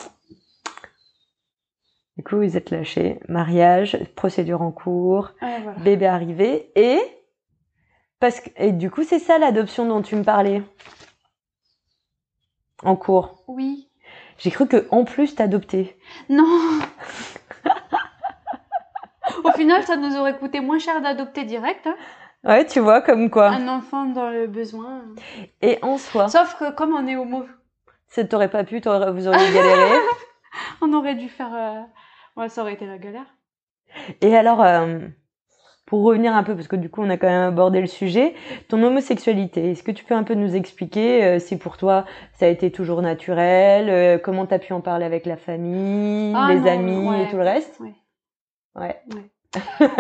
Du 2.17 2.23
coup, 2.23 2.37
vous 2.37 2.55
êtes 2.55 2.69
lâchés. 2.71 3.19
Mariage, 3.27 3.97
procédure 4.15 4.61
en 4.61 4.71
cours, 4.71 5.31
Ouais, 5.41 5.59
voilà. 5.63 5.79
bébé 5.79 6.05
arrivé 6.05 6.71
et 6.75 6.99
parce 8.19 8.39
que 8.41 8.49
et 8.57 8.71
du 8.71 8.89
coup, 8.91 9.03
c'est 9.03 9.19
ça 9.19 9.37
l'adoption 9.37 9.85
dont 9.87 10.01
tu 10.01 10.15
me 10.15 10.23
parlais. 10.23 10.63
En 12.83 12.95
cours. 12.95 13.43
Oui. 13.47 13.89
J'ai 14.37 14.51
cru 14.51 14.67
que 14.67 14.87
en 14.91 15.05
plus 15.05 15.35
t'adoptais. 15.35 15.97
Non. 16.29 16.45
Au 19.43 19.51
final, 19.51 19.83
ça 19.83 19.95
nous 19.95 20.15
aurait 20.17 20.37
coûté 20.37 20.59
moins 20.59 20.79
cher 20.79 21.01
d'adopter 21.01 21.43
direct, 21.45 21.87
hein, 21.87 21.95
Ouais, 22.43 22.65
tu 22.65 22.79
vois 22.79 23.01
comme 23.01 23.29
quoi. 23.29 23.47
un 23.49 23.67
enfant 23.67 24.05
dans 24.05 24.29
le 24.29 24.45
besoin. 24.47 25.01
Et 25.61 25.79
en 25.81 25.97
soi, 25.97 26.27
Sauf 26.29 26.55
que 26.59 26.71
comme 26.71 26.93
on 26.93 27.07
est 27.07 27.15
homo, 27.15 27.45
ça 28.07 28.23
t'aurait 28.23 28.49
pas 28.51 28.63
pu, 28.63 28.81
t'aurais- 28.81 29.11
vous 29.11 29.27
auriez 29.27 29.51
galéré. 29.53 29.97
on 30.81 30.93
aurait 30.93 31.15
dû 31.15 31.27
faire. 31.29 31.53
euh, 31.53 31.81
Ouais, 32.37 32.49
ça 32.49 32.61
aurait 32.61 32.73
été 32.73 32.85
la 32.85 32.97
galère. 32.97 33.25
Et 34.21 34.35
alors, 34.35 34.61
euh, 34.61 34.99
pour 35.85 36.01
revenir 36.03 36.35
un 36.35 36.41
peu, 36.43 36.55
parce 36.55 36.67
que 36.67 36.75
du 36.75 36.89
coup, 36.89 37.03
on 37.03 37.09
a 37.11 37.17
quand 37.17 37.27
même 37.27 37.47
abordé 37.49 37.79
le 37.79 37.85
sujet, 37.87 38.33
ton 38.69 38.81
homosexualité, 38.81 39.71
est-ce 39.71 39.83
que 39.83 39.91
tu 39.91 40.03
peux 40.03 40.15
un 40.15 40.23
peu 40.23 40.33
nous 40.33 40.55
expliquer 40.55 41.23
euh, 41.23 41.39
si 41.39 41.57
pour 41.57 41.77
toi 41.77 42.05
ça 42.33 42.47
a 42.47 42.49
été 42.49 42.71
toujours 42.71 43.03
naturel, 43.03 43.89
euh, 43.89 44.17
comment 44.17 44.47
t'as 44.47 44.57
pu 44.57 44.73
en 44.73 44.81
parler 44.81 45.05
avec 45.05 45.27
la 45.27 45.37
famille, 45.37 46.33
Ah 46.35 46.47
les 46.51 46.59
non, 46.61 46.67
amis 46.67 47.09
ouais. 47.09 47.23
et 47.23 47.27
tout 47.29 47.37
le 47.37 47.43
reste? 47.43 47.79
Ouais. 47.79 47.93
Ouais. 48.75 48.99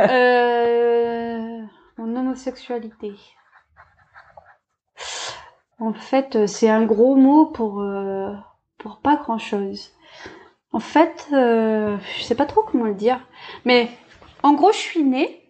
euh, 0.09 1.61
Mon 1.97 2.15
homosexualité. 2.15 3.13
En 5.79 5.93
fait, 5.93 6.47
c'est 6.47 6.69
un 6.69 6.83
gros 6.85 7.15
mot 7.15 7.45
pour, 7.45 7.85
pour 8.79 8.97
pas 9.01 9.17
grand 9.17 9.37
chose. 9.37 9.91
En 10.71 10.79
fait, 10.79 11.27
je 11.31 11.97
sais 12.21 12.35
pas 12.35 12.45
trop 12.45 12.61
comment 12.63 12.85
le 12.85 12.95
dire, 12.95 13.19
mais 13.65 13.89
en 14.41 14.53
gros, 14.53 14.71
je 14.71 14.77
suis 14.77 15.03
née 15.03 15.44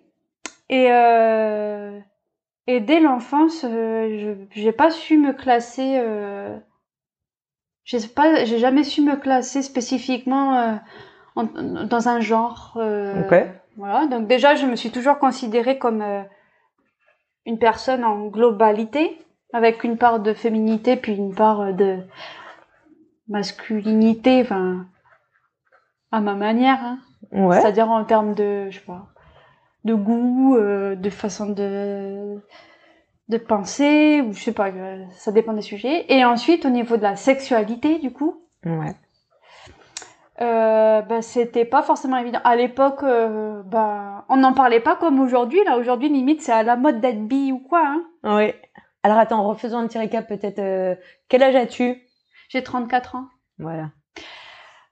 et, 0.70 0.88
euh, 0.92 2.00
et 2.68 2.80
dès 2.80 3.00
l'enfance, 3.00 3.64
euh, 3.64 4.18
je 4.52 4.62
j'ai 4.62 4.72
pas 4.72 4.90
su 4.92 5.18
me 5.18 5.34
classer. 5.34 5.98
Euh, 6.00 6.58
j'ai 7.84 8.00
pas, 8.08 8.46
j'ai 8.46 8.58
jamais 8.58 8.84
su 8.84 9.02
me 9.02 9.16
classer 9.16 9.62
spécifiquement 9.62 10.56
euh, 10.58 10.74
en- 11.36 11.44
dans 11.44 12.08
un 12.10 12.20
genre. 12.20 12.74
euh, 12.78 13.22
Ok. 13.28 13.36
Voilà. 13.78 14.08
Donc 14.08 14.28
déjà, 14.28 14.56
je 14.56 14.66
me 14.66 14.76
suis 14.76 14.90
toujours 14.92 15.20
considérée 15.20 15.78
comme 15.78 16.02
euh, 16.02 16.22
une 17.46 17.60
personne 17.60 18.04
en 18.04 18.26
globalité, 18.28 19.20
avec 19.54 19.84
une 19.84 19.98
part 19.98 20.20
de 20.20 20.34
féminité 20.34 20.96
puis 20.96 21.14
une 21.16 21.36
part 21.36 21.74
de 21.74 22.00
masculinité, 23.28 24.42
enfin 24.42 24.86
à 26.12 26.22
ma 26.22 26.34
manière. 26.36 26.80
hein. 26.84 27.00
Ouais. 27.32 27.60
C'est-à-dire 27.60 27.90
en 27.90 28.04
termes 28.06 28.34
de, 28.36 28.70
je 28.70 28.80
sais 28.80 28.86
pas, 28.86 29.08
de 29.86 29.94
goût, 29.94 30.56
euh, 30.58 30.96
de 30.96 31.10
façon 31.10 31.46
de 31.48 32.40
de 33.28 33.38
penser, 33.38 34.22
ou 34.22 34.34
je 34.34 34.40
sais 34.44 34.52
pas, 34.52 34.68
euh, 34.70 35.04
ça 35.12 35.32
dépend 35.32 35.54
des 35.54 35.64
sujets. 35.64 36.06
Et 36.14 36.24
ensuite, 36.24 36.64
au 36.66 36.70
niveau 36.70 36.96
de 36.98 37.02
la 37.02 37.16
sexualité, 37.16 37.98
du 37.98 38.12
coup, 38.14 38.44
Ouais. 38.66 38.94
euh, 40.42 41.02
bah, 41.02 41.22
c'était 41.22 41.66
pas 41.66 41.82
forcément 41.82 42.18
évident. 42.18 42.40
À 42.44 42.56
l'époque, 42.56 43.02
euh, 43.04 43.64
bah, 43.64 44.26
on 44.30 44.38
n'en 44.38 44.54
parlait 44.54 44.80
pas 44.80 44.96
comme 44.96 45.20
aujourd'hui. 45.20 45.60
Là, 45.66 45.78
aujourd'hui, 45.78 46.10
limite, 46.10 46.42
c'est 46.42 46.52
à 46.52 46.62
la 46.64 46.76
mode 46.76 47.00
d'être 47.00 47.26
bi 47.28 47.52
ou 47.52 47.60
quoi. 47.60 47.84
Hein. 47.86 48.04
Oui. 48.24 48.54
Alors 49.04 49.18
attends, 49.18 49.48
refaisons 49.48 49.78
un 49.80 49.88
petit 49.88 49.98
récap 50.00 50.28
peut-être. 50.28 50.60
euh, 50.60 50.96
quel 51.30 51.42
âge 51.44 51.56
as-tu? 51.56 52.02
J'ai 52.50 52.64
34 52.64 53.16
ans. 53.16 53.26
Voilà. 53.60 53.90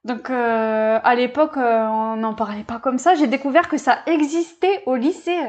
Donc, 0.06 0.30
euh, 0.30 0.99
à 1.04 1.16
l'époque, 1.16 1.56
euh, 1.58 1.86
on 1.88 2.16
n'en 2.18 2.34
parlait 2.34 2.64
pas 2.64 2.80
comme 2.80 2.97
ça. 2.97 3.16
J'ai 3.16 3.28
découvert 3.28 3.70
que 3.70 3.78
ça 3.78 3.99
existait 4.06 4.84
au 4.86 4.95
lycée. 4.95 5.39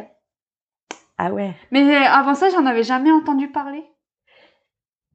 Ah 1.18 1.30
ouais. 1.32 1.52
Mais 1.72 1.94
avant 1.96 2.34
ça, 2.34 2.50
j'en 2.50 2.64
avais 2.66 2.82
jamais 2.84 3.10
entendu 3.12 3.48
parler. 3.48 3.84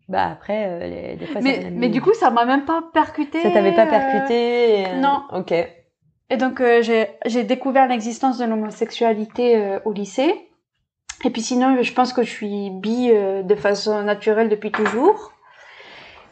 Bah 0.10 0.28
après, 0.32 0.66
euh, 0.68 0.80
les- 0.88 1.16
des 1.18 1.26
fois, 1.28 1.36
ça 1.36 1.48
Mais, 1.48 1.72
mais 1.72 1.90
du 1.90 2.02
coup, 2.02 2.14
ça 2.14 2.32
m'a 2.32 2.46
même 2.46 2.66
pas 2.66 2.84
percuté. 2.94 3.42
ça 3.42 3.52
t'avait 3.52 3.76
pas 3.76 3.86
percuté 3.86 4.82
et, 4.82 4.88
euh, 4.88 4.96
non. 5.00 5.22
Ok. 5.34 5.52
Et 5.52 6.38
donc, 6.38 6.62
euh, 6.62 6.82
j'ai 6.82 7.08
j'ai 7.26 7.44
découvert 7.44 7.88
l'existence 7.88 8.38
de 8.40 8.46
l'homosexualité 8.46 9.56
euh, 9.58 9.80
au 9.86 9.94
lycée. 9.94 10.34
Et 11.26 11.30
puis 11.30 11.42
sinon, 11.42 11.78
je 11.82 11.94
pense 11.94 12.12
que 12.14 12.24
je 12.24 12.30
suis 12.30 12.70
bi 12.72 13.12
euh, 13.12 13.44
de 13.44 13.56
façon 13.56 14.02
naturelle 14.04 14.50
depuis 14.50 14.72
toujours. 14.72 15.32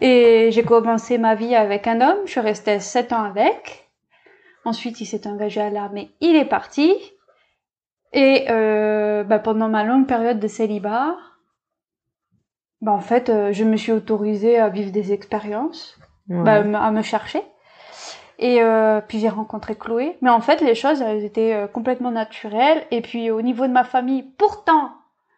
Et 0.02 0.50
j'ai 0.52 0.64
commencé 0.64 1.18
ma 1.18 1.36
vie 1.36 1.56
avec 1.56 1.88
un 1.88 2.02
homme. 2.02 2.20
Je 2.26 2.32
suis 2.32 2.40
restée 2.40 2.80
sept 2.80 3.14
ans 3.14 3.24
avec. 3.24 3.90
Ensuite, 4.66 5.00
il 5.02 5.06
s'est 5.06 5.28
engagé 5.28 5.62
à 5.62 5.70
l'armée. 5.70 6.12
Il 6.22 6.36
est 6.36 6.46
parti. 6.46 6.94
Et 8.14 8.46
euh, 8.50 9.24
bah, 9.24 9.40
pendant 9.40 9.70
ma 9.70 9.84
longue 9.84 10.08
période 10.08 10.40
de 10.40 10.48
célibat, 10.48 11.16
bah, 12.82 12.92
en 12.92 13.00
fait, 13.00 13.30
euh, 13.30 13.52
je 13.54 13.64
me 13.64 13.78
suis 13.78 13.92
autorisée 13.92 14.58
à 14.60 14.70
vivre 14.70 14.92
des 14.92 15.14
expériences 15.14 15.98
Ouais. 16.30 16.44
bah, 16.44 16.84
à 16.84 16.92
me 16.92 17.02
chercher. 17.02 17.42
Et 18.38 18.62
euh, 18.62 19.00
puis 19.00 19.20
j'ai 19.20 19.30
rencontré 19.30 19.76
Chloé. 19.76 20.18
Mais 20.22 20.30
en 20.30 20.42
fait, 20.42 20.60
les 20.62 20.76
choses, 20.76 21.02
elles 21.02 21.24
étaient 21.24 21.68
complètement 21.74 22.12
naturelles. 22.12 22.86
Et 22.92 23.02
puis 23.02 23.32
au 23.32 23.42
niveau 23.42 23.66
de 23.66 23.72
ma 23.72 23.86
famille, 23.86 24.24
pourtant, 24.38 24.92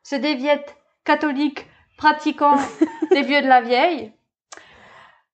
c'est 0.03 0.19
des 0.19 0.33
viettes 0.35 0.75
catholiques 1.05 1.67
pratiquants, 1.97 2.57
des 3.11 3.21
vieux 3.21 3.41
de 3.41 3.47
la 3.47 3.61
vieille. 3.61 4.11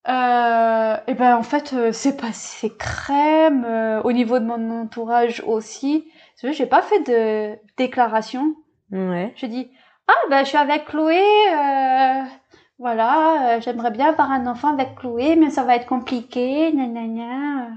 Euh, 0.08 0.97
et 1.08 1.14
ben 1.16 1.36
en 1.36 1.43
fait, 1.43 1.74
euh, 1.74 1.91
c'est 1.91 2.16
passé 2.18 2.72
crème. 2.78 3.66
euh, 3.66 4.01
au 4.03 4.12
niveau 4.12 4.38
de 4.39 4.45
mon 4.45 4.82
entourage 4.82 5.41
aussi. 5.47 6.08
Tu 6.39 6.45
vois, 6.45 6.53
J'ai 6.53 6.66
pas 6.68 6.82
fait 6.82 6.99
de 7.01 7.58
déclaration. 7.78 8.56
ouais. 8.91 9.34
Je 9.36 9.45
dis 9.47 9.72
ah 10.08 10.14
ben 10.30 10.43
je 10.43 10.49
suis 10.49 10.58
avec 10.58 10.86
Chloé, 10.86 11.18
euh, 11.20 12.22
voilà, 12.78 13.56
euh, 13.58 13.62
j'aimerais 13.62 13.89
bien 13.89 14.10
avoir 14.10 14.30
un 14.32 14.45
enfant 14.45 14.72
avec 14.74 14.95
Chloé, 14.95 15.36
mais 15.36 15.49
ça 15.49 15.64
va 15.64 15.76
être 15.76 15.88
compliqué, 15.88 16.72
gna 16.74 16.86
gna 16.86 17.08
gna. 17.08 17.68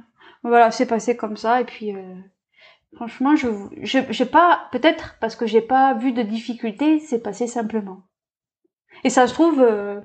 Voilà, 0.43 0.70
c'est 0.70 0.85
passé 0.87 1.16
comme 1.16 1.39
ça 1.39 1.61
et 1.62 1.64
puis 1.64 1.97
euh, 1.97 2.14
franchement 2.97 3.35
je 3.37 3.49
je- 3.83 4.11
j'ai 4.11 4.26
pas 4.26 4.68
peut-être 4.72 5.16
parce 5.20 5.37
que 5.37 5.47
j'ai 5.47 5.62
pas 5.62 5.95
vu 5.95 6.12
de 6.12 6.22
difficulté, 6.22 6.99
c'est 7.01 7.22
passé 7.22 7.47
simplement. 7.47 8.03
Et 9.05 9.11
ça 9.11 9.26
se 9.26 9.33
trouve 9.35 9.61
euh, 9.62 10.01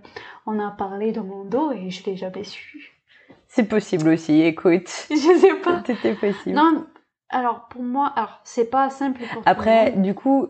on 0.46 0.60
a 0.60 0.72
parlé 0.72 1.12
dans 1.12 1.24
mon 1.24 1.44
dos 1.46 1.72
et 1.72 1.90
je 1.90 2.06
l'ai 2.06 2.16
jamais 2.16 2.44
su. 2.44 2.94
C'est 3.48 3.66
possible 3.68 4.10
aussi. 4.10 4.42
Écoute, 4.42 4.90
Je 5.10 5.16
sais 5.40 5.54
pas. 5.64 5.84
c'était 5.86 6.16
possible. 6.16 6.56
Non, 6.56 6.86
alors 7.30 7.68
pour 7.70 7.84
moi, 7.84 8.12
alors 8.16 8.40
c'est 8.44 8.70
pas 8.70 8.90
simple 8.90 9.20
pour 9.20 9.30
tout 9.30 9.36
le 9.46 9.50
Après, 9.50 9.92
monde. 9.92 10.02
du 10.02 10.14
coup, 10.16 10.48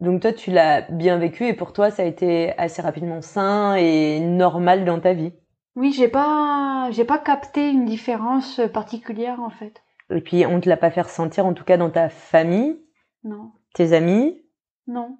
donc 0.00 0.20
toi, 0.22 0.32
tu 0.32 0.50
l'as 0.50 0.82
bien 0.82 1.18
vécu 1.18 1.46
et 1.46 1.54
pour 1.54 1.72
toi, 1.72 1.90
ça 1.90 2.02
a 2.02 2.06
été 2.06 2.56
assez 2.58 2.80
rapidement 2.82 3.22
sain 3.22 3.74
et 3.76 4.20
normal 4.20 4.84
dans 4.84 5.00
ta 5.00 5.12
vie. 5.14 5.32
Oui, 5.76 5.92
j'ai 5.92 6.08
pas, 6.08 6.88
j'ai 6.92 7.04
pas 7.04 7.18
capté 7.18 7.70
une 7.70 7.84
différence 7.84 8.60
particulière 8.72 9.40
en 9.40 9.50
fait. 9.50 9.82
Et 10.10 10.20
puis, 10.20 10.46
on 10.46 10.60
te 10.60 10.68
l'a 10.68 10.76
pas 10.76 10.90
fait 10.90 11.00
ressentir, 11.00 11.46
en 11.46 11.54
tout 11.54 11.64
cas 11.64 11.76
dans 11.76 11.90
ta 11.90 12.08
famille, 12.08 12.78
Non, 13.24 13.50
tes 13.74 13.92
amis, 13.92 14.40
non. 14.86 15.18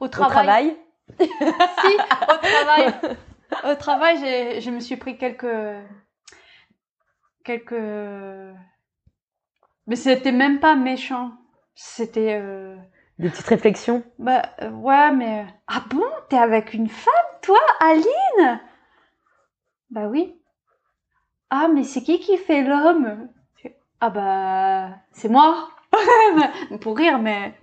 Au 0.00 0.04
au 0.04 0.08
travail, 0.08 0.34
travail? 0.34 0.76
si, 1.20 1.94
au 1.96 2.36
travail, 2.38 2.94
au 3.64 3.74
travail, 3.74 4.18
j'ai, 4.18 4.60
je 4.60 4.70
me 4.70 4.80
suis 4.80 4.96
pris 4.96 5.16
quelques, 5.16 5.46
quelques, 7.44 7.72
mais 9.86 9.96
c'était 9.96 10.32
même 10.32 10.60
pas 10.60 10.74
méchant. 10.74 11.32
C'était, 11.74 12.38
euh... 12.40 12.76
Des 13.18 13.30
petites 13.30 13.46
réflexions. 13.46 14.02
bah 14.18 14.42
euh, 14.62 14.70
ouais, 14.70 15.12
mais 15.12 15.46
ah 15.68 15.84
bon, 15.88 16.04
t'es 16.28 16.36
avec 16.36 16.74
une 16.74 16.88
femme, 16.88 17.12
toi, 17.42 17.58
Aline? 17.80 18.60
Bah 19.90 20.08
oui. 20.08 20.38
Ah 21.50 21.68
mais 21.72 21.84
c'est 21.84 22.02
qui 22.02 22.18
qui 22.18 22.36
fait 22.36 22.62
l'homme? 22.62 23.28
Ah 24.00 24.10
bah 24.10 24.96
c'est 25.12 25.28
moi. 25.28 25.70
Pour 26.80 26.96
rire, 26.96 27.18
mais 27.18 27.54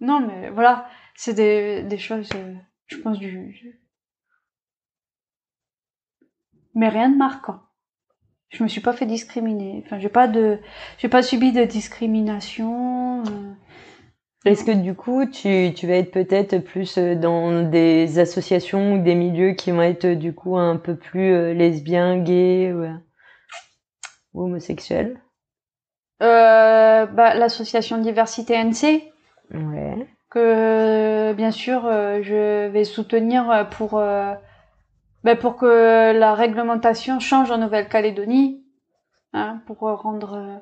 non, 0.00 0.20
mais 0.20 0.50
voilà, 0.50 0.88
c'est 1.14 1.34
des, 1.34 1.82
des 1.82 1.98
choses, 1.98 2.28
euh, 2.34 2.54
je 2.86 2.98
pense 2.98 3.18
du, 3.18 3.80
mais 6.74 6.88
rien 6.88 7.10
de 7.10 7.16
marquant. 7.16 7.60
Je 8.50 8.62
me 8.62 8.68
suis 8.68 8.80
pas 8.82 8.92
fait 8.92 9.06
discriminer. 9.06 9.82
Enfin, 9.86 9.98
j'ai 9.98 10.10
pas 10.10 10.28
de, 10.28 10.58
j'ai 10.98 11.08
pas 11.08 11.22
subi 11.22 11.52
de 11.52 11.64
discrimination. 11.64 13.22
euh. 13.22 13.52
Est-ce 14.44 14.64
que 14.64 14.72
du 14.72 14.94
coup, 14.94 15.24
tu, 15.24 15.72
tu 15.74 15.86
vas 15.86 15.94
être 15.94 16.10
peut-être 16.10 16.58
plus 16.58 16.98
euh, 16.98 17.14
dans 17.14 17.62
des 17.62 18.18
associations 18.18 18.94
ou 18.94 18.98
des 18.98 19.14
milieux 19.14 19.52
qui 19.52 19.70
vont 19.70 19.82
être 19.82 20.06
du 20.06 20.34
coup 20.34 20.58
un 20.58 20.76
peu 20.76 20.96
plus 20.96 21.32
euh, 21.32 21.54
lesbiens, 21.54 22.18
gays 22.18 22.72
ou, 22.72 22.84
ou 24.34 24.42
homosexuels? 24.44 25.20
Euh, 26.22 27.06
bah, 27.06 27.34
l'association 27.34 27.98
Diversité 27.98 28.54
NC, 28.54 29.12
Ouais. 29.54 30.06
que 30.30 31.32
bien 31.34 31.50
sûr 31.50 31.82
je 32.22 32.68
vais 32.68 32.84
soutenir 32.84 33.68
pour, 33.70 33.98
euh, 33.98 34.32
bah, 35.24 35.36
pour 35.36 35.56
que 35.56 36.12
la 36.12 36.34
réglementation 36.34 37.20
change 37.20 37.50
en 37.50 37.58
Nouvelle-Calédonie, 37.58 38.64
hein, 39.32 39.60
pour 39.66 39.78
rendre 39.78 40.34
euh, 40.34 40.56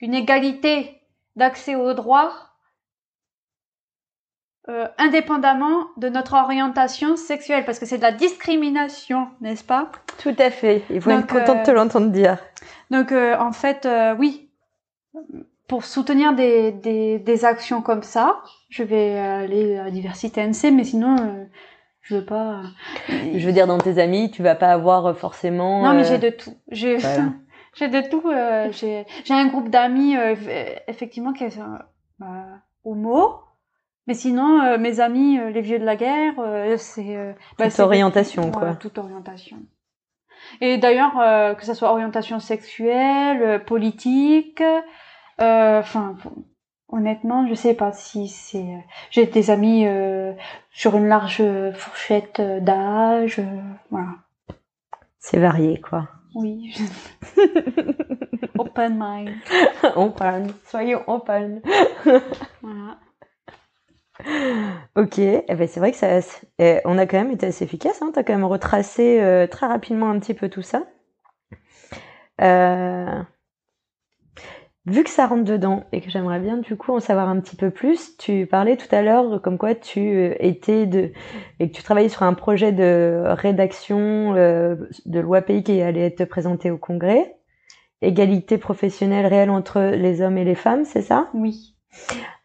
une 0.00 0.14
égalité 0.14 1.00
d'accès 1.36 1.74
aux 1.76 1.94
droits 1.94 2.32
euh, 4.68 4.86
indépendamment 4.98 5.86
de 5.96 6.08
notre 6.08 6.34
orientation 6.34 7.16
sexuelle, 7.16 7.64
parce 7.64 7.78
que 7.78 7.86
c'est 7.86 7.96
de 7.96 8.02
la 8.02 8.12
discrimination, 8.12 9.28
n'est-ce 9.40 9.64
pas? 9.64 9.90
Tout 10.22 10.34
à 10.38 10.50
fait. 10.50 10.84
Il 10.90 11.00
faut 11.00 11.10
être 11.10 11.20
Donc, 11.20 11.30
content 11.30 11.54
de 11.56 11.62
te 11.64 11.70
euh, 11.70 11.74
l'entendre 11.74 12.10
dire. 12.10 12.38
Donc 12.90 13.10
euh, 13.10 13.36
en 13.38 13.52
fait, 13.52 13.86
euh, 13.86 14.14
oui, 14.18 14.50
pour 15.66 15.84
soutenir 15.84 16.34
des, 16.34 16.72
des, 16.72 17.18
des 17.18 17.44
actions 17.44 17.80
comme 17.80 18.02
ça, 18.02 18.42
je 18.68 18.82
vais 18.82 19.18
aller 19.18 19.78
à 19.78 19.90
Diversité 19.90 20.42
NC, 20.42 20.72
mais 20.72 20.84
sinon, 20.84 21.16
euh, 21.18 21.44
je 22.02 22.16
veux 22.16 22.24
pas. 22.24 22.62
Je 23.08 23.44
veux 23.46 23.52
dire, 23.52 23.66
dans 23.66 23.78
tes 23.78 23.98
amis, 24.00 24.30
tu 24.30 24.42
vas 24.42 24.54
pas 24.54 24.68
avoir 24.72 25.16
forcément. 25.16 25.82
Non, 25.82 25.94
mais 25.94 26.02
euh, 26.02 26.04
j'ai 26.04 26.18
de 26.18 26.30
tout. 26.30 26.54
J'ai 26.70 26.96
voilà. 26.96 27.24
j'ai 27.74 27.88
de 27.88 28.00
tout. 28.08 28.22
euh, 28.28 28.68
j'ai 28.72 29.06
j'ai 29.24 29.34
un 29.34 29.46
groupe 29.46 29.68
d'amis 29.68 30.16
euh, 30.16 30.34
eff- 30.34 30.82
effectivement 30.88 31.32
qui 31.32 31.44
est 31.44 31.58
euh, 31.58 31.78
bah, 32.18 32.46
homo. 32.84 33.40
Mais 34.06 34.14
sinon, 34.14 34.60
euh, 34.62 34.78
mes 34.78 34.98
amis, 34.98 35.38
euh, 35.38 35.50
les 35.50 35.60
vieux 35.60 35.78
de 35.78 35.84
la 35.84 35.94
guerre, 35.94 36.34
euh, 36.40 36.76
c'est 36.78 37.14
euh, 37.16 37.32
Toute 37.58 37.78
orientation, 37.80 38.50
quoi. 38.50 38.74
toute 38.74 38.98
orientation. 38.98 39.58
Et 40.60 40.78
d'ailleurs, 40.78 41.18
euh, 41.20 41.54
que 41.54 41.64
ça 41.64 41.74
soit 41.74 41.90
orientation 41.92 42.40
sexuelle, 42.40 43.42
euh, 43.42 43.58
politique, 43.58 44.62
euh, 45.40 45.78
enfin, 45.80 46.16
honnêtement, 46.92 47.46
je 47.46 47.54
sais 47.54 47.74
pas 47.74 47.92
si 47.92 48.28
c'est. 48.28 48.84
J'ai 49.10 49.26
des 49.26 49.50
amis 49.50 49.86
euh, 49.86 50.32
sur 50.70 50.96
une 50.96 51.06
large 51.06 51.42
fourchette 51.74 52.40
d'âge, 52.40 53.40
voilà. 53.90 54.10
C'est 55.18 55.38
varié, 55.38 55.80
quoi. 55.80 56.08
Oui. 56.34 56.74
open 58.58 58.96
mind. 58.98 59.30
open. 59.96 60.52
Soyons 60.64 61.02
open. 61.06 61.60
voilà. 62.62 62.98
Ok, 64.96 65.18
eh 65.18 65.42
ben 65.48 65.68
c'est 65.68 65.80
vrai 65.80 65.92
que 65.92 65.96
ça, 65.96 66.20
eh, 66.58 66.80
on 66.84 66.98
a 66.98 67.06
quand 67.06 67.18
même 67.18 67.30
été 67.30 67.46
assez 67.46 67.64
efficace. 67.64 68.02
Hein. 68.02 68.10
Tu 68.12 68.18
as 68.18 68.24
quand 68.24 68.34
même 68.34 68.44
retracé 68.44 69.20
euh, 69.20 69.46
très 69.46 69.66
rapidement 69.66 70.10
un 70.10 70.18
petit 70.18 70.34
peu 70.34 70.48
tout 70.48 70.62
ça. 70.62 70.84
Euh, 72.40 73.22
vu 74.90 75.04
que 75.04 75.10
ça 75.10 75.26
rentre 75.26 75.44
dedans 75.44 75.84
et 75.92 76.00
que 76.00 76.10
j'aimerais 76.10 76.40
bien 76.40 76.58
du 76.58 76.76
coup 76.76 76.92
en 76.92 77.00
savoir 77.00 77.28
un 77.28 77.40
petit 77.40 77.56
peu 77.56 77.70
plus, 77.70 78.16
tu 78.18 78.46
parlais 78.46 78.76
tout 78.76 78.94
à 78.94 79.02
l'heure 79.02 79.40
comme 79.42 79.58
quoi 79.58 79.74
tu 79.74 80.00
euh, 80.00 80.34
étais 80.40 80.86
de 80.86 81.12
et 81.58 81.70
que 81.70 81.76
tu 81.76 81.82
travaillais 81.82 82.08
sur 82.08 82.24
un 82.24 82.34
projet 82.34 82.72
de 82.72 83.22
rédaction 83.26 84.34
de 84.34 85.20
loi 85.20 85.42
pays 85.42 85.62
qui 85.62 85.80
allait 85.80 86.06
être 86.06 86.24
présenté 86.24 86.70
au 86.70 86.78
Congrès. 86.78 87.36
Égalité 88.02 88.56
professionnelle 88.56 89.26
réelle 89.26 89.50
entre 89.50 89.80
les 89.80 90.22
hommes 90.22 90.38
et 90.38 90.44
les 90.44 90.54
femmes, 90.54 90.86
c'est 90.86 91.02
ça? 91.02 91.28
Oui. 91.34 91.74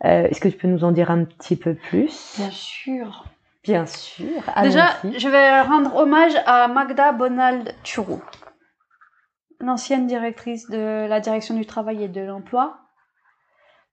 Euh, 0.04 0.28
est-ce 0.28 0.42
que 0.42 0.50
tu 0.50 0.58
peux 0.58 0.68
nous 0.68 0.84
en 0.84 0.92
dire 0.92 1.12
un 1.12 1.24
petit 1.24 1.56
peu 1.56 1.76
plus? 1.76 2.36
Bien 2.38 2.52
sûr. 2.52 3.26
Bien 3.64 3.86
sûr. 3.86 4.44
Déjà, 4.62 4.90
je 5.18 5.28
vais 5.28 5.62
rendre 5.62 5.96
hommage 5.96 6.34
à 6.46 6.68
Magda 6.68 7.14
Bonald-Turo, 7.14 8.20
l'ancienne 9.66 10.08
directrice 10.08 10.70
de 10.70 11.08
la 11.08 11.20
direction 11.20 11.56
du 11.56 11.66
travail 11.66 12.04
et 12.04 12.08
de 12.08 12.22
l'emploi, 12.22 12.80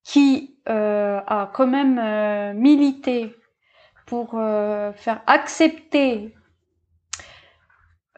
qui 0.04 0.58
euh, 0.68 1.20
a 1.26 1.50
quand 1.52 1.66
même 1.66 1.98
euh, 1.98 2.52
milité 2.54 3.34
pour 4.06 4.32
faire 4.32 5.22
accepter 5.26 6.34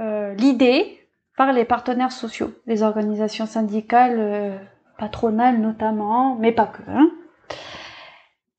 l'idée 0.00 0.98
par 1.36 1.52
les 1.52 1.64
partenaires 1.64 2.10
sociaux, 2.10 2.52
les 2.66 2.82
organisations 2.82 3.46
syndicales, 3.46 4.58
patronales 4.98 5.60
notamment, 5.60 6.34
mais 6.34 6.50
pas 6.50 6.66
que. 6.66 6.82
Hein 6.88 7.10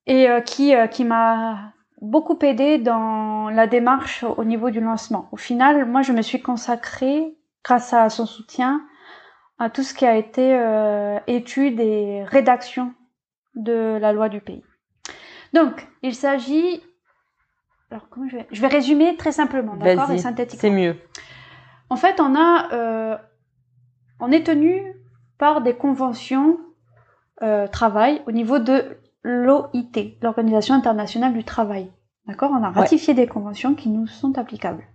et 0.07 0.29
euh, 0.29 0.41
qui, 0.41 0.75
euh, 0.75 0.87
qui 0.87 1.03
m'a 1.03 1.73
beaucoup 2.01 2.37
aidé 2.41 2.77
dans 2.77 3.49
la 3.49 3.67
démarche 3.67 4.23
au 4.23 4.43
niveau 4.43 4.69
du 4.69 4.79
lancement. 4.79 5.27
Au 5.31 5.37
final, 5.37 5.85
moi, 5.85 6.01
je 6.01 6.11
me 6.11 6.21
suis 6.21 6.41
consacrée, 6.41 7.35
grâce 7.66 7.93
à 7.93 8.09
son 8.09 8.28
soutien, 8.28 8.86
à 9.57 9.70
tout 9.70 9.84
ce 9.84 9.93
qui 9.93 10.05
a 10.05 10.16
été 10.16 10.55
euh, 10.55 11.20
étude 11.28 11.80
et 11.80 12.24
rédaction 12.24 12.93
de 13.55 13.97
la 13.99 14.13
loi 14.13 14.30
du 14.30 14.39
pays. 14.39 14.63
Donc, 15.53 15.88
il 16.03 16.13
s'agit... 16.13 16.84
Alors, 17.89 18.07
comment 18.09 18.28
je 18.28 18.38
vais... 18.38 18.47
Je 18.51 18.61
vais 18.61 18.68
résumer 18.68 19.16
très 19.18 19.32
simplement, 19.32 19.76
d'accord, 19.76 20.11
et 20.11 20.20
synthétiquement. 20.20 20.61
C'est 20.61 20.70
mieux. 20.70 20.95
En 21.89 21.95
fait, 21.95 22.20
on 22.20 22.36
a... 22.36 22.72
Euh, 22.74 23.18
on 24.20 24.32
est 24.32 24.45
tenu 24.45 24.82
par 25.38 25.61
des 25.61 25.76
conventions 25.76 26.59
euh, 27.41 27.68
travail 27.68 28.22
au 28.28 28.32
niveau 28.32 28.59
de 28.59 28.97
l'OIT, 29.24 30.18
l'Organisation 30.22 30.76
internationale 30.76 31.34
du 31.34 31.43
travail. 31.43 31.91
D'accord? 32.28 32.51
On 32.51 32.63
a 32.63 32.70
ratifié 32.70 33.13
des 33.13 33.28
conventions 33.28 33.76
qui 33.76 33.89
nous 33.89 34.07
sont 34.07 34.38
applicables. 34.38 34.86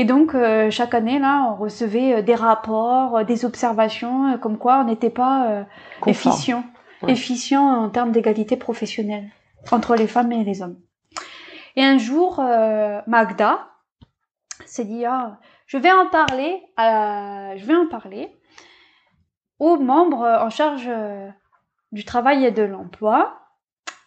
Et 0.00 0.04
donc 0.06 0.34
euh, 0.34 0.70
chaque 0.70 0.94
année 0.94 1.18
là, 1.18 1.46
on 1.50 1.56
recevait 1.56 2.14
euh, 2.14 2.22
des 2.22 2.34
rapports, 2.34 3.18
euh, 3.18 3.24
des 3.24 3.44
observations, 3.44 4.38
comme 4.38 4.56
quoi 4.56 4.80
on 4.80 4.84
n'était 4.84 5.10
pas 5.10 5.66
efficient, 6.06 6.64
efficient 7.06 7.62
en 7.62 7.90
termes 7.90 8.10
d'égalité 8.10 8.56
professionnelle 8.56 9.28
entre 9.70 9.96
les 9.96 10.06
femmes 10.06 10.32
et 10.32 10.42
les 10.42 10.62
hommes. 10.62 10.80
Et 11.76 11.84
un 11.84 11.98
jour, 11.98 12.42
Magda 13.06 13.68
s'est 14.64 14.86
dit 14.86 15.04
ah, 15.04 15.38
je 15.66 15.76
vais 15.76 15.92
en 15.92 16.08
parler, 16.08 16.62
je 16.78 17.66
vais 17.66 17.76
en 17.76 17.86
parler 17.86 18.34
aux 19.58 19.76
membres 19.76 20.24
en 20.24 20.48
charge 20.48 20.90
du 21.92 22.06
travail 22.06 22.46
et 22.46 22.52
de 22.52 22.62
l'emploi 22.62 23.36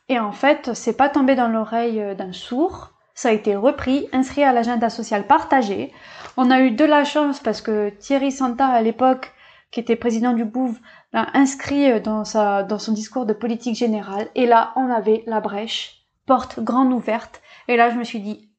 et 0.09 0.19
en 0.19 0.31
fait, 0.31 0.73
c'est 0.73 0.97
pas 0.97 1.09
tombé 1.09 1.35
dans 1.35 1.49
l'oreille 1.49 2.15
d'un 2.15 2.33
sourd. 2.33 2.92
Ça 3.15 3.29
a 3.29 3.31
été 3.31 3.55
repris, 3.55 4.07
inscrit 4.11 4.43
à 4.43 4.53
l'agenda 4.53 4.89
social 4.89 5.27
partagé. 5.27 5.93
On 6.35 6.49
a 6.49 6.61
eu 6.61 6.71
de 6.71 6.85
la 6.85 7.03
chance 7.03 7.39
parce 7.39 7.61
que 7.61 7.89
Thierry 7.89 8.31
Santa, 8.31 8.67
à 8.67 8.81
l'époque, 8.81 9.31
qui 9.71 9.79
était 9.79 9.95
président 9.95 10.33
du 10.33 10.45
BOUV, 10.45 10.79
l'a 11.13 11.27
inscrit 11.33 11.91
euh, 11.91 11.99
dans, 11.99 12.23
sa, 12.23 12.63
dans 12.63 12.79
son 12.79 12.93
discours 12.93 13.25
de 13.25 13.33
politique 13.33 13.75
générale. 13.75 14.29
Et 14.35 14.45
là, 14.45 14.71
on 14.75 14.89
avait 14.89 15.23
la 15.25 15.41
brèche, 15.41 16.03
porte 16.25 16.59
grande 16.59 16.93
ouverte. 16.93 17.41
Et 17.67 17.75
là, 17.75 17.89
je 17.89 17.95
me 17.95 18.03
suis 18.03 18.19
dit, 18.19 18.49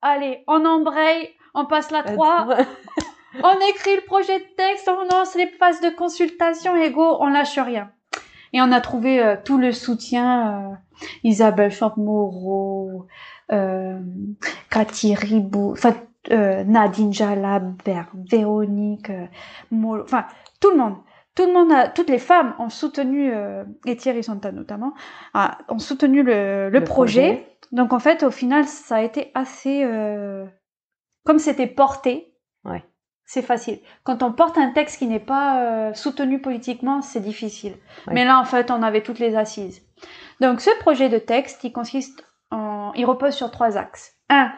allez, 0.00 0.44
on 0.46 0.64
embraye, 0.64 1.28
on 1.54 1.66
passe 1.66 1.90
la 1.90 2.02
3, 2.02 2.48
on 3.42 3.70
écrit 3.70 3.96
le 3.96 4.04
projet 4.06 4.38
de 4.38 4.54
texte, 4.56 4.88
on 4.88 5.04
lance 5.14 5.34
les 5.34 5.48
phases 5.48 5.80
de 5.80 5.90
consultation 5.90 6.76
et 6.76 6.90
go, 6.90 7.16
on 7.20 7.28
lâche 7.28 7.58
rien. 7.58 7.90
Et 8.52 8.62
on 8.62 8.72
a 8.72 8.80
trouvé 8.80 9.22
euh, 9.22 9.36
tout 9.44 9.58
le 9.58 9.72
soutien, 9.72 10.70
euh, 10.70 10.74
Isabelle 11.24 11.70
Champ-Moreau, 11.70 13.06
euh, 13.52 13.98
Cathy 14.70 15.14
Ribou, 15.14 15.72
enfin 15.72 15.94
euh, 16.30 16.64
Nadine 16.64 17.12
Jalabert, 17.12 18.10
Véronique, 18.30 19.10
enfin 19.72 20.26
tout 20.60 20.70
le 20.70 20.76
monde. 20.76 20.96
Tout 21.34 21.46
le 21.46 21.52
monde, 21.52 21.70
a, 21.70 21.88
toutes 21.88 22.10
les 22.10 22.18
femmes 22.18 22.54
ont 22.58 22.68
soutenu, 22.68 23.32
et 23.86 23.96
Thierry 23.96 24.24
Santa 24.24 24.50
notamment, 24.50 24.92
ont 25.68 25.78
soutenu 25.78 26.24
le, 26.24 26.68
le, 26.68 26.82
projet. 26.82 27.46
Donc 27.70 27.92
en 27.92 28.00
fait, 28.00 28.24
au 28.24 28.32
final, 28.32 28.64
ça 28.64 28.96
a 28.96 29.02
été 29.02 29.30
assez, 29.34 29.86
comme 31.24 31.38
c'était 31.38 31.68
porté, 31.68 32.34
ouais 32.64 32.82
c'est 33.28 33.42
facile. 33.42 33.78
Quand 34.04 34.22
on 34.22 34.32
porte 34.32 34.56
un 34.56 34.70
texte 34.70 34.98
qui 34.98 35.06
n'est 35.06 35.20
pas 35.20 35.60
euh, 35.60 35.94
soutenu 35.94 36.40
politiquement, 36.40 37.02
c'est 37.02 37.20
difficile. 37.20 37.74
Mais 38.10 38.24
là, 38.24 38.40
en 38.40 38.44
fait, 38.46 38.70
on 38.70 38.82
avait 38.82 39.02
toutes 39.02 39.18
les 39.18 39.36
assises. 39.36 39.82
Donc, 40.40 40.62
ce 40.62 40.70
projet 40.80 41.10
de 41.10 41.18
texte, 41.18 41.62
il 41.62 41.70
consiste 41.70 42.24
en, 42.50 42.92
il 42.94 43.04
repose 43.04 43.34
sur 43.34 43.50
trois 43.50 43.76
axes. 43.76 44.16
Un, 44.28 44.52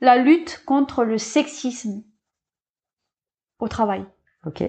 la 0.00 0.16
lutte 0.16 0.62
contre 0.66 1.04
le 1.04 1.18
sexisme 1.18 2.02
au 3.58 3.68
travail. 3.68 4.04
Ok. 4.44 4.62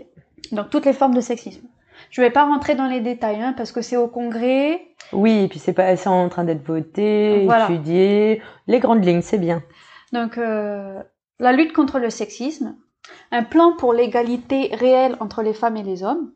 Donc, 0.52 0.70
toutes 0.70 0.86
les 0.86 0.94
formes 0.94 1.16
de 1.16 1.22
sexisme. 1.22 1.68
Je 2.10 2.22
vais 2.22 2.30
pas 2.30 2.46
rentrer 2.46 2.76
dans 2.76 2.88
les 2.88 3.02
détails, 3.02 3.42
hein, 3.42 3.54
parce 3.58 3.72
que 3.72 3.82
c'est 3.82 3.98
au 3.98 4.08
congrès. 4.08 4.82
Oui, 5.12 5.44
et 5.44 5.48
puis 5.48 5.60
c'est 5.60 5.74
pas, 5.74 5.96
c'est 5.96 6.10
en 6.10 6.30
train 6.30 6.44
d'être 6.44 6.66
voté, 6.66 7.46
étudié. 7.46 8.42
Les 8.68 8.80
grandes 8.80 9.04
lignes, 9.04 9.22
c'est 9.22 9.40
bien. 9.40 9.64
Donc, 10.14 10.38
euh, 10.38 11.02
la 11.40 11.52
lutte 11.54 11.74
contre 11.74 12.00
le 12.00 12.10
sexisme, 12.10 12.78
un 13.32 13.44
plan 13.44 13.76
pour 13.76 13.94
l'égalité 13.94 14.70
réelle 14.74 15.18
entre 15.20 15.42
les 15.42 15.54
femmes 15.54 15.78
et 15.78 15.84
les 15.84 16.04
hommes, 16.04 16.32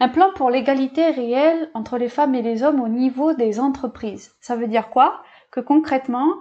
un 0.00 0.08
plan 0.08 0.30
pour 0.34 0.48
l'égalité 0.48 1.10
réelle 1.10 1.70
entre 1.74 1.98
les 1.98 2.08
femmes 2.08 2.34
et 2.34 2.42
les 2.42 2.62
hommes 2.62 2.80
au 2.80 2.88
niveau 2.88 3.34
des 3.34 3.58
entreprises. 3.58 4.36
Ça 4.40 4.54
veut 4.54 4.68
dire 4.68 4.90
quoi? 4.90 5.22
Que 5.58 5.62
concrètement, 5.64 6.36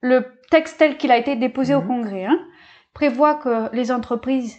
le 0.00 0.26
texte 0.50 0.78
tel 0.78 0.98
qu'il 0.98 1.12
a 1.12 1.16
été 1.16 1.36
déposé 1.36 1.72
au 1.72 1.82
mhm. 1.82 1.86
Congrès 1.86 2.24
hein, 2.24 2.40
prévoit 2.92 3.36
que 3.36 3.72
les 3.72 3.92
entreprises, 3.92 4.58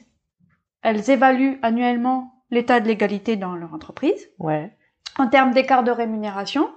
elles 0.81 1.09
évaluent 1.09 1.59
annuellement 1.61 2.41
l'état 2.51 2.79
de 2.79 2.87
l'égalité 2.87 3.35
dans 3.35 3.53
leur 3.53 3.73
entreprise. 3.73 4.29
Ouais. 4.39 4.73
En 5.17 5.27
termes 5.27 5.51
d'écart 5.51 5.83
de 5.83 5.91
rémunération, 5.91 6.69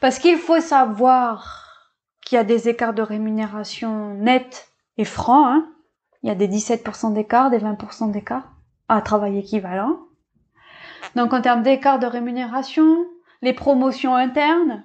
parce 0.00 0.20
qu'il 0.20 0.36
faut 0.36 0.60
savoir 0.60 1.98
qu'il 2.24 2.36
y 2.36 2.38
a 2.38 2.44
des 2.44 2.68
écarts 2.68 2.94
de 2.94 3.02
rémunération 3.02 4.14
nets 4.14 4.68
et 4.98 5.04
francs. 5.04 5.48
Hein, 5.48 5.68
il 6.22 6.28
y 6.28 6.30
a 6.30 6.36
des 6.36 6.46
17% 6.46 7.12
d'écart, 7.12 7.50
des 7.50 7.58
20% 7.58 8.12
d'écart 8.12 8.52
à 8.86 9.00
travail 9.00 9.36
équivalent. 9.36 9.98
Donc 11.16 11.32
en 11.32 11.40
termes 11.40 11.64
d'écart 11.64 11.98
de 11.98 12.06
rémunération, 12.06 13.04
les 13.42 13.52
promotions 13.52 14.14
internes, 14.14 14.84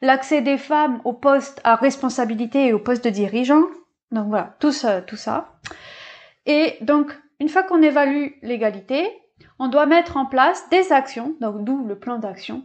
l'accès 0.00 0.40
des 0.40 0.58
femmes 0.58 1.00
aux 1.04 1.12
postes 1.12 1.60
à 1.64 1.76
responsabilité 1.76 2.66
et 2.66 2.72
aux 2.72 2.78
postes 2.78 3.04
de 3.04 3.10
dirigeants. 3.10 3.64
Donc 4.10 4.28
voilà, 4.28 4.56
tout 4.60 4.72
ça, 4.72 5.02
tout 5.02 5.16
ça. 5.16 5.58
Et 6.46 6.76
donc, 6.80 7.18
une 7.40 7.48
fois 7.48 7.62
qu'on 7.62 7.82
évalue 7.82 8.28
l'égalité, 8.42 9.10
on 9.58 9.68
doit 9.68 9.86
mettre 9.86 10.16
en 10.16 10.26
place 10.26 10.68
des 10.70 10.92
actions, 10.92 11.36
donc 11.40 11.64
d'où 11.64 11.84
le 11.86 11.98
plan 11.98 12.18
d'action, 12.18 12.64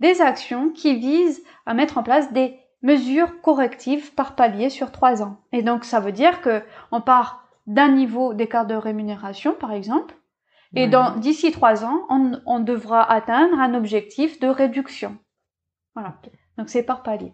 des 0.00 0.20
actions 0.20 0.70
qui 0.70 0.94
visent 0.96 1.42
à 1.66 1.74
mettre 1.74 1.98
en 1.98 2.02
place 2.02 2.32
des 2.32 2.58
mesures 2.82 3.40
correctives 3.40 4.14
par 4.14 4.36
palier 4.36 4.70
sur 4.70 4.92
trois 4.92 5.22
ans. 5.22 5.40
Et 5.52 5.62
donc 5.62 5.84
ça 5.84 6.00
veut 6.00 6.12
dire 6.12 6.40
que 6.40 6.62
on 6.92 7.00
part 7.00 7.48
d'un 7.66 7.88
niveau 7.88 8.34
d'écart 8.34 8.66
de 8.66 8.74
rémunération, 8.74 9.52
par 9.52 9.72
exemple, 9.72 10.14
et 10.74 10.86
dans 10.86 11.16
d'ici 11.16 11.50
trois 11.50 11.84
ans, 11.84 12.02
on, 12.10 12.40
on, 12.44 12.60
devra 12.60 13.10
atteindre 13.10 13.58
un 13.58 13.72
objectif 13.72 14.38
de 14.38 14.48
réduction. 14.48 15.16
Voilà. 15.94 16.16
Donc 16.58 16.68
c'est 16.68 16.82
par 16.82 17.02
palier. 17.02 17.32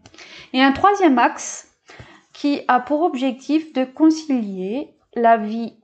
Et 0.53 0.63
un 0.63 0.73
troisième 0.73 1.19
axe 1.19 1.75
qui 2.33 2.61
a 2.69 2.79
pour 2.79 3.03
objectif 3.03 3.73
de 3.73 3.85
concilier 3.85 4.95
la 5.15 5.37
vie 5.39 5.75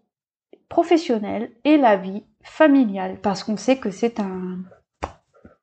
professionnelle 0.68 1.50
et 1.64 1.76
la 1.78 1.96
vie 1.96 2.24
familiale, 2.42 3.18
parce 3.20 3.42
qu'on 3.42 3.56
sait 3.56 3.78
que 3.78 3.90
c'est 3.90 4.20
un 4.20 4.58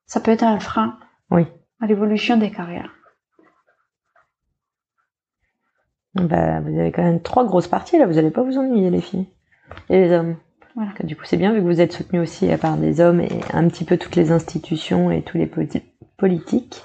ça 0.06 0.20
peut 0.20 0.30
être 0.30 0.42
un 0.42 0.58
frein 0.58 0.98
Oui. 1.30 1.46
à 1.80 1.86
l'évolution 1.86 2.36
des 2.36 2.50
carrières. 2.50 2.92
Bah, 6.14 6.60
vous 6.60 6.78
avez 6.78 6.90
quand 6.90 7.02
même 7.02 7.20
trois 7.22 7.44
grosses 7.44 7.68
parties 7.68 7.98
là, 7.98 8.06
vous 8.06 8.14
n'allez 8.14 8.30
pas 8.30 8.42
vous 8.42 8.56
ennuyer 8.58 8.90
les 8.90 9.00
filles 9.02 9.26
et 9.90 10.00
les 10.00 10.12
hommes. 10.12 10.36
Voilà. 10.74 10.92
Du 11.04 11.14
coup, 11.16 11.24
c'est 11.24 11.36
bien 11.36 11.52
vu 11.52 11.58
que 11.60 11.64
vous 11.66 11.80
êtes 11.80 11.92
soutenus 11.92 12.22
aussi 12.22 12.48
par 12.56 12.76
des 12.76 13.00
hommes 13.00 13.20
et 13.20 13.40
un 13.52 13.68
petit 13.68 13.84
peu 13.84 13.98
toutes 13.98 14.16
les 14.16 14.30
institutions 14.32 15.10
et 15.10 15.22
tous 15.22 15.36
les 15.36 15.46
politi- 15.46 15.82
politiques. 16.16 16.82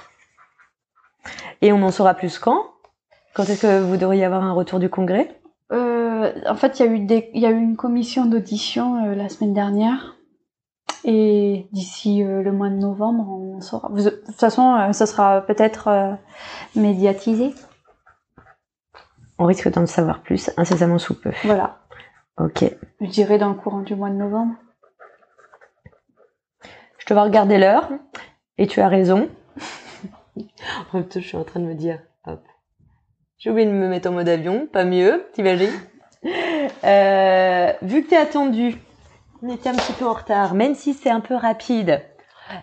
Et 1.62 1.72
on 1.72 1.82
en 1.84 1.92
saura 1.92 2.14
plus 2.14 2.38
quand? 2.40 2.64
Quand 3.34 3.44
est-ce 3.44 3.62
que 3.62 3.82
vous 3.82 3.98
devriez 3.98 4.26
avoir 4.26 4.44
un 4.44 4.54
retour 4.54 4.80
du 4.80 4.90
congrès? 4.90 5.40
Euh, 5.72 6.32
en 6.48 6.56
fait, 6.56 6.80
il 6.80 6.86
y 6.86 6.90
a 6.90 6.92
eu 6.92 7.00
des, 7.00 7.30
il 7.34 7.42
y 7.42 7.46
a 7.46 7.52
eu 7.52 7.58
une 7.60 7.76
commission 7.76 8.26
d'audition 8.26 9.06
euh, 9.06 9.16
la 9.16 9.30
semaine 9.30 9.54
dernière. 9.54 10.16
Et 11.06 11.68
d'ici 11.72 12.24
euh, 12.24 12.42
le 12.44 12.52
mois 12.52 12.70
de 12.70 12.76
novembre, 12.76 13.28
on 13.30 13.60
saura. 13.62 13.90
Vous- 13.92 14.04
de 14.04 14.10
toute 14.10 14.36
façon, 14.36 14.92
ça 14.94 15.06
sera 15.06 15.42
peut-être 15.42 16.18
médiatisé. 16.76 17.54
On 19.40 19.46
risque 19.46 19.70
d'en 19.72 19.86
savoir 19.86 20.22
plus 20.22 20.52
incessamment 20.58 21.00
sous 21.00 21.20
peu. 21.20 21.32
Voilà. 21.44 21.80
Ok. 22.40 22.64
Je 23.02 23.10
dirais 23.10 23.38
dans 23.38 23.50
le 23.50 23.56
courant 23.56 23.82
du 23.82 23.96
mois 23.96 24.10
de 24.10 24.16
novembre. 24.16 24.56
Je 27.00 27.06
te 27.06 27.14
vois 27.14 27.24
regarder 27.24 27.58
l'heure 27.58 27.90
et 28.58 28.68
tu 28.68 28.80
as 28.80 28.88
raison. 28.88 29.28
en 30.94 30.98
même 30.98 31.08
temps, 31.08 31.20
je 31.20 31.28
suis 31.28 31.38
en 31.38 31.44
train 31.44 31.60
de 31.60 31.66
me 31.66 31.76
dire, 31.76 32.00
hop, 32.26 32.42
j'ai 33.38 33.50
oublié 33.50 33.68
de 33.68 33.72
me 33.74 33.88
mettre 33.88 34.10
en 34.10 34.14
mode 34.14 34.30
avion, 34.30 34.68
pas 34.68 34.86
mieux, 34.86 35.26
t'imagines 35.34 35.72
Euh, 36.86 37.74
Vu 37.82 38.04
que 38.04 38.10
t'es 38.10 38.16
attendu, 38.18 38.76
on 39.42 39.50
était 39.54 39.68
un 39.70 39.74
petit 39.76 39.92
peu 39.94 40.06
en 40.06 40.14
retard, 40.14 40.54
même 40.54 40.74
si 40.76 40.94
c'est 40.94 41.10
un 41.10 41.20
peu 41.20 41.36
rapide. 41.36 42.02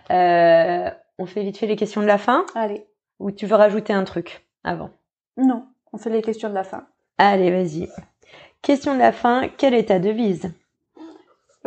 euh, 0.09 0.89
on 1.19 1.25
fait 1.27 1.43
vite 1.43 1.57
fait 1.57 1.67
les 1.67 1.75
questions 1.75 2.01
de 2.01 2.07
la 2.07 2.17
fin 2.17 2.45
Allez. 2.55 2.87
ou 3.19 3.29
tu 3.31 3.45
veux 3.45 3.55
rajouter 3.55 3.93
un 3.93 4.03
truc 4.03 4.47
avant? 4.63 4.89
Non, 5.37 5.65
on 5.93 5.97
fait 5.99 6.09
les 6.09 6.21
questions 6.23 6.49
de 6.49 6.55
la 6.55 6.63
fin. 6.63 6.87
Allez, 7.19 7.51
vas-y. 7.51 7.87
Question 8.63 8.95
de 8.95 8.99
la 8.99 9.11
fin, 9.11 9.47
quelle 9.57 9.75
est 9.75 9.85
ta 9.89 9.99
devise? 9.99 10.51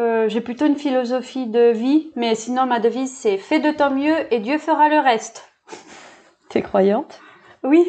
Euh, 0.01 0.29
J'ai 0.29 0.41
plutôt 0.41 0.67
une 0.67 0.77
philosophie 0.77 1.47
de 1.47 1.71
vie, 1.71 2.11
mais 2.17 2.35
sinon 2.35 2.67
ma 2.67 2.81
devise 2.81 3.15
c'est 3.17 3.39
fais 3.39 3.61
de 3.61 3.71
ton 3.71 3.91
mieux 3.91 4.33
et 4.35 4.41
Dieu 4.41 4.59
fera 4.59 4.89
le 4.89 4.99
reste. 4.99 5.49
T'es 6.49 6.63
croyante? 6.63 7.21
Oui. 7.63 7.87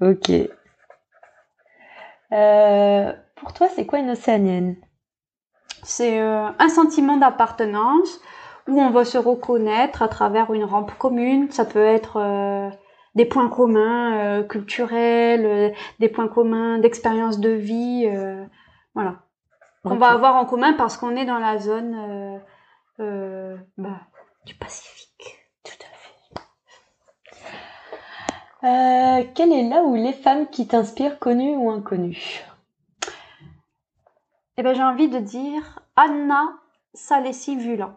Ok. 0.00 0.30
Euh, 2.32 3.12
pour 3.36 3.52
toi, 3.52 3.68
c'est 3.68 3.86
quoi 3.86 3.98
une 3.98 4.10
océanienne? 4.10 4.76
C'est 5.82 6.20
euh, 6.20 6.48
un 6.58 6.68
sentiment 6.68 7.16
d'appartenance 7.16 8.20
où 8.68 8.80
on 8.80 8.90
va 8.90 9.04
se 9.04 9.18
reconnaître 9.18 10.02
à 10.02 10.08
travers 10.08 10.52
une 10.52 10.64
rampe 10.64 10.92
commune. 10.98 11.50
Ça 11.50 11.64
peut 11.64 11.84
être 11.84 12.18
euh, 12.18 12.70
des 13.14 13.24
points 13.24 13.48
communs 13.48 14.42
culturels, 14.44 15.74
des 15.98 16.08
points 16.08 16.28
communs 16.28 16.78
d'expérience 16.78 17.40
de 17.40 17.50
vie, 17.50 18.06
voilà. 18.94 19.22
Qu'on 19.82 19.94
Ok. 19.94 20.00
va 20.00 20.10
avoir 20.10 20.36
en 20.36 20.44
commun 20.44 20.74
parce 20.74 20.96
qu'on 20.96 21.16
est 21.16 21.24
dans 21.24 21.38
la 21.38 21.58
zone 21.58 22.40
bah, 22.98 24.00
du 24.48 24.54
Pacifique. 24.54 25.38
Tout 25.62 25.78
à 25.84 25.90
fait. 25.94 26.14
Euh, 28.64 29.24
quelle 29.34 29.52
est 29.52 29.68
là 29.68 29.82
où 29.82 29.94
les 29.94 30.14
femmes 30.14 30.48
qui 30.48 30.66
t'inspirent, 30.66 31.18
connues 31.18 31.54
ou 31.54 31.70
inconnues? 31.70 32.42
Eh 34.56 34.62
ben 34.62 34.74
j'ai 34.74 34.82
envie 34.82 35.08
de 35.08 35.18
dire 35.18 35.80
Anna 35.96 36.54
Salesi 36.94 37.56
Vulan. 37.56 37.94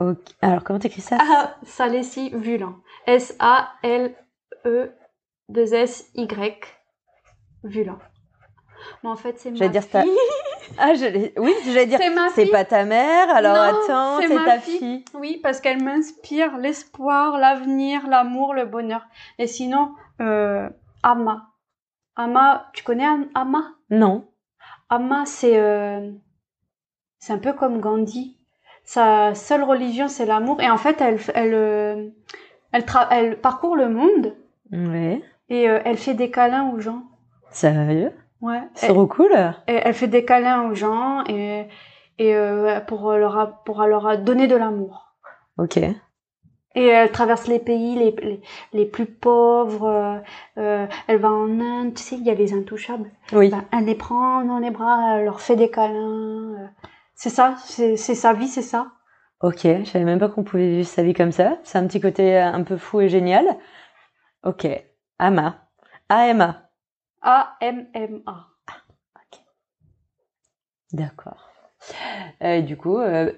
Ok. 0.00 0.18
Alors, 0.42 0.64
comment 0.64 0.80
t'écris 0.80 1.00
ça? 1.00 1.16
Ah, 1.20 1.54
Salesi 1.62 2.30
Vulan. 2.30 2.74
S-A-L-E-2-S-Y. 3.06 4.16
Vulan. 7.62 7.98
Mais 9.04 9.10
en 9.10 9.16
fait, 9.16 9.38
c'est 9.38 9.52
ma 9.52 9.68
dire 9.68 9.84
fille. 9.84 10.02
Ah, 10.78 10.94
je 10.94 11.04
l'ai- 11.06 11.32
oui, 11.38 11.52
j'allais 11.66 11.86
dire. 11.86 11.98
C'est 12.34 12.46
pas 12.46 12.64
ta 12.64 12.84
mère, 12.84 13.28
alors 13.34 13.54
Non, 13.54 13.60
attends, 13.62 14.20
c'est 14.20 14.44
ta 14.44 14.58
fille. 14.58 14.78
fille. 14.78 15.04
Oui, 15.14 15.40
parce 15.42 15.60
qu'elle 15.60 15.82
m'inspire 15.82 16.56
l'espoir, 16.58 17.38
l'avenir, 17.38 18.06
l'amour, 18.08 18.54
le 18.54 18.64
bonheur. 18.66 19.06
Et 19.38 19.46
sinon, 19.46 19.92
euh, 20.20 20.68
Amma. 21.02 21.48
Amma, 22.16 22.66
tu 22.74 22.82
connais 22.84 23.06
Am- 23.06 23.28
Amma 23.34 23.64
Non. 23.90 24.26
Amma, 24.90 25.24
c'est 25.26 25.56
euh, 25.58 26.10
c'est 27.18 27.32
un 27.32 27.38
peu 27.38 27.52
comme 27.52 27.80
Gandhi. 27.80 28.36
Sa 28.84 29.34
seule 29.34 29.62
religion, 29.62 30.08
c'est 30.08 30.26
l'amour. 30.26 30.60
Et 30.60 30.68
en 30.70 30.76
fait, 30.76 31.00
elle, 31.00 31.18
elle, 31.34 31.54
euh, 31.54 32.08
elle, 32.72 33.40
parcourt 33.40 33.76
le 33.76 33.88
monde 33.88 34.34
Ouais. 34.72 35.22
et 35.48 35.68
euh, 35.70 35.80
elle 35.84 35.96
fait 35.98 36.14
des 36.14 36.30
câlins 36.30 36.70
aux 36.70 36.80
gens. 36.80 37.02
Sérieux? 37.50 38.12
Ouais. 38.42 38.60
C'est 38.74 38.88
trop 38.88 39.06
cool. 39.06 39.32
elle- 39.66 39.80
elle 39.84 39.94
fait 39.94 40.08
des 40.08 40.24
câlins 40.24 40.68
aux 40.70 40.74
gens 40.74 41.24
et, 41.28 41.68
et 42.18 42.34
euh, 42.34 42.80
pour, 42.80 43.12
leur, 43.12 43.38
a- 43.38 43.62
pour 43.64 43.82
leur 43.84 44.18
donner 44.18 44.46
de 44.48 44.56
l'amour. 44.56 45.14
Ok. 45.58 45.78
Et 46.74 46.86
elle 46.86 47.12
traverse 47.12 47.46
les 47.48 47.58
pays 47.58 47.94
les, 47.96 48.10
les, 48.22 48.40
les 48.72 48.86
plus 48.86 49.04
pauvres. 49.06 49.86
euh, 49.86 50.16
euh, 50.58 50.86
elle 51.06 51.18
va 51.18 51.30
en 51.30 51.60
Inde, 51.60 51.94
tu 51.94 52.02
sais, 52.02 52.16
il 52.16 52.24
y 52.24 52.30
a 52.30 52.34
les 52.34 52.54
intouchables. 52.54 53.10
Oui. 53.32 53.50
Ben, 53.50 53.64
elle 53.72 53.84
les 53.84 53.94
prend 53.94 54.42
dans 54.44 54.58
les 54.58 54.70
bras, 54.70 55.16
elle 55.18 55.24
leur 55.26 55.40
fait 55.40 55.56
des 55.56 55.70
câlins. 55.70 56.70
C'est 57.14 57.28
ça, 57.30 57.56
c'est 57.64 57.96
sa 57.96 58.32
vie, 58.32 58.48
c'est 58.48 58.62
ça. 58.62 58.88
Ok, 59.42 59.60
je 59.64 59.84
savais 59.84 60.04
même 60.04 60.18
pas 60.18 60.28
qu'on 60.28 60.44
pouvait 60.44 60.68
vivre 60.68 60.88
sa 60.88 61.02
vie 61.02 61.14
comme 61.14 61.30
ça. 61.32 61.58
C'est 61.62 61.76
un 61.78 61.86
petit 61.86 62.00
côté 62.00 62.38
un 62.38 62.62
peu 62.62 62.76
fou 62.78 63.00
et 63.02 63.08
génial. 63.08 63.44
Ok. 64.44 64.66
Ama. 65.18 65.56
AMA. 66.08 66.61
A-M-M-A. 67.22 68.52
D'accord. 70.92 71.48
Euh, 72.42 72.60
du 72.60 72.76
coup, 72.76 72.98
euh, 72.98 73.32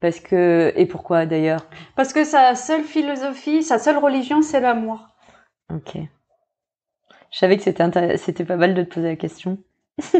parce 0.00 0.20
que 0.20 0.72
et 0.76 0.86
pourquoi 0.86 1.26
d'ailleurs? 1.26 1.66
Parce 1.94 2.12
que 2.12 2.24
sa 2.24 2.54
seule 2.54 2.82
philosophie, 2.82 3.62
sa 3.62 3.78
seule 3.78 3.98
religion, 3.98 4.42
c'est 4.42 4.60
l'amour. 4.60 5.08
Ok. 5.72 5.96
Je 7.30 7.38
savais 7.38 7.56
que 7.56 7.62
c'était 7.62 8.16
c'était 8.16 8.44
pas 8.44 8.56
mal 8.56 8.74
de 8.74 8.82
te 8.82 8.94
poser 8.94 9.08
la 9.08 9.16
question. 9.16 9.58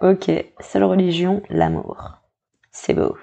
ok. 0.00 0.30
Seule 0.60 0.84
religion, 0.84 1.42
l'amour. 1.48 2.18
C'est 2.70 2.94
beau. 2.94 3.16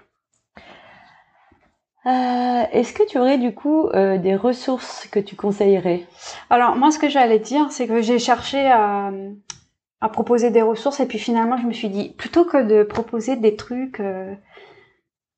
Euh, 2.07 2.63
Est-ce 2.71 2.93
que 2.93 3.03
tu 3.07 3.17
aurais 3.17 3.37
du 3.39 3.53
coup 3.53 3.87
euh, 3.87 4.17
des 4.17 4.35
ressources 4.35 5.07
que 5.07 5.19
tu 5.19 5.35
conseillerais? 5.35 6.05
Alors, 6.49 6.75
moi, 6.75 6.91
ce 6.91 6.99
que 6.99 7.09
j'allais 7.09 7.39
dire, 7.39 7.71
c'est 7.71 7.87
que 7.87 8.01
j'ai 8.01 8.19
cherché 8.19 8.67
à, 8.69 9.11
à 10.01 10.09
proposer 10.09 10.51
des 10.51 10.61
ressources 10.61 10.99
et 10.99 11.07
puis 11.07 11.17
finalement, 11.17 11.57
je 11.57 11.65
me 11.65 11.73
suis 11.73 11.89
dit, 11.89 12.09
plutôt 12.09 12.45
que 12.45 12.61
de 12.61 12.83
proposer 12.83 13.37
des 13.37 13.55
trucs 13.55 13.99
euh, 13.99 14.35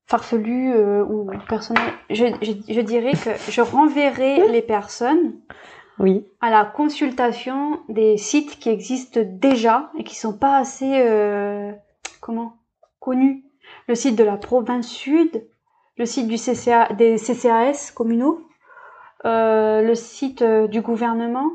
farfelus 0.08 0.74
euh, 0.74 1.04
ou 1.04 1.30
personnels, 1.48 1.94
je, 2.10 2.26
je, 2.42 2.52
je 2.74 2.82
dirais 2.82 3.12
que 3.14 3.30
je 3.52 3.62
renverrai 3.62 4.48
les 4.52 4.62
personnes 4.62 5.36
Oui. 6.00 6.26
à 6.42 6.50
la 6.50 6.66
consultation 6.66 7.80
des 7.90 8.18
sites 8.18 8.60
qui 8.60 8.70
existent 8.70 9.22
déjà 9.24 9.90
et 9.98 10.04
qui 10.04 10.16
sont 10.16 10.38
pas 10.38 10.58
assez 10.58 11.00
euh, 11.00 11.72
comment 12.20 12.54
connus. 13.00 13.44
Le 13.88 13.96
site 13.96 14.18
de 14.18 14.24
la 14.24 14.38
province 14.38 14.88
sud, 14.88 15.46
le 15.98 16.06
site 16.06 16.28
du 16.28 16.38
CCA, 16.38 16.94
des 16.94 17.18
CCAS 17.18 17.92
communaux, 17.94 18.48
euh, 19.26 19.82
le 19.82 19.96
site 19.96 20.42
euh, 20.42 20.68
du 20.68 20.82
gouvernement. 20.82 21.50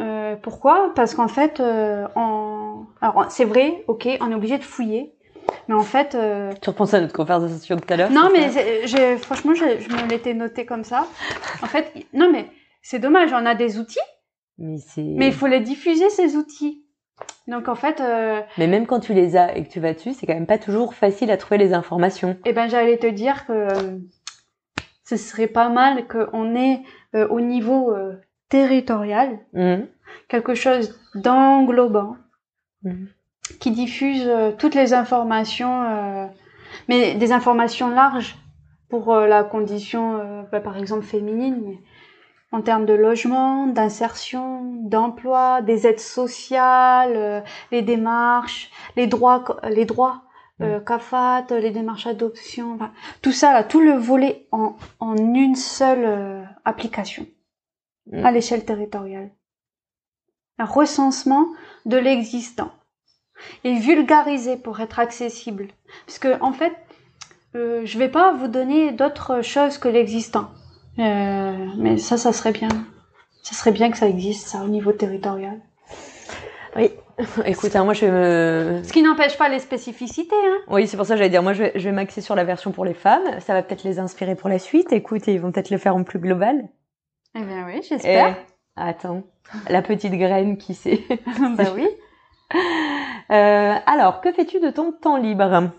Euh, 0.00 0.34
pourquoi? 0.36 0.92
Parce 0.96 1.14
qu'en 1.14 1.28
fait, 1.28 1.60
euh, 1.60 2.06
en... 2.16 2.86
alors 3.00 3.26
c'est 3.30 3.44
vrai, 3.44 3.84
ok, 3.86 4.08
on 4.20 4.30
est 4.30 4.34
obligé 4.34 4.58
de 4.58 4.64
fouiller, 4.64 5.14
mais 5.68 5.74
en 5.74 5.82
fait, 5.84 6.16
euh, 6.16 6.52
Tu 6.60 6.68
repenses 6.70 6.94
à 6.94 7.00
notre 7.00 7.12
conversation 7.14 7.76
de 7.76 7.80
tout 7.80 7.92
à 7.92 7.96
l'heure 7.96 8.10
non, 8.10 8.28
mais 8.32 8.50
j'ai- 8.86 9.16
franchement, 9.18 9.54
je, 9.54 9.64
je 9.78 9.88
me 9.90 10.08
l'étais 10.08 10.34
noté 10.34 10.66
comme 10.66 10.82
ça. 10.82 11.06
En 11.62 11.66
fait, 11.66 11.92
non, 12.12 12.28
mais 12.32 12.50
c'est 12.82 12.98
dommage, 12.98 13.32
on 13.32 13.46
a 13.46 13.54
des 13.54 13.78
outils, 13.78 14.00
mais 14.58 14.78
c'est. 14.78 15.02
mais 15.02 15.28
il 15.28 15.32
faut 15.32 15.46
les 15.46 15.60
diffuser, 15.60 16.10
ces 16.10 16.36
outils. 16.36 16.83
Donc, 17.46 17.68
en 17.68 17.74
fait, 17.74 18.00
euh, 18.00 18.40
Mais 18.58 18.66
même 18.66 18.86
quand 18.86 19.00
tu 19.00 19.12
les 19.12 19.36
as 19.36 19.56
et 19.56 19.64
que 19.64 19.68
tu 19.70 19.78
vas 19.80 19.92
dessus, 19.92 20.14
c'est 20.14 20.26
quand 20.26 20.34
même 20.34 20.46
pas 20.46 20.58
toujours 20.58 20.94
facile 20.94 21.30
à 21.30 21.36
trouver 21.36 21.58
les 21.58 21.74
informations. 21.74 22.36
eh 22.44 22.52
ben, 22.52 22.68
j'allais 22.68 22.96
te 22.98 23.06
dire 23.06 23.46
que 23.46 23.52
euh, 23.52 23.98
ce 25.04 25.16
serait 25.16 25.46
pas 25.46 25.68
mal 25.68 26.06
qu'on 26.08 26.54
ait 26.56 26.80
euh, 27.14 27.28
au 27.28 27.40
niveau 27.40 27.92
euh, 27.94 28.14
territorial 28.48 29.38
Mhm. 29.52 29.86
quelque 30.28 30.54
chose 30.54 30.98
d'englobant 31.14 32.16
Mhm. 32.82 33.08
qui 33.60 33.70
diffuse 33.70 34.28
toutes 34.58 34.74
les 34.74 34.94
informations, 34.94 36.30
mais 36.88 37.14
des 37.14 37.32
informations 37.32 37.88
larges 37.90 38.36
pour 38.88 39.14
la 39.14 39.44
condition, 39.44 40.44
bah, 40.50 40.60
par 40.60 40.76
exemple, 40.78 41.04
féminine, 41.04 41.60
mais 41.64 41.78
en 42.54 42.62
termes 42.62 42.86
de 42.86 42.94
logement, 42.94 43.66
d'insertion, 43.66 44.62
d'emploi, 44.82 45.60
des 45.62 45.86
aides 45.86 46.00
sociales, 46.00 47.16
euh, 47.16 47.40
les 47.72 47.82
démarches, 47.82 48.70
les 48.96 49.06
droits, 49.06 49.44
les 49.68 49.84
droits 49.84 50.22
euh, 50.60 50.80
CAFAT, 50.80 51.46
les 51.50 51.70
démarches 51.70 52.04
d'adoption, 52.04 52.74
enfin, 52.74 52.92
tout 53.22 53.32
ça, 53.32 53.52
là, 53.52 53.64
tout 53.64 53.80
le 53.80 53.92
volet 53.92 54.46
en, 54.52 54.76
en 55.00 55.16
une 55.16 55.56
seule 55.56 56.04
euh, 56.04 56.42
application 56.64 57.26
Mm. 58.06 58.24
à 58.26 58.30
l'échelle 58.30 58.64
territoriale. 58.64 59.30
Un 60.58 60.66
recensement 60.66 61.46
de 61.86 61.96
l'existant 61.96 62.70
et 63.64 63.74
vulgarisé 63.74 64.56
pour 64.56 64.80
être 64.80 64.98
accessible. 64.98 65.68
Parce 66.06 66.18
que 66.18 66.40
en 66.40 66.52
fait, 66.52 66.74
je 67.54 67.98
vais 67.98 68.08
pas 68.08 68.32
vous 68.32 68.48
donner 68.48 68.92
d'autres 68.92 69.42
choses 69.42 69.78
que 69.78 69.88
l'existant. 69.88 70.50
Euh, 70.98 71.66
mais 71.76 71.96
ça, 71.98 72.16
ça 72.16 72.32
serait 72.32 72.52
bien. 72.52 72.68
Ça 73.42 73.54
serait 73.54 73.72
bien 73.72 73.90
que 73.90 73.98
ça 73.98 74.08
existe, 74.08 74.46
ça, 74.46 74.62
au 74.62 74.68
niveau 74.68 74.92
territorial. 74.92 75.60
Oui. 76.76 76.90
Écoute, 77.44 77.76
hein, 77.76 77.84
moi 77.84 77.94
je 77.94 78.06
vais 78.06 78.10
me... 78.10 78.82
Ce 78.82 78.92
qui 78.92 79.02
n'empêche 79.02 79.38
pas 79.38 79.48
les 79.48 79.60
spécificités, 79.60 80.34
hein. 80.34 80.58
Oui, 80.68 80.88
c'est 80.88 80.96
pour 80.96 81.06
ça 81.06 81.14
que 81.14 81.18
j'allais 81.18 81.30
dire. 81.30 81.42
Moi, 81.42 81.52
je 81.52 81.64
vais, 81.64 81.72
je 81.76 81.84
vais 81.88 81.94
m'axer 81.94 82.20
sur 82.20 82.34
la 82.34 82.42
version 82.42 82.72
pour 82.72 82.84
les 82.84 82.94
femmes. 82.94 83.40
Ça 83.40 83.52
va 83.54 83.62
peut-être 83.62 83.84
les 83.84 83.98
inspirer 84.00 84.34
pour 84.34 84.48
la 84.48 84.58
suite. 84.58 84.92
Écoute, 84.92 85.26
ils 85.28 85.40
vont 85.40 85.52
peut-être 85.52 85.70
le 85.70 85.78
faire 85.78 85.94
en 85.94 86.02
plus 86.02 86.18
global. 86.18 86.68
Eh 87.36 87.42
bien 87.42 87.66
oui, 87.66 87.78
Et... 87.78 87.82
j'espère. 87.82 88.36
Attends, 88.76 89.22
la 89.68 89.82
petite 89.82 90.14
graine 90.14 90.56
qui 90.56 90.74
sait. 90.74 91.02
bah 91.56 91.64
oui. 91.74 91.86
Euh, 93.30 93.74
alors, 93.86 94.20
que 94.20 94.32
fais-tu 94.32 94.58
de 94.58 94.70
ton 94.70 94.92
temps 94.92 95.16
libre? 95.16 95.70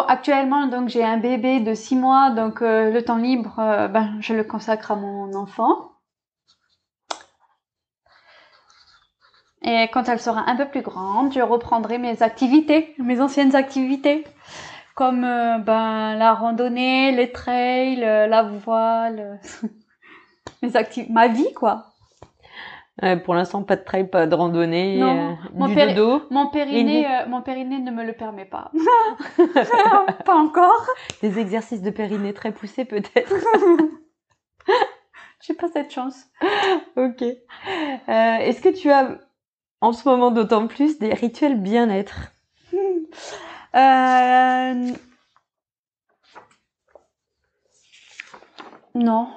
Actuellement, 0.00 0.66
donc 0.66 0.88
j'ai 0.88 1.04
un 1.04 1.18
bébé 1.18 1.60
de 1.60 1.74
six 1.74 1.94
mois, 1.94 2.30
donc 2.30 2.62
euh, 2.62 2.90
le 2.90 3.04
temps 3.04 3.16
libre, 3.16 3.58
euh, 3.58 3.88
ben, 3.88 4.16
je 4.20 4.34
le 4.34 4.42
consacre 4.42 4.90
à 4.90 4.96
mon 4.96 5.32
enfant. 5.34 5.92
Et 9.62 9.88
quand 9.92 10.08
elle 10.08 10.20
sera 10.20 10.48
un 10.50 10.56
peu 10.56 10.66
plus 10.66 10.82
grande, 10.82 11.32
je 11.32 11.40
reprendrai 11.40 11.98
mes 11.98 12.22
activités, 12.22 12.94
mes 12.98 13.20
anciennes 13.20 13.54
activités, 13.54 14.24
comme 14.94 15.24
euh, 15.24 15.58
ben 15.58 16.16
la 16.16 16.34
randonnée, 16.34 17.12
les 17.12 17.32
trails, 17.32 17.96
la 17.96 18.42
voile, 18.42 19.40
mes 20.62 20.70
ma 21.10 21.28
vie 21.28 21.52
quoi. 21.54 21.93
Euh, 23.02 23.16
Pour 23.16 23.34
l'instant, 23.34 23.64
pas 23.64 23.74
de 23.76 23.82
trail, 23.82 24.08
pas 24.08 24.26
de 24.26 24.34
randonnée, 24.34 24.98
Non, 24.98 25.32
euh, 25.32 25.34
mon 25.52 25.66
du 25.66 25.74
dodo, 25.74 26.22
Mon 26.30 26.46
périnée, 26.48 27.06
euh, 27.06 27.26
mon 27.26 27.42
périnée 27.42 27.80
ne 27.80 27.90
me 27.90 28.04
le 28.04 28.12
permet 28.12 28.44
pas. 28.44 28.70
pas 30.24 30.34
encore. 30.34 30.86
des 31.20 31.38
exercices 31.40 31.82
de 31.82 31.90
périnée 31.90 32.32
très 32.32 32.52
poussés 32.52 32.84
peut-être. 32.84 33.32
J'ai 35.40 35.54
pas 35.54 35.68
cette 35.68 35.92
chance. 35.92 36.24
ok. 36.96 37.22
Est-ce 38.06 38.60
que 38.62 38.68
tu 38.70 38.90
as, 38.90 39.18
en 39.80 39.92
ce 39.92 40.08
moment 40.08 40.30
d'autant 40.30 40.68
plus, 40.68 40.98
des 40.98 41.12
rituels 41.12 41.60
bien-être? 41.60 42.32
Non. 48.94 49.28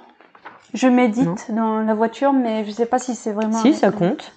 Je 0.73 0.87
médite 0.87 1.51
dans 1.51 1.79
la 1.79 1.93
voiture, 1.93 2.33
mais 2.33 2.65
je 2.65 2.71
sais 2.71 2.85
pas 2.85 2.99
si 2.99 3.15
c'est 3.15 3.31
vraiment. 3.31 3.57
Si, 3.59 3.73
ça 3.73 3.91
compte. 3.91 4.33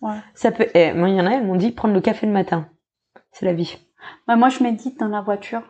Ouais. 0.00 0.16
Ça 0.34 0.50
peut. 0.50 0.66
Eh, 0.74 0.92
moi, 0.92 1.08
il 1.08 1.16
y 1.16 1.20
en 1.20 1.26
a, 1.26 1.30
elles 1.30 1.46
m'ont 1.46 1.56
dit 1.56 1.72
prendre 1.72 1.94
le 1.94 2.00
café 2.00 2.26
le 2.26 2.32
matin. 2.32 2.68
C'est 3.32 3.46
la 3.46 3.52
vie. 3.52 3.78
Bah, 4.26 4.36
moi, 4.36 4.48
je 4.48 4.62
médite 4.62 4.98
dans 4.98 5.08
la 5.08 5.20
voiture. 5.20 5.62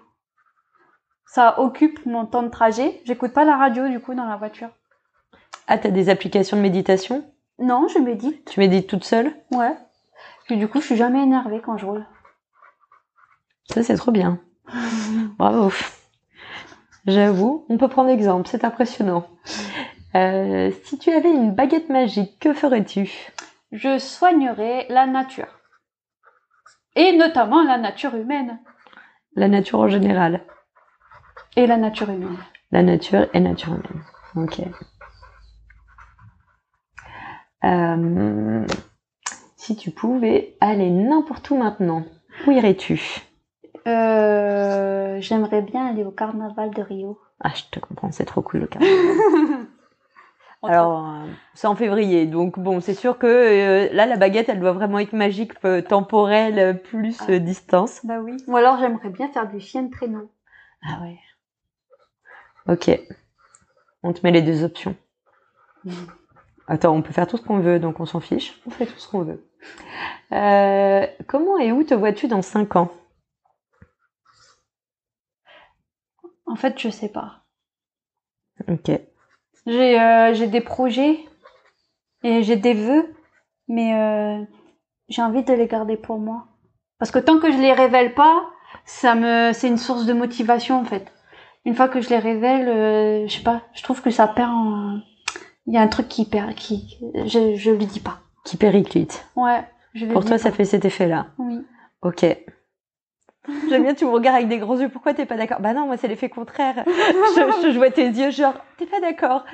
Ça 1.26 1.60
occupe 1.60 2.04
mon 2.06 2.26
temps 2.26 2.42
de 2.42 2.48
trajet. 2.48 3.00
J'écoute 3.04 3.32
pas 3.32 3.44
la 3.44 3.56
radio, 3.56 3.88
du 3.88 4.00
coup, 4.00 4.14
dans 4.14 4.26
la 4.26 4.36
voiture. 4.36 4.70
Ah, 5.66 5.78
t'as 5.78 5.90
des 5.90 6.08
applications 6.08 6.56
de 6.56 6.62
méditation? 6.62 7.24
Non, 7.58 7.88
je 7.88 7.98
médite. 7.98 8.50
Tu 8.50 8.60
médites 8.60 8.88
toute 8.88 9.04
seule? 9.04 9.34
Ouais. 9.50 9.74
Puis 10.46 10.56
du 10.56 10.68
coup, 10.68 10.80
je 10.80 10.86
suis 10.86 10.96
jamais 10.96 11.22
énervée 11.22 11.60
quand 11.64 11.76
je 11.76 11.86
roule. 11.86 12.06
Ça, 13.70 13.82
c'est 13.82 13.96
trop 13.96 14.12
bien. 14.12 14.38
Bravo. 15.38 15.72
J'avoue, 17.06 17.66
on 17.68 17.76
peut 17.76 17.88
prendre 17.88 18.10
exemple, 18.10 18.48
c'est 18.48 18.64
impressionnant. 18.64 19.26
Euh, 20.16 20.70
si 20.84 20.98
tu 20.98 21.10
avais 21.10 21.30
une 21.30 21.52
baguette 21.52 21.88
magique, 21.88 22.38
que 22.38 22.52
ferais-tu? 22.52 23.10
Je 23.72 23.98
soignerai 23.98 24.86
la 24.88 25.06
nature. 25.06 25.48
Et 26.94 27.16
notamment 27.16 27.64
la 27.64 27.78
nature 27.78 28.14
humaine. 28.14 28.60
La 29.34 29.48
nature 29.48 29.80
en 29.80 29.88
général. 29.88 30.42
Et 31.56 31.66
la 31.66 31.76
nature 31.76 32.10
humaine. 32.10 32.36
La 32.70 32.82
nature 32.82 33.26
et 33.32 33.40
nature 33.40 33.72
humaine. 33.74 34.04
Ok. 34.36 34.60
Euh, 37.64 38.66
si 39.56 39.74
tu 39.74 39.90
pouvais 39.90 40.56
aller 40.60 40.90
n'importe 40.90 41.50
où 41.50 41.56
maintenant, 41.56 42.04
où 42.46 42.52
irais-tu? 42.52 43.00
Euh, 43.88 45.20
J'aimerais 45.20 45.62
bien 45.62 45.86
aller 45.86 46.04
au 46.04 46.10
carnaval 46.10 46.70
de 46.70 46.82
Rio. 46.82 47.18
Ah, 47.40 47.50
je 47.54 47.62
te 47.70 47.80
comprends, 47.80 48.12
c'est 48.12 48.24
trop 48.24 48.42
cool 48.42 48.60
le 48.60 48.66
carnaval. 48.66 49.66
Alors, 50.66 51.06
euh, 51.06 51.26
c'est 51.54 51.66
en 51.66 51.74
février, 51.74 52.26
donc 52.26 52.58
bon, 52.58 52.80
c'est 52.80 52.94
sûr 52.94 53.18
que 53.18 53.26
euh, 53.26 53.88
là, 53.92 54.06
la 54.06 54.16
baguette, 54.16 54.48
elle 54.48 54.60
doit 54.60 54.72
vraiment 54.72 54.98
être 54.98 55.12
magique, 55.12 55.52
euh, 55.64 55.82
temporelle, 55.82 56.80
plus 56.82 57.18
euh, 57.28 57.38
distance. 57.38 58.04
Bah 58.04 58.18
oui. 58.20 58.36
Ou 58.46 58.56
alors 58.56 58.78
j'aimerais 58.78 59.10
bien 59.10 59.28
faire 59.28 59.48
du 59.48 59.60
chien 59.60 59.82
de 59.82 59.90
traîneau. 59.90 60.30
Ah 60.82 61.00
ouais. 61.02 61.18
Ok. 62.68 62.90
On 64.02 64.12
te 64.12 64.20
met 64.22 64.32
les 64.32 64.42
deux 64.42 64.64
options. 64.64 64.96
Attends, 66.66 66.94
on 66.94 67.02
peut 67.02 67.12
faire 67.12 67.26
tout 67.26 67.36
ce 67.36 67.42
qu'on 67.42 67.58
veut, 67.58 67.78
donc 67.78 68.00
on 68.00 68.06
s'en 68.06 68.20
fiche. 68.20 68.60
On 68.66 68.70
fait 68.70 68.86
tout 68.86 68.98
ce 68.98 69.08
qu'on 69.08 69.22
veut. 69.22 69.46
Euh, 70.32 71.06
comment 71.26 71.58
et 71.58 71.72
où 71.72 71.84
te 71.84 71.94
vois-tu 71.94 72.26
dans 72.28 72.42
5 72.42 72.76
ans? 72.76 72.90
En 76.46 76.56
fait, 76.56 76.78
je 76.78 76.88
sais 76.88 77.08
pas. 77.08 77.44
Ok. 78.68 78.90
J'ai 79.66 80.00
euh, 80.00 80.34
j'ai 80.34 80.46
des 80.46 80.60
projets 80.60 81.20
et 82.22 82.42
j'ai 82.42 82.56
des 82.56 82.74
vœux, 82.74 83.14
mais 83.68 83.94
euh, 83.94 84.44
j'ai 85.08 85.22
envie 85.22 85.42
de 85.42 85.52
les 85.52 85.66
garder 85.66 85.96
pour 85.96 86.18
moi. 86.18 86.46
Parce 86.98 87.10
que 87.10 87.18
tant 87.18 87.38
que 87.38 87.50
je 87.50 87.58
les 87.58 87.72
révèle 87.72 88.14
pas, 88.14 88.44
ça 88.84 89.14
me 89.14 89.52
c'est 89.52 89.68
une 89.68 89.78
source 89.78 90.06
de 90.06 90.12
motivation 90.12 90.80
en 90.80 90.84
fait. 90.84 91.12
Une 91.64 91.74
fois 91.74 91.88
que 91.88 92.00
je 92.00 92.10
les 92.10 92.18
révèle, 92.18 92.68
euh, 92.68 93.26
je 93.26 93.36
sais 93.36 93.42
pas, 93.42 93.62
je 93.72 93.82
trouve 93.82 94.02
que 94.02 94.10
ça 94.10 94.28
perd 94.28 94.50
en... 94.50 95.00
Il 95.66 95.72
y 95.72 95.78
a 95.78 95.80
un 95.80 95.88
truc 95.88 96.08
qui 96.08 96.26
perd, 96.26 96.54
qui 96.54 96.98
je 97.14 97.56
je 97.56 97.70
lui 97.70 97.86
dis 97.86 98.00
pas. 98.00 98.18
Qui 98.44 98.58
périclite. 98.58 99.26
Ouais. 99.34 99.64
Je 99.94 100.04
Pour 100.06 100.22
toi, 100.22 100.32
pas. 100.32 100.38
ça 100.38 100.52
fait 100.52 100.66
cet 100.66 100.84
effet-là. 100.84 101.28
Oui. 101.38 101.64
Ok. 102.02 102.26
J'aime 103.68 103.82
bien, 103.82 103.94
tu 103.94 104.04
me 104.04 104.10
regardes 104.10 104.36
avec 104.36 104.48
des 104.48 104.58
gros 104.58 104.78
yeux. 104.78 104.88
Pourquoi 104.88 105.12
t'es 105.14 105.26
pas 105.26 105.36
d'accord? 105.36 105.60
Bah 105.60 105.74
non, 105.74 105.86
moi 105.86 105.96
c'est 105.96 106.08
l'effet 106.08 106.28
contraire. 106.28 106.84
je, 106.86 107.70
je 107.70 107.76
vois 107.76 107.90
tes 107.90 108.06
yeux, 108.06 108.30
genre, 108.30 108.54
t'es 108.78 108.86
pas 108.86 109.00
d'accord 109.00 109.44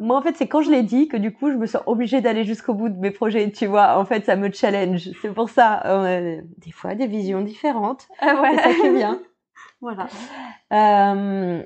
Moi, 0.00 0.16
en 0.16 0.22
fait, 0.22 0.36
c'est 0.36 0.46
quand 0.46 0.62
je 0.62 0.70
l'ai 0.70 0.82
dit 0.82 1.08
que 1.08 1.16
du 1.16 1.32
coup, 1.32 1.50
je 1.50 1.56
me 1.56 1.66
sens 1.66 1.82
obligée 1.86 2.20
d'aller 2.20 2.44
jusqu'au 2.44 2.74
bout 2.74 2.88
de 2.88 2.98
mes 2.98 3.10
projets. 3.10 3.50
Tu 3.50 3.66
vois, 3.66 3.98
en 3.98 4.04
fait, 4.04 4.24
ça 4.24 4.36
me 4.36 4.50
challenge. 4.52 5.10
C'est 5.22 5.32
pour 5.32 5.48
ça, 5.48 5.82
euh, 5.86 6.40
des 6.58 6.70
fois, 6.72 6.94
des 6.94 7.06
visions 7.06 7.40
différentes. 7.40 8.08
Ah 8.20 8.40
ouais. 8.40 8.56
C'est 8.56 8.62
ça 8.62 8.74
qui 8.74 8.86
est 8.86 8.92
bien. 8.92 9.20
voilà. 9.80 10.08
Euh, 10.72 11.62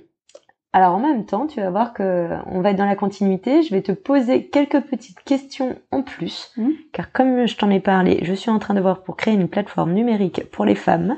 alors, 0.72 0.94
en 0.94 1.00
même 1.00 1.26
temps, 1.26 1.46
tu 1.48 1.60
vas 1.60 1.70
voir 1.70 1.92
que 1.92 2.28
on 2.46 2.60
va 2.60 2.70
être 2.70 2.76
dans 2.76 2.84
la 2.84 2.94
continuité. 2.94 3.62
Je 3.62 3.74
vais 3.74 3.82
te 3.82 3.90
poser 3.90 4.46
quelques 4.46 4.80
petites 4.82 5.20
questions 5.24 5.76
en 5.90 6.02
plus, 6.02 6.52
Mhm. 6.56 6.72
car 6.92 7.10
comme 7.10 7.46
je 7.46 7.56
t'en 7.56 7.70
ai 7.70 7.80
parlé, 7.80 8.20
je 8.22 8.32
suis 8.34 8.50
en 8.50 8.60
train 8.60 8.74
de 8.74 8.80
voir 8.80 9.02
pour 9.02 9.16
créer 9.16 9.34
une 9.34 9.48
plateforme 9.48 9.92
numérique 9.92 10.48
pour 10.52 10.64
les 10.64 10.76
femmes 10.76 11.16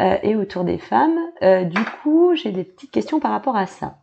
euh, 0.00 0.16
et 0.24 0.34
autour 0.34 0.64
des 0.64 0.78
femmes. 0.78 1.16
Euh, 1.42 1.62
du 1.64 1.80
coup, 2.02 2.34
j'ai 2.34 2.50
des 2.50 2.64
petites 2.64 2.90
questions 2.90 3.20
par 3.20 3.30
rapport 3.30 3.56
à 3.56 3.66
ça. 3.66 3.98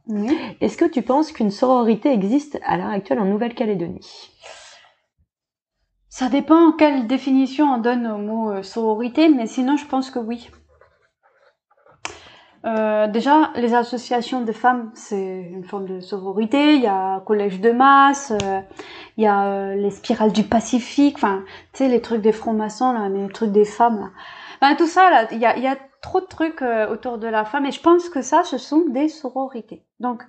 Est-ce 0.61 0.77
que 0.77 0.85
tu 0.85 1.01
penses 1.01 1.33
qu'une 1.33 1.51
sororité 1.51 2.11
existe 2.13 2.59
à 2.65 2.77
l'heure 2.77 2.89
actuelle 2.89 3.19
en 3.19 3.25
Nouvelle-Calédonie? 3.25 4.31
Ça 6.09 6.29
dépend 6.29 6.71
quelle 6.71 7.07
définition 7.07 7.65
on 7.73 7.77
donne 7.77 8.07
au 8.07 8.17
mot 8.17 8.51
euh, 8.51 8.63
sororité, 8.63 9.27
mais 9.27 9.47
sinon 9.47 9.75
je 9.75 9.85
pense 9.85 10.09
que 10.09 10.19
oui. 10.19 10.49
Euh, 12.65 13.07
déjà, 13.07 13.51
les 13.55 13.73
associations 13.75 14.41
de 14.41 14.51
femmes, 14.51 14.91
c'est 14.95 15.41
une 15.51 15.63
forme 15.63 15.85
de 15.85 15.99
sororité. 15.99 16.75
Il 16.75 16.81
y 16.81 16.87
a 16.87 17.19
Collège 17.21 17.61
de 17.61 17.71
masse, 17.71 18.31
euh, 18.43 18.61
il 19.17 19.23
y 19.23 19.27
a 19.27 19.45
euh, 19.51 19.75
les 19.75 19.91
spirales 19.91 20.31
du 20.31 20.43
Pacifique, 20.43 21.15
enfin, 21.17 21.43
tu 21.73 21.79
sais, 21.79 21.87
les 21.87 22.01
trucs 22.01 22.21
des 22.21 22.31
francs-maçons, 22.31 22.91
là, 22.93 23.07
les 23.07 23.27
trucs 23.29 23.51
des 23.51 23.65
femmes, 23.65 23.99
là. 23.99 24.09
Enfin, 24.61 24.75
tout 24.75 24.87
ça, 24.87 25.11
là, 25.11 25.27
il 25.31 25.37
y 25.37 25.45
a, 25.45 25.55
il 25.57 25.63
y 25.63 25.67
a 25.67 25.77
trop 26.01 26.21
de 26.21 26.25
trucs 26.25 26.63
autour 26.89 27.19
de 27.19 27.27
la 27.27 27.45
femme, 27.45 27.65
et 27.65 27.71
je 27.71 27.81
pense 27.81 28.09
que 28.09 28.21
ça, 28.23 28.43
ce 28.43 28.57
sont 28.57 28.85
des 28.89 29.09
sororités. 29.09 29.85
Donc, 29.99 30.23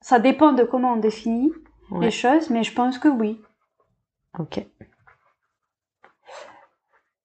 ça 0.00 0.18
dépend 0.18 0.52
de 0.52 0.64
comment 0.64 0.94
on 0.94 0.96
définit 0.96 1.52
Ouais. 1.90 2.06
les 2.06 2.10
choses, 2.10 2.50
mais 2.50 2.64
je 2.64 2.74
pense 2.74 2.98
que 2.98 3.06
oui. 3.06 3.40
Ok. 4.40 4.64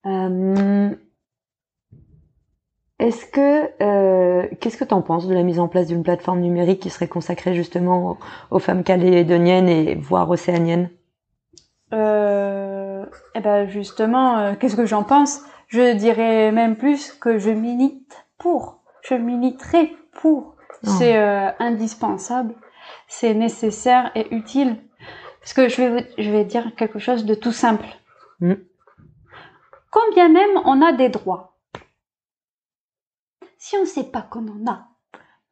Euh, 0.06 0.94
Est-ce 3.02 3.26
que 3.26 3.68
euh, 3.82 4.46
qu'est-ce 4.60 4.76
que 4.76 4.84
tu 4.84 4.94
en 4.94 5.02
penses 5.02 5.26
de 5.26 5.34
la 5.34 5.42
mise 5.42 5.58
en 5.58 5.66
place 5.66 5.88
d'une 5.88 6.04
plateforme 6.04 6.40
numérique 6.40 6.80
qui 6.80 6.90
serait 6.90 7.08
consacrée 7.08 7.52
justement 7.52 8.12
aux, 8.12 8.18
aux 8.52 8.58
femmes 8.60 8.84
calédoniennes 8.84 9.68
et 9.68 9.96
voire 9.96 10.30
océaniennes? 10.30 10.88
Euh, 11.92 13.04
eh 13.34 13.40
ben 13.40 13.68
justement, 13.68 14.38
euh, 14.38 14.54
qu'est-ce 14.58 14.76
que 14.76 14.86
j'en 14.86 15.02
pense? 15.02 15.42
Je 15.66 15.94
dirais 15.94 16.52
même 16.52 16.76
plus 16.76 17.12
que 17.12 17.38
je 17.38 17.50
milite 17.50 18.24
pour. 18.38 18.82
Je 19.02 19.14
militerai 19.14 19.96
pour. 20.20 20.54
Oh. 20.86 20.90
C'est 20.98 21.16
euh, 21.16 21.50
indispensable, 21.58 22.54
c'est 23.08 23.34
nécessaire 23.34 24.12
et 24.14 24.32
utile. 24.32 24.76
Parce 25.40 25.54
que 25.54 25.68
je 25.68 25.76
vais, 25.82 25.88
vous- 25.90 26.06
je 26.18 26.30
vais 26.30 26.44
dire 26.44 26.72
quelque 26.76 27.00
chose 27.00 27.24
de 27.24 27.34
tout 27.34 27.52
simple. 27.52 27.86
Mm. 28.40 28.54
Combien 29.90 30.28
même 30.28 30.56
on 30.64 30.80
a 30.82 30.92
des 30.92 31.08
droits, 31.08 31.51
si 33.64 33.76
on 33.76 33.82
ne 33.82 33.86
sait 33.86 34.10
pas 34.10 34.22
qu'on 34.22 34.48
en 34.48 34.66
a, 34.70 34.88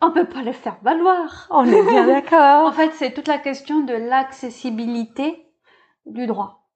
on 0.00 0.11
peut 0.11 0.26
pas 0.26 0.42
le 0.42 0.50
faire 0.52 0.78
valoir. 0.82 1.46
On 1.50 1.64
est 1.64 1.88
bien 1.88 2.06
En 2.11 2.20
d'accord. 2.20 2.74
fait, 2.74 2.90
c'est 2.94 3.12
toute 3.12 3.28
la 3.28 3.38
question 3.38 3.80
de 3.80 3.94
l'accessibilité 3.94 5.46
du 6.06 6.26
droit. 6.26 6.66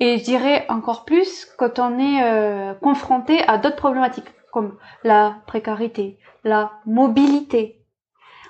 Et 0.00 0.18
je 0.18 0.24
dirais 0.24 0.66
encore 0.68 1.06
plus 1.06 1.46
quand 1.56 1.78
on 1.78 1.98
est 1.98 2.22
euh, 2.22 2.74
confronté 2.74 3.42
à 3.48 3.56
d'autres 3.56 3.76
problématiques, 3.76 4.28
comme 4.52 4.76
la 5.02 5.38
précarité, 5.46 6.18
la 6.44 6.72
mobilité. 6.84 7.82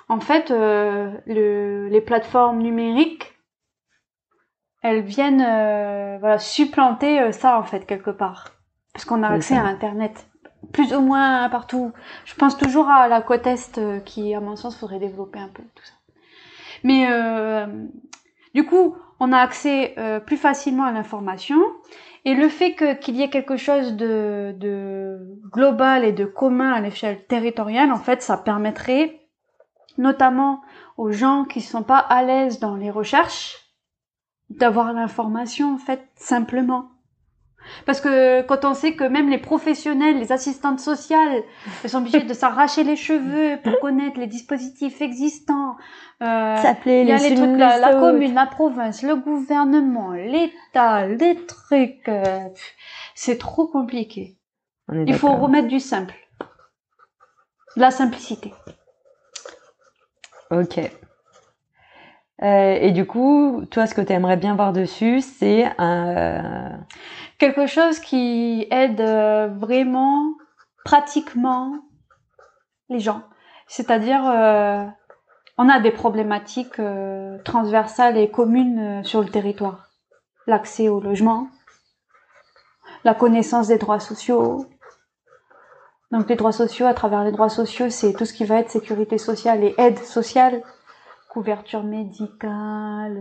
En 0.09 0.19
fait, 0.19 0.51
euh, 0.51 1.13
le- 1.27 1.87
les 1.87 2.01
plateformes 2.01 2.57
numériques, 2.61 3.35
elles 4.81 5.01
viennent 5.01 5.41
euh, 5.47 6.17
voilà, 6.19 6.39
supplanter 6.39 7.31
ça, 7.31 7.57
en 7.57 7.63
fait, 7.63 7.85
quelque 7.85 8.11
part. 8.11 8.51
Parce 8.93 9.05
qu'on 9.05 9.23
a 9.23 9.29
accès 9.29 9.55
à 9.55 9.63
Internet, 9.63 10.27
plus 10.71 10.93
ou 10.93 11.01
moins 11.01 11.47
partout. 11.49 11.91
Je 12.25 12.35
pense 12.35 12.57
toujours 12.57 12.89
à 12.89 13.07
la 13.07 13.21
côte 13.21 13.47
Est, 13.47 13.77
euh, 13.77 13.99
qui, 13.99 14.33
à 14.33 14.39
mon 14.39 14.55
sens, 14.55 14.77
faudrait 14.77 14.99
développer 14.99 15.39
un 15.39 15.49
peu 15.49 15.63
tout 15.75 15.83
ça. 15.83 15.93
Mais 16.83 17.07
euh, 17.09 17.65
du 18.53 18.65
coup, 18.65 18.95
on 19.19 19.31
a 19.31 19.39
accès 19.39 19.93
euh, 19.97 20.19
plus 20.19 20.37
facilement 20.37 20.83
à 20.83 20.91
l'information. 20.91 21.59
Et 22.25 22.33
le 22.33 22.49
fait 22.49 22.75
qu'il 22.99 23.15
y 23.15 23.21
ait 23.21 23.29
quelque 23.29 23.55
chose 23.55 23.93
de, 23.93 24.53
de 24.57 25.39
global 25.51 26.03
et 26.03 26.11
de 26.11 26.25
commun 26.25 26.73
à 26.73 26.81
l'échelle 26.81 27.25
territoriale, 27.25 27.91
en 27.91 27.99
fait, 27.99 28.21
ça 28.21 28.37
permettrait 28.37 29.21
notamment 29.97 30.61
aux 30.97 31.11
gens 31.11 31.45
qui 31.45 31.61
sont 31.61 31.83
pas 31.83 31.97
à 31.97 32.23
l'aise 32.23 32.59
dans 32.59 32.75
les 32.75 32.91
recherches 32.91 33.55
d'avoir 34.49 34.93
l'information 34.93 35.73
en 35.73 35.77
fait 35.77 36.07
simplement. 36.15 36.89
Parce 37.85 38.01
que 38.01 38.41
quand 38.43 38.65
on 38.65 38.73
sait 38.73 38.93
que 38.93 39.03
même 39.03 39.29
les 39.29 39.37
professionnels, 39.37 40.19
les 40.19 40.31
assistantes 40.31 40.79
sociales, 40.79 41.43
elles 41.83 41.89
sont 41.89 41.99
obligées 41.99 42.21
de 42.21 42.33
s'arracher 42.33 42.83
les 42.83 42.95
cheveux 42.95 43.59
pour 43.63 43.79
connaître 43.81 44.19
les 44.19 44.27
dispositifs 44.27 45.01
existants. 45.01 45.75
Euh, 46.21 46.57
S'appeler 46.57 47.03
les 47.03 47.17
les 47.17 47.35
trucs, 47.35 47.57
la, 47.57 47.93
commune, 47.93 48.33
la 48.33 48.45
province, 48.45 49.03
le 49.03 49.15
gouvernement, 49.15 50.11
l'État, 50.13 51.07
les 51.07 51.35
trucs. 51.45 52.07
euh, 52.09 52.47
c'est 53.15 53.37
trop 53.37 53.67
compliqué. 53.67 54.37
Il 54.91 55.13
faut 55.15 55.35
remettre 55.35 55.67
du 55.67 55.79
simple. 55.79 56.15
De 57.75 57.81
la 57.81 57.91
simplicité. 57.91 58.53
Ok. 60.49 60.79
Euh, 62.43 62.77
et 62.79 62.91
du 62.91 63.05
coup, 63.05 63.65
toi, 63.71 63.87
ce 63.87 63.93
que 63.95 64.01
tu 64.01 64.13
aimerais 64.13 64.37
bien 64.37 64.55
voir 64.55 64.71
dessus, 64.73 65.21
c'est 65.21 65.65
un. 65.77 66.79
Quelque 67.37 67.67
chose 67.67 67.99
qui 67.99 68.65
aide 68.71 68.99
euh, 68.99 69.47
vraiment, 69.47 70.33
pratiquement, 70.83 71.77
les 72.89 72.99
gens. 72.99 73.21
C'est-à-dire, 73.67 74.27
euh, 74.27 74.83
on 75.59 75.69
a 75.69 75.79
des 75.79 75.91
problématiques 75.91 76.79
euh, 76.79 77.37
transversales 77.43 78.17
et 78.17 78.31
communes 78.31 79.03
sur 79.03 79.21
le 79.21 79.29
territoire. 79.29 79.89
L'accès 80.47 80.89
au 80.89 80.99
logement, 80.99 81.49
la 83.03 83.13
connaissance 83.13 83.67
des 83.67 83.77
droits 83.77 83.99
sociaux. 83.99 84.65
Donc 86.09 86.29
les 86.29 86.37
droits 86.37 86.51
sociaux, 86.51 86.87
à 86.87 86.95
travers 86.95 87.23
les 87.23 87.31
droits 87.31 87.49
sociaux, 87.49 87.89
c'est 87.89 88.13
tout 88.13 88.25
ce 88.25 88.33
qui 88.33 88.45
va 88.45 88.59
être 88.59 88.71
sécurité 88.71 89.19
sociale 89.19 89.63
et 89.63 89.75
aide 89.77 89.99
sociale, 89.99 90.63
couverture 91.29 91.83
médicale, 91.83 93.13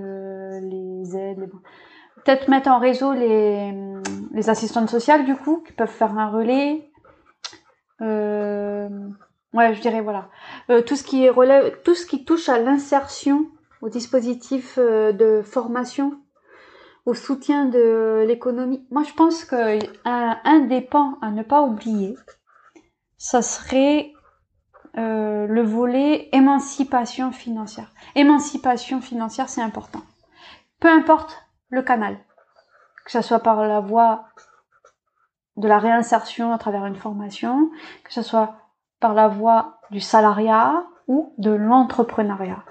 les 0.62 1.16
aides. 1.16 1.50
Peut-être 2.26 2.48
mettre 2.48 2.68
en 2.68 2.80
réseau 2.80 3.12
les, 3.12 3.72
les 4.32 4.50
assistantes 4.50 4.90
sociales 4.90 5.24
du 5.24 5.36
coup, 5.36 5.62
qui 5.64 5.72
peuvent 5.72 5.88
faire 5.88 6.18
un 6.18 6.28
relais. 6.28 6.90
Euh, 8.00 8.88
ouais, 9.54 9.74
je 9.74 9.80
dirais 9.80 10.00
voilà. 10.00 10.28
Euh, 10.70 10.82
tout 10.82 10.96
ce 10.96 11.04
qui 11.04 11.28
relève, 11.28 11.80
tout 11.84 11.94
ce 11.94 12.04
qui 12.04 12.24
touche 12.24 12.48
à 12.48 12.58
l'insertion, 12.58 13.46
au 13.80 13.88
dispositif 13.88 14.76
euh, 14.78 15.12
de 15.12 15.40
formation, 15.42 16.18
au 17.04 17.14
soutien 17.14 17.66
de 17.66 18.24
l'économie. 18.26 18.84
Moi, 18.90 19.04
je 19.04 19.12
pense 19.12 19.44
que 19.44 19.78
un, 20.04 20.36
un 20.44 20.60
des 20.60 20.80
pans 20.80 21.18
à 21.22 21.30
ne 21.30 21.44
pas 21.44 21.62
oublier, 21.62 22.16
ça 23.18 23.40
serait 23.40 24.12
euh, 24.98 25.46
le 25.46 25.62
volet 25.62 26.28
émancipation 26.32 27.30
financière. 27.30 27.92
Émancipation 28.16 29.00
financière, 29.00 29.48
c'est 29.48 29.62
important. 29.62 30.02
Peu 30.80 30.88
importe 30.88 31.45
le 31.76 31.82
canal, 31.82 32.18
que 33.04 33.12
ce 33.12 33.22
soit 33.22 33.40
par 33.40 33.64
la 33.66 33.80
voie 33.80 34.24
de 35.56 35.68
la 35.68 35.78
réinsertion 35.78 36.52
à 36.52 36.58
travers 36.58 36.86
une 36.86 36.96
formation, 36.96 37.70
que 38.02 38.12
ce 38.12 38.22
soit 38.22 38.56
par 38.98 39.14
la 39.14 39.28
voie 39.28 39.80
du 39.90 40.00
salariat 40.00 40.84
ou 41.06 41.34
de 41.38 41.50
l'entrepreneuriat. 41.50 42.64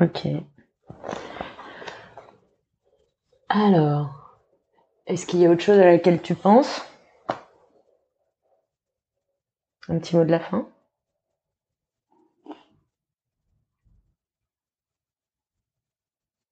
Ok. 0.00 0.28
Alors, 3.48 4.38
est-ce 5.06 5.26
qu'il 5.26 5.40
y 5.40 5.46
a 5.46 5.50
autre 5.50 5.62
chose 5.62 5.78
à 5.78 5.86
laquelle 5.86 6.22
tu 6.22 6.34
penses? 6.34 6.86
Un 9.88 9.98
petit 9.98 10.16
mot 10.16 10.24
de 10.24 10.30
la 10.30 10.40
fin 10.40 10.68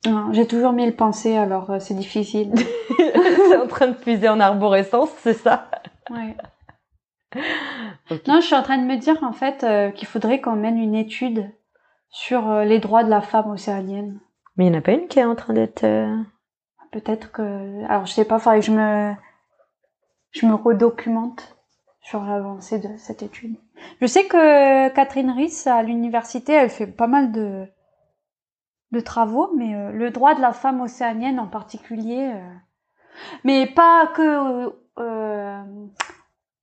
Non, 0.04 0.17
J'ai 0.32 0.46
toujours 0.46 0.72
mille 0.72 0.94
pensées, 0.94 1.36
alors 1.36 1.70
euh, 1.70 1.78
c'est 1.78 1.94
difficile. 1.94 2.52
C'est 2.98 3.56
en 3.56 3.66
train 3.66 3.88
de 3.88 3.94
puiser 3.94 4.28
en 4.28 4.40
arborescence, 4.40 5.10
c'est 5.18 5.34
ça? 5.34 5.70
Ouais. 6.10 6.36
Non, 8.26 8.40
je 8.40 8.46
suis 8.46 8.54
en 8.54 8.62
train 8.62 8.78
de 8.78 8.86
me 8.86 8.96
dire 8.96 9.22
en 9.22 9.32
fait 9.32 9.62
euh, 9.62 9.90
qu'il 9.90 10.08
faudrait 10.08 10.40
qu'on 10.40 10.56
mène 10.56 10.78
une 10.78 10.94
étude 10.94 11.50
sur 12.08 12.50
euh, 12.50 12.64
les 12.64 12.78
droits 12.78 13.04
de 13.04 13.10
la 13.10 13.20
femme 13.20 13.50
océanienne. 13.50 14.18
Mais 14.56 14.66
il 14.66 14.70
n'y 14.70 14.76
en 14.76 14.78
a 14.78 14.82
pas 14.82 14.92
une 14.92 15.08
qui 15.08 15.18
est 15.18 15.24
en 15.24 15.34
train 15.34 15.52
d'être... 15.52 15.84
Peut-être 16.90 17.30
que, 17.30 17.84
alors 17.84 18.06
je 18.06 18.12
sais 18.12 18.24
pas, 18.24 18.38
faudrait 18.38 18.60
que 18.60 18.66
je 18.66 18.72
me, 18.72 19.12
je 20.30 20.46
me 20.46 20.54
redocumente 20.54 21.56
sur 22.00 22.22
l'avancée 22.22 22.78
de 22.78 22.96
cette 22.96 23.22
étude. 23.22 23.56
Je 24.00 24.06
sais 24.06 24.26
que 24.26 24.88
Catherine 24.94 25.30
Riss 25.30 25.66
à 25.66 25.82
l'université, 25.82 26.54
elle 26.54 26.70
fait 26.70 26.86
pas 26.86 27.08
mal 27.08 27.30
de, 27.30 27.68
de 28.93 29.01
travaux, 29.01 29.53
mais 29.57 29.74
euh, 29.74 29.93
le 29.93 30.11
droit 30.11 30.34
de 30.34 30.41
la 30.41 30.53
femme 30.53 30.80
océanienne 30.80 31.39
en 31.39 31.47
particulier, 31.47 32.32
euh, 32.34 32.55
mais 33.45 33.66
pas 33.66 34.07
que 34.14 34.72
euh, 34.99 35.62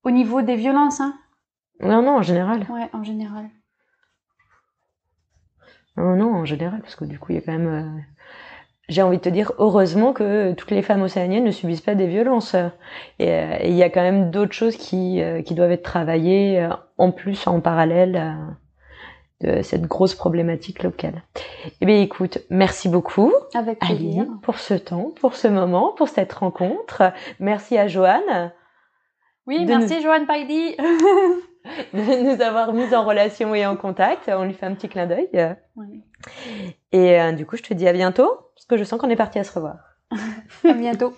au 0.04 0.12
niveau 0.12 0.42
des 0.42 0.56
violences, 0.56 1.02
hein. 1.02 1.16
Non, 1.82 2.02
non, 2.02 2.18
en 2.18 2.22
général. 2.22 2.66
Ouais, 2.70 2.90
en 2.94 3.04
général. 3.04 3.50
Non, 5.98 6.16
non, 6.16 6.34
en 6.34 6.46
général, 6.46 6.82
parce 6.82 6.96
que 6.96 7.06
du 7.06 7.20
coup, 7.20 7.32
il 7.32 7.36
y 7.36 7.38
a 7.38 7.42
quand 7.42 7.58
même... 7.58 8.06
J'ai 8.88 9.02
envie 9.02 9.18
de 9.18 9.22
te 9.22 9.30
dire, 9.30 9.52
heureusement 9.58 10.14
que 10.14 10.54
toutes 10.54 10.72
les 10.72 10.84
femmes 10.84 11.02
océaniennes 11.02 11.44
ne 11.44 11.52
subissent 11.52 11.82
pas 11.82 11.96
des 11.96 12.08
violences. 12.08 12.56
Et 13.20 13.68
il 13.68 13.74
y 13.74 13.84
a 13.84 13.90
quand 13.90 14.02
même 14.02 14.30
d'autres 14.30 14.54
choses 14.54 14.78
qui, 14.78 15.22
qui 15.46 15.56
doivent 15.56 15.72
être 15.72 15.84
travaillées 15.84 16.70
en 16.98 17.12
plus, 17.12 17.48
en 17.48 17.62
parallèle 17.62 18.38
de 19.42 19.62
cette 19.62 19.84
grosse 19.84 20.16
problématique 20.16 20.84
locale. 20.84 21.24
Eh 21.82 21.86
bien, 21.86 22.02
écoute, 22.02 22.40
merci 22.50 22.90
beaucoup, 22.90 23.34
Avec 23.54 23.78
Ali, 23.82 24.22
pour 24.42 24.60
ce 24.60 24.74
temps, 24.74 25.12
pour 25.20 25.36
ce 25.36 25.48
moment, 25.48 25.94
pour 25.94 26.08
cette 26.08 26.34
rencontre. 26.34 27.12
Merci 27.40 27.78
à 27.78 27.88
Joanne 27.88 28.54
Oui, 29.46 29.66
merci 29.66 30.02
Joanne 30.02 30.26
Paidi. 30.26 30.76
de 31.94 32.36
nous 32.36 32.42
avoir 32.42 32.74
mis 32.74 32.94
en 32.94 33.04
relation 33.04 33.56
et 33.56 33.66
en 33.66 33.76
contact. 33.76 34.30
On 34.30 34.44
lui 34.44 34.54
fait 34.54 34.66
un 34.66 34.76
petit 34.76 34.90
clin 34.90 35.08
d'œil. 35.08 35.30
Oui. 35.76 36.04
Et 36.92 37.20
euh, 37.20 37.32
du 37.32 37.46
coup, 37.46 37.58
je 37.58 37.64
te 37.64 37.74
dis 37.74 37.88
à 37.88 37.94
bientôt, 37.94 38.30
parce 38.56 38.66
que 38.68 38.78
je 38.78 38.84
sens 38.84 39.00
qu'on 39.00 39.10
est 39.10 39.16
parti 39.16 39.40
à 39.40 39.44
se 39.44 39.54
revoir. 39.54 39.78
À 40.64 40.74
bientôt. 40.74 41.14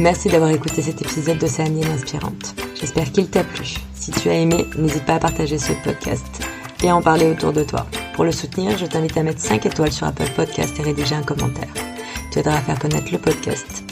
Merci 0.00 0.30
d'avoir 0.30 0.50
écouté 0.50 0.80
cet 0.80 1.02
épisode 1.02 1.36
d'Océanienne 1.36 1.90
Inspirante. 1.90 2.54
J'espère 2.74 3.12
qu'il 3.12 3.28
t'a 3.28 3.44
plu. 3.44 3.74
Si 3.94 4.10
tu 4.10 4.30
as 4.30 4.34
aimé, 4.34 4.64
n'hésite 4.78 5.04
pas 5.04 5.16
à 5.16 5.18
partager 5.18 5.58
ce 5.58 5.74
podcast 5.84 6.24
et 6.82 6.88
à 6.88 6.96
en 6.96 7.02
parler 7.02 7.26
autour 7.26 7.52
de 7.52 7.62
toi. 7.62 7.86
Pour 8.14 8.24
le 8.24 8.32
soutenir, 8.32 8.78
je 8.78 8.86
t'invite 8.86 9.18
à 9.18 9.22
mettre 9.22 9.40
5 9.40 9.66
étoiles 9.66 9.92
sur 9.92 10.06
Apple 10.06 10.30
Podcast 10.34 10.74
et 10.80 10.82
rédiger 10.82 11.16
un 11.16 11.22
commentaire. 11.22 11.68
Tu 12.32 12.38
aideras 12.38 12.56
à 12.56 12.62
faire 12.62 12.78
connaître 12.78 13.12
le 13.12 13.18
podcast. 13.18 13.84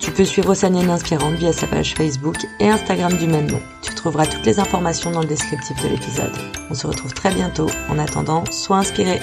Tu 0.00 0.10
peux 0.10 0.24
suivre 0.24 0.50
Océanienne 0.50 0.90
Inspirante 0.90 1.34
via 1.34 1.52
sa 1.52 1.68
page 1.68 1.94
Facebook 1.94 2.38
et 2.58 2.68
Instagram 2.68 3.16
du 3.16 3.28
même 3.28 3.48
nom. 3.48 3.60
Tu 3.80 3.94
trouveras 3.94 4.26
toutes 4.26 4.44
les 4.44 4.58
informations 4.58 5.12
dans 5.12 5.22
le 5.22 5.28
descriptif 5.28 5.80
de 5.84 5.88
l'épisode. 5.88 6.36
On 6.68 6.74
se 6.74 6.88
retrouve 6.88 7.14
très 7.14 7.32
bientôt. 7.32 7.70
En 7.88 8.00
attendant, 8.00 8.42
sois 8.50 8.78
inspiré. 8.78 9.20